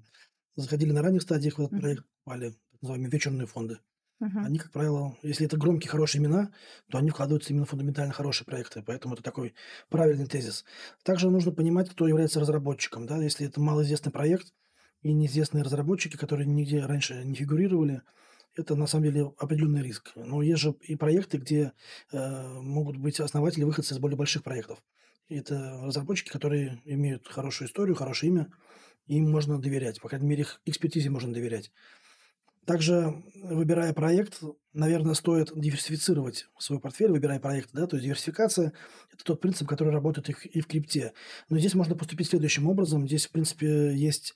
заходили 0.57 0.93
на 0.93 1.03
ранних 1.03 1.23
стадиях 1.23 1.59
в 1.59 1.63
этот 1.63 1.81
проект, 1.81 2.05
попали, 2.25 2.51
так 2.51 2.83
называемые 2.83 3.11
вечерные 3.11 3.47
фонды. 3.47 3.79
Мгм. 4.21 4.45
Они, 4.45 4.59
как 4.59 4.71
правило, 4.71 5.17
если 5.23 5.47
это 5.47 5.57
громкие, 5.57 5.91
хорошие 5.91 6.23
имена, 6.23 6.51
то 6.91 6.99
они 6.99 7.11
вкладываются 7.11 7.53
именно 7.53 7.67
в 7.67 7.71
фундаментально 7.71 8.13
хорошие 8.13 8.47
проекты. 8.47 8.83
Поэтому 8.83 9.15
это 9.15 9.23
такой 9.23 9.55
правильный 9.89 10.27
тезис. 10.27 10.65
Также 11.03 11.31
нужно 11.31 11.53
понимать, 11.53 11.91
кто 11.91 12.07
является 12.07 12.41
разработчиком. 12.41 13.07
Да? 13.07 13.23
Если 13.23 13.47
это 13.47 13.61
малоизвестный 13.61 14.13
проект 14.13 14.53
и 15.03 15.13
неизвестные 15.13 15.65
разработчики, 15.65 16.17
которые 16.17 16.47
нигде 16.47 16.87
раньше 16.87 17.25
не 17.25 17.35
фигурировали, 17.35 18.03
это 18.57 18.77
на 18.77 18.87
самом 18.87 19.05
деле 19.05 19.33
определенный 19.37 19.83
риск. 19.83 20.13
Но 20.15 20.43
есть 20.43 20.61
же 20.61 20.75
и 20.83 20.95
проекты, 20.95 21.39
где 21.39 21.73
э, 22.13 22.61
могут 22.61 22.97
быть 22.97 23.19
основатели, 23.19 23.65
выходцы 23.65 23.95
из 23.95 23.99
более 23.99 24.17
больших 24.17 24.45
проектов. 24.45 24.79
Это 25.29 25.81
разработчики, 25.83 26.31
которые 26.31 26.83
имеют 26.85 27.27
хорошую 27.29 27.69
историю, 27.69 27.97
хорошее 27.97 28.33
имя, 28.33 28.53
им 29.07 29.31
можно 29.31 29.61
доверять. 29.61 30.01
По 30.01 30.09
крайней 30.09 30.27
мере, 30.27 30.43
их 30.43 30.61
экспертизе 30.65 31.11
можно 31.11 31.33
доверять. 31.33 31.73
Также, 32.67 33.23
выбирая 33.35 33.93
проект, 33.93 34.41
наверное, 34.73 35.15
стоит 35.15 35.53
диверсифицировать 35.55 36.47
свой 36.59 36.81
портфель, 36.81 37.11
выбирая 37.11 37.39
проект, 37.39 37.71
да, 37.75 37.87
то 37.87 37.97
есть 37.97 38.05
диверсификация– 38.05 38.73
это 39.13 39.23
тот 39.23 39.41
принцип, 39.43 39.69
который 39.69 39.93
работает 39.93 40.31
и 40.31 40.61
в- 40.61 40.67
крипте. 40.67 41.13
Но 41.51 41.59
здесь 41.59 41.75
можно 41.75 41.95
поступить 41.95 42.29
следующим 42.29 42.67
образом. 42.67 43.07
Здесь, 43.07 43.27
в 43.27 43.33
принципе, 43.33 43.95
есть 43.95 44.35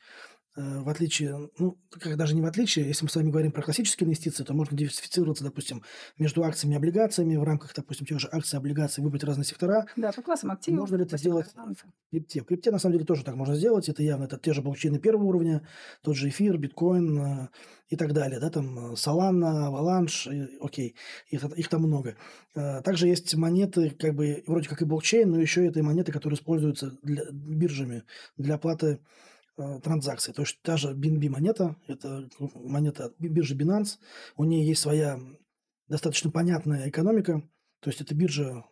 в 0.59 0.89
отличие, 0.89 1.51
ну, 1.59 1.79
как 1.91 2.17
даже 2.17 2.35
не 2.35 2.43
в 2.43 2.47
отличие, 2.47 2.87
если 2.87 3.05
мы 3.05 3.11
с 3.11 3.17
вами 3.17 3.31
говорим 3.31 3.53
про 3.53 3.63
классические 3.63 4.07
инвестиции, 4.07 4.43
то 4.45 4.55
можно 4.55 4.77
диверсифицироваться, 4.77 5.45
допустим, 5.45 5.85
между 6.19 6.43
акциями 6.43 6.75
и 6.75 6.77
облигациями, 6.77 7.37
в 7.37 7.45
рамках, 7.45 7.75
допустим, 7.75 8.07
тех 8.07 8.19
же 8.19 8.29
акций 8.33 8.57
и 8.57 8.59
облигаций 8.59 9.03
выбрать 9.05 9.25
разные 9.25 9.45
сектора, 9.45 9.87
Да, 9.97 10.13
по 10.13 10.23
классам 10.23 10.51
активов. 10.51 10.81
Можно 10.81 10.97
ли 10.97 11.05
это 11.05 11.17
сделать 11.17 11.47
в 11.55 12.11
крипте. 12.11 12.43
В 12.43 12.45
крипте, 12.45 12.71
на 12.71 12.79
самом 12.79 12.95
деле, 12.95 13.05
тоже 13.05 13.25
так 13.25 13.37
можно 13.37 13.55
сделать. 13.55 13.89
Это 13.89 14.03
явно 14.03 14.25
это 14.25 14.39
те 14.39 14.53
же 14.53 14.63
блокчейны 14.63 14.99
первого 14.99 15.25
уровня, 15.25 15.67
тот 16.03 16.17
же 16.17 16.29
эфир, 16.29 16.59
биткоин 16.59 17.19
э, 17.19 17.49
и 17.89 17.97
так 17.97 18.13
далее. 18.13 18.41
Да, 18.41 18.51
там 18.51 18.93
э, 18.93 18.93
Solana, 18.95 19.71
Avalanche, 19.71 20.31
э, 20.31 20.49
окей, 20.61 20.97
их, 21.29 21.45
их 21.45 21.69
там 21.69 21.83
много. 21.83 22.17
Э, 22.55 22.83
Также 22.83 23.07
есть 23.09 23.35
монеты, 23.35 23.91
как 23.91 24.15
бы, 24.15 24.43
вроде 24.47 24.69
как 24.69 24.83
и 24.83 24.85
блокчейн, 24.85 25.31
но 25.31 25.41
еще 25.41 25.67
это 25.67 25.79
и 25.79 25.83
монеты, 25.83 26.13
которые 26.13 26.37
используются 26.37 26.99
для, 27.03 27.25
биржами 27.31 28.05
для 28.37 28.57
оплаты 28.57 28.87
э, 28.87 28.99
транзакций. 29.83 30.33
То 30.35 30.43
есть 30.43 30.61
та 30.63 30.77
же 30.77 30.95
BNB 30.95 31.29
монета, 31.29 31.77
это 31.87 32.29
монета 32.55 33.07
от 33.07 33.19
би- 33.19 33.29
биржи 33.29 33.57
Binance, 33.57 33.99
у 34.37 34.45
нее 34.45 34.67
есть 34.67 34.81
своя 34.81 35.19
достаточно 35.89 36.31
понятная 36.31 36.89
экономика, 36.89 37.43
то 37.81 37.91
есть 37.91 38.01
это 38.01 38.15
биржа, 38.15 38.65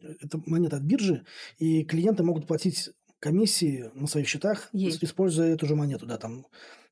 э, 0.00 0.14
это 0.20 0.40
монета 0.46 0.76
от 0.76 0.82
биржи, 0.82 1.24
и 1.58 1.84
клиенты 1.84 2.22
могут 2.22 2.46
платить 2.46 2.90
комиссии 3.18 3.90
на 3.94 4.06
своих 4.06 4.28
счетах, 4.28 4.68
ис- 4.72 4.98
используя 5.02 5.52
эту 5.54 5.66
же 5.66 5.74
монету, 5.76 6.06
да, 6.06 6.18
там 6.18 6.46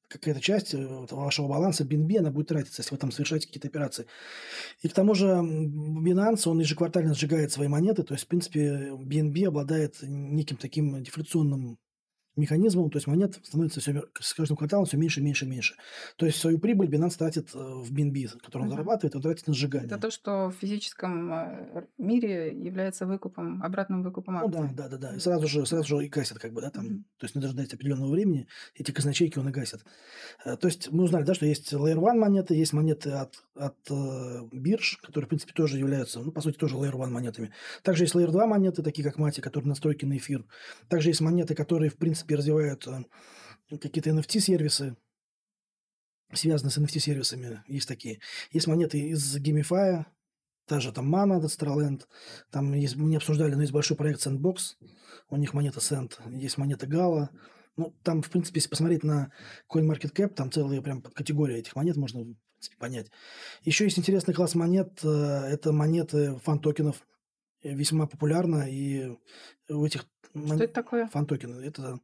какая-то 0.08 0.40
часть 0.40 0.74
э, 0.74 0.86
вашего 1.10 1.48
баланса 1.48 1.84
BNB, 1.84 2.18
она 2.18 2.30
будет 2.30 2.48
тратиться, 2.48 2.82
если 2.82 2.94
вы 2.94 2.98
там 2.98 3.12
совершаете 3.12 3.46
какие-то 3.46 3.68
операции. 3.68 4.06
И 4.82 4.88
к 4.88 4.92
тому 4.92 5.14
же 5.14 5.26
Binance, 5.26 6.48
он 6.48 6.58
ежеквартально 6.58 7.14
сжигает 7.14 7.52
свои 7.52 7.68
монеты, 7.68 8.02
то 8.02 8.14
есть, 8.14 8.24
в 8.24 8.28
принципе, 8.28 8.90
BNB 8.92 9.46
обладает 9.46 9.98
неким 10.02 10.56
таким 10.56 11.00
дефляционным 11.02 11.78
механизмом, 12.40 12.90
то 12.90 12.96
есть 12.98 13.06
монет 13.06 13.38
становится 13.42 13.80
все, 13.80 14.04
с 14.20 14.34
каждым 14.34 14.56
кварталом 14.56 14.86
все 14.86 14.96
меньше, 14.96 15.20
меньше, 15.20 15.46
меньше. 15.46 15.74
То 16.16 16.26
есть 16.26 16.38
свою 16.38 16.58
прибыль 16.58 16.88
Binance 16.88 17.16
тратит 17.18 17.50
э, 17.54 17.58
в 17.58 17.92
BNB, 17.92 18.38
который 18.42 18.62
он 18.62 18.68
Мгм. 18.68 18.72
зарабатывает, 18.76 19.14
он 19.16 19.22
тратит 19.22 19.46
на 19.46 19.54
сжигание. 19.54 19.86
Это 19.86 19.98
то, 19.98 20.10
что 20.10 20.48
в 20.50 20.54
физическом 20.54 21.32
э, 21.32 21.84
мире 21.98 22.48
является 22.52 23.06
выкупом, 23.06 23.62
обратным 23.62 24.02
выкупом 24.02 24.34
Ну 24.34 24.46
акций. 24.46 24.74
да, 24.76 24.88
да, 24.88 24.88
да, 24.88 25.08
да. 25.10 25.16
И 25.16 25.18
сразу 25.20 25.46
же, 25.46 25.64
сразу 25.66 25.84
же 25.98 26.04
и 26.04 26.08
гасят, 26.08 26.38
как 26.38 26.52
бы, 26.52 26.60
да, 26.60 26.70
там. 26.70 26.84
Мгм. 26.84 27.04
То 27.18 27.24
есть 27.26 27.34
не 27.34 27.40
дожидаясь 27.42 27.72
определенного 27.72 28.10
времени, 28.10 28.46
эти 28.74 28.90
казначейки 28.90 29.38
он 29.38 29.48
и 29.48 29.52
гасит. 29.52 29.84
Э, 30.44 30.56
То 30.56 30.66
есть 30.68 30.90
мы 30.90 31.04
узнали, 31.04 31.24
да, 31.24 31.34
что 31.34 31.46
есть 31.46 31.72
Layer 31.72 31.96
One 31.98 32.18
монеты, 32.18 32.54
есть 32.54 32.72
монеты 32.72 33.10
от, 33.10 33.42
от 33.54 33.76
э, 33.90 34.48
бирж, 34.52 34.98
которые, 35.02 35.26
в 35.26 35.28
принципе, 35.28 35.52
тоже 35.52 35.78
являются, 35.78 36.20
ну, 36.20 36.32
по 36.32 36.40
сути, 36.40 36.56
тоже 36.56 36.76
Layer 36.76 36.92
One 36.94 37.10
монетами. 37.10 37.50
Также 37.82 38.04
есть 38.04 38.14
Layer 38.14 38.30
2 38.30 38.46
монеты, 38.46 38.82
такие 38.82 39.04
как 39.04 39.18
Мати, 39.18 39.40
которые 39.40 39.68
настройки 39.68 40.04
на 40.04 40.16
эфир. 40.16 40.44
Также 40.88 41.10
есть 41.10 41.20
монеты, 41.20 41.54
которые, 41.54 41.90
в 41.90 41.96
принципе, 41.96 42.29
развивают 42.36 42.86
э, 42.86 43.04
какие-то 43.78 44.10
NFT-сервисы, 44.10 44.96
связанные 46.32 46.70
с 46.70 46.78
NFT-сервисами, 46.78 47.62
есть 47.66 47.88
такие. 47.88 48.20
Есть 48.52 48.66
монеты 48.66 48.98
из 48.98 49.36
GameFi, 49.36 50.04
та 50.66 50.80
же 50.80 50.92
там 50.92 51.08
Mana, 51.08 51.40
Decentraland, 51.44 52.02
там 52.50 52.72
есть, 52.74 52.96
мы 52.96 53.08
не 53.08 53.16
обсуждали, 53.16 53.54
но 53.54 53.62
есть 53.62 53.72
большой 53.72 53.96
проект 53.96 54.24
Sandbox, 54.24 54.76
у 55.28 55.36
них 55.36 55.54
монета 55.54 55.80
Sand, 55.80 56.12
есть 56.30 56.58
монета 56.58 56.86
Gala, 56.86 57.28
ну, 57.76 57.94
там, 58.02 58.22
в 58.22 58.30
принципе, 58.30 58.58
если 58.58 58.68
посмотреть 58.68 59.04
на 59.04 59.32
CoinMarketCap, 59.72 60.28
там 60.34 60.52
целые 60.52 60.82
прям 60.82 61.02
категории 61.02 61.56
этих 61.56 61.76
монет 61.76 61.96
можно, 61.96 62.20
в 62.20 62.24
принципе, 62.24 62.76
понять. 62.78 63.10
Еще 63.62 63.84
есть 63.84 63.98
интересный 63.98 64.34
класс 64.34 64.54
монет, 64.54 65.00
э, 65.02 65.08
это 65.08 65.72
монеты 65.72 66.38
фан-токенов, 66.44 67.06
весьма 67.62 68.06
популярно, 68.06 68.68
и 68.70 69.16
у 69.68 69.84
этих 69.84 70.06
Что 70.34 70.64
это 70.64 70.72
такое? 70.72 71.06
фан-токены, 71.08 71.64
это, 71.64 72.00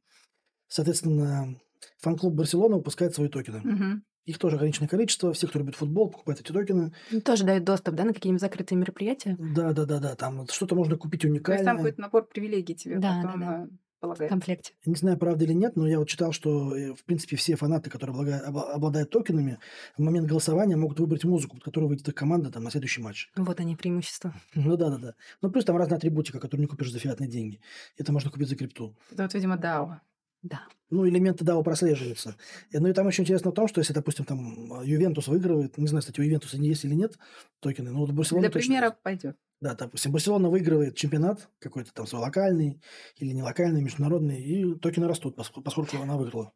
соответственно, 0.68 1.56
фан-клуб 1.98 2.34
Барселона 2.34 2.76
выпускает 2.76 3.14
свои 3.14 3.28
токены. 3.28 3.60
Мгм. 3.64 4.02
Их 4.24 4.38
тоже 4.38 4.56
ограниченное 4.56 4.88
количество. 4.88 5.32
Все, 5.32 5.46
кто 5.46 5.60
любит 5.60 5.76
футбол, 5.76 6.10
покупают 6.10 6.40
эти 6.40 6.50
токены. 6.50 6.92
Ну, 7.12 7.20
Тоже 7.20 7.44
дают 7.44 7.62
доступ, 7.64 7.94
да, 7.94 8.04
на 8.04 8.12
какие-нибудь 8.12 8.40
закрытые 8.40 8.76
мероприятия? 8.76 9.36
Да, 9.38 9.72
да, 9.72 9.84
да, 9.84 10.00
да. 10.00 10.16
Там 10.16 10.38
вот 10.38 10.50
что-то 10.50 10.74
можно 10.74 10.96
купить 10.96 11.20
То 11.22 11.28
есть 11.28 11.42
там 11.44 11.52
уникальное. 11.54 11.76
какой-то 11.76 12.00
набор 12.00 12.26
привилегий 12.26 12.74
тебе 12.74 12.98
Да, 12.98 13.20
потом 13.22 13.40
да, 13.40 13.68
да. 14.02 14.08
э, 14.08 14.26
В 14.26 14.28
комплекте. 14.28 14.72
Не 14.84 14.96
знаю, 14.96 15.16
правда 15.16 15.44
или 15.44 15.52
нет, 15.52 15.76
но 15.76 15.86
я 15.86 16.00
вот 16.00 16.08
читал, 16.08 16.32
что, 16.32 16.76
э, 16.76 16.92
в 16.94 17.04
принципе, 17.04 17.36
все 17.36 17.54
фанаты, 17.54 17.88
которые 17.88 18.16
обладают 18.40 19.10
токенами, 19.10 19.58
в 19.96 20.02
момент 20.02 20.26
голосования 20.26 20.74
могут 20.76 20.98
выбрать 20.98 21.22
музыку, 21.24 21.54
под 21.58 21.64
которую 21.64 21.88
выйдет 21.90 22.08
их 22.08 22.14
команда 22.16 22.50
там, 22.50 22.64
на 22.64 22.72
следующий 22.72 23.02
матч. 23.02 23.30
Вот 23.36 23.60
они, 23.60 23.76
преимущества. 23.76 24.34
Ну 24.56 24.76
да, 24.76 24.90
да, 24.90 24.98
да. 24.98 25.14
Ну 25.40 25.52
плюс 25.52 25.64
там 25.64 25.76
разная 25.76 25.98
атрибутика, 25.98 26.40
которую 26.40 26.62
не 26.62 26.68
купишь 26.68 26.90
за 26.90 26.98
фиатные 26.98 27.28
деньги. 27.30 27.60
Это 27.96 28.12
можно 28.12 28.28
купить 28.32 28.48
за 28.48 28.56
крипту. 28.56 28.96
Это 29.12 29.22
вот, 29.22 29.34
видимо, 29.34 29.54
DAO. 29.56 30.00
Да. 30.48 30.62
Ну, 30.90 31.08
элементы 31.08 31.44
DAO 31.44 31.62
прослеживаются. 31.64 32.36
И, 32.70 32.78
Ну 32.78 32.88
и 32.88 32.92
там 32.92 33.08
еще 33.08 33.22
интересно 33.22 33.50
в 33.50 33.54
том, 33.54 33.66
что 33.66 33.80
если, 33.80 33.92
допустим, 33.92 34.24
там 34.24 34.80
э, 34.80 34.86
Ювентус 34.86 35.26
выигрывает, 35.26 35.76
не 35.78 35.88
знаю, 35.88 36.02
кстати, 36.02 36.20
у 36.20 36.22
Ювентуса 36.22 36.58
не 36.58 36.68
есть 36.68 36.84
или 36.84 36.94
нет 36.94 37.18
токены, 37.60 37.90
но 37.90 38.00
вот 38.00 38.10
у 38.10 38.12
Барселоны 38.12 38.46
Для 38.46 38.52
точно 38.52 38.68
примера 38.68 38.96
пойдет. 39.02 39.36
Да, 39.60 39.74
допустим, 39.74 40.12
Барселона 40.12 40.48
выигрывает 40.48 40.94
чемпионат 40.94 41.48
какой-то 41.58 41.92
там 41.92 42.06
свой 42.06 42.20
локальный 42.22 42.80
или 43.16 43.32
не 43.32 43.42
локальный, 43.42 43.82
международный, 43.82 44.40
и 44.40 44.74
токены 44.78 45.08
растут, 45.08 45.36
пос- 45.36 45.62
поскольку 45.62 45.96
она 45.96 46.16
выиграла. 46.16 46.52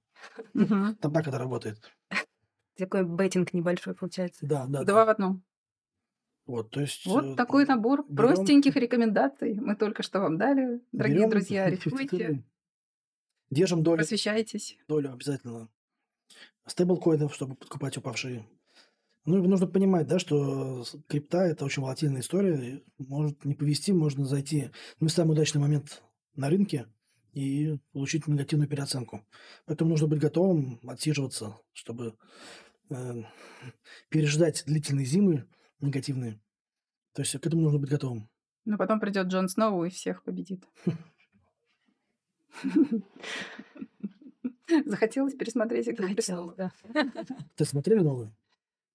Там 1.01 1.13
так 1.13 1.27
это 1.27 1.39
работает. 1.39 1.81
Такой 2.77 3.05
бейтинг 3.05 3.53
небольшой 3.53 3.95
получается. 3.95 4.47
Да, 4.47 4.67
да, 4.69 4.85
Два 4.85 5.07
в 5.07 5.09
одном. 5.09 5.43
Вот, 6.47 6.71
то 6.71 6.81
есть... 6.81 7.07
Вот 7.07 7.25
э, 7.25 7.35
такой 7.37 7.65
набор 7.65 8.05
берем- 8.09 8.17
простеньких 8.17 8.77
рекомендаций 8.77 9.55
мы 9.55 9.77
только 9.77 10.03
что 10.03 10.21
вам 10.21 10.37
дали. 10.37 10.81
Дорогие 10.93 11.19
берем, 11.19 11.31
друзья, 11.31 11.69
идентифицируем. 11.75 12.45
Держим 13.51 13.83
долю, 13.83 13.99
просвещайтесь. 13.99 14.79
долю 14.87 15.13
обязательно 15.13 15.69
стейблкоинов, 16.67 17.35
чтобы 17.35 17.57
подкупать 17.57 17.97
упавшие. 17.97 18.47
Ну, 19.27 19.45
и 19.45 19.47
нужно 19.47 19.67
понимать, 19.67 20.07
да, 20.07 20.19
что 20.19 20.85
крипта– 21.09 21.39
это 21.45 21.65
очень 21.65 21.83
волатильная 21.83 22.21
история. 22.21 22.83
Может 22.99 23.45
не 23.45 23.55
повести, 23.55 23.93
можно 23.93 24.25
зайти 24.25 24.71
не 24.99 25.09
в 25.09 25.13
самый 25.13 25.33
удачный 25.33 25.61
момент 25.61 26.03
на 26.37 26.49
рынке 26.49 26.87
и 27.33 27.79
получить 27.93 28.27
негативную 28.27 28.69
переоценку. 28.69 29.27
Поэтому 29.67 29.91
нужно 29.91 30.07
быть 30.07 30.21
готовым 30.21 30.81
отсиживаться, 30.89 31.59
чтобы 31.73 32.17
э, 32.89 33.23
переждать 34.09 34.65
длительные 34.67 35.07
зимы 35.07 35.47
негативные. 35.81 36.41
То 37.13 37.23
есть 37.23 37.33
к 37.33 37.47
этому 37.47 37.63
нужно 37.63 37.79
быть 37.79 37.91
готовым. 37.91 38.29
Но 38.65 38.79
потом 38.79 39.01
придет 39.01 39.27
Джон 39.27 39.49
Сноу 39.49 39.85
и 39.85 39.91
всех 39.91 40.23
победит. 40.23 40.65
Захотелось 44.87 45.35
пересмотреть 45.35 45.89
«Игру 45.89 46.09
престолов». 46.15 46.55
да. 46.57 46.73
Ты 47.57 47.65
смотрели 47.65 48.01
новую? 48.01 48.33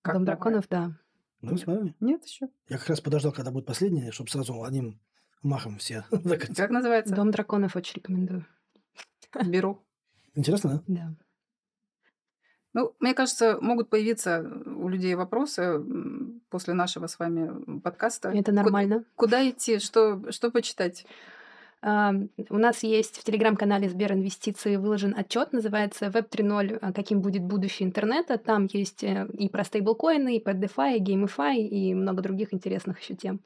Как 0.02 0.16
Дом 0.16 0.26
драконов, 0.26 0.68
да. 0.70 0.94
Ну, 1.42 1.52
Нет. 1.52 1.60
смотрели? 1.60 1.96
Нет 2.00 2.26
еще. 2.26 2.48
Я 2.70 2.78
как 2.78 2.90
раз 2.90 3.02
подождал, 3.02 3.32
когда 3.32 3.52
будет 3.52 3.66
последняя, 3.66 4.12
чтобы 4.12 4.30
сразу 4.30 4.64
одним 4.64 5.00
махом 5.44 5.78
все 5.78 6.06
закрыть. 6.12 6.56
Как 6.56 6.70
называется? 6.70 7.14
Дом 7.14 7.32
драконов 7.32 7.76
очень 7.76 7.96
рекомендую. 7.96 8.46
Беру. 9.46 9.82
Интересно, 10.36 10.84
да? 10.88 10.94
Да. 10.96 11.16
Ну, 12.74 12.94
мне 13.00 13.14
кажется, 13.14 13.58
могут 13.62 13.90
появиться 13.90 14.42
у 14.66 14.90
людей 14.90 15.16
вопросы 15.16 15.82
после 16.50 16.74
нашего 16.74 17.08
с 17.08 17.18
вами 17.18 17.80
подкаста. 17.80 18.30
Это 18.30 18.52
нормально. 18.52 19.06
Куда 19.16 19.50
идти? 19.50 19.80
Что, 19.80 20.30
что 20.32 20.52
почитать? 20.52 21.06
У 21.82 22.58
нас 22.58 22.84
есть 22.84 23.18
в 23.18 23.24
телеграм-канале 23.24 23.88
Сбер 23.88 24.14
Инвестиции 24.14 24.76
выложен 24.76 25.14
отчет, 25.16 25.54
называется 25.54 26.06
Web 26.08 26.30
3.0, 26.30 26.80
а, 26.82 26.94
каким 26.94 27.22
будет 27.22 27.44
будущее 27.44 27.88
интернета. 27.88 28.38
Там 28.40 28.68
есть 28.72 29.04
э, 29.04 29.28
и 29.34 29.50
про 29.50 29.64
стейблкоины, 29.64 30.38
и 30.38 30.40
про 30.40 30.54
DeFi, 30.54 30.98
и 30.98 31.04
GameFi, 31.04 31.58
и 31.58 31.94
много 31.94 32.24
других 32.24 32.54
интересных 32.54 33.00
еще 33.02 33.14
тем. 33.16 33.40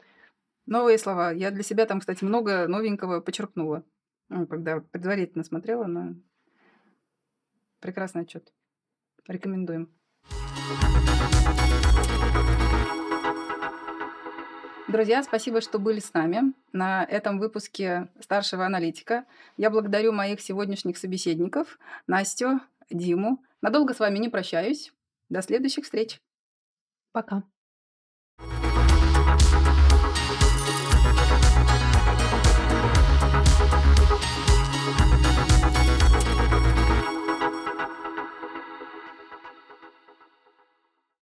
Новые 0.65 0.97
слова. 0.97 1.31
Я 1.31 1.51
для 1.51 1.63
себя 1.63 1.85
там, 1.85 1.99
кстати, 1.99 2.23
много 2.23 2.67
новенького 2.67 3.19
подчеркнула, 3.19 3.83
ну, 4.29 4.47
когда 4.47 4.79
предварительно 4.79 5.43
смотрела 5.43 5.85
на 5.85 6.15
прекрасный 7.79 8.21
отчет. 8.21 8.53
Рекомендуем. 9.27 9.89
Друзья, 14.89 15.21
спасибо, 15.21 15.61
что 15.61 15.77
были 15.77 15.99
с 15.99 16.15
нами 16.15 16.51
на 16.73 17.03
этом 17.03 17.37
выпуске 17.37 18.07
старшего 18.19 18.65
аналитика. 18.65 19.25
Я 19.55 19.69
благодарю 19.69 20.11
моих 20.13 20.41
сегодняшних 20.41 20.97
собеседников, 20.97 21.77
Настю, 22.07 22.59
Диму. 22.89 23.45
Надолго 23.61 23.93
с 23.93 23.99
вами 23.99 24.17
не 24.17 24.29
прощаюсь. 24.29 24.91
До 25.29 25.43
следующих 25.43 25.83
встреч. 25.83 26.19
Пока. 27.11 27.43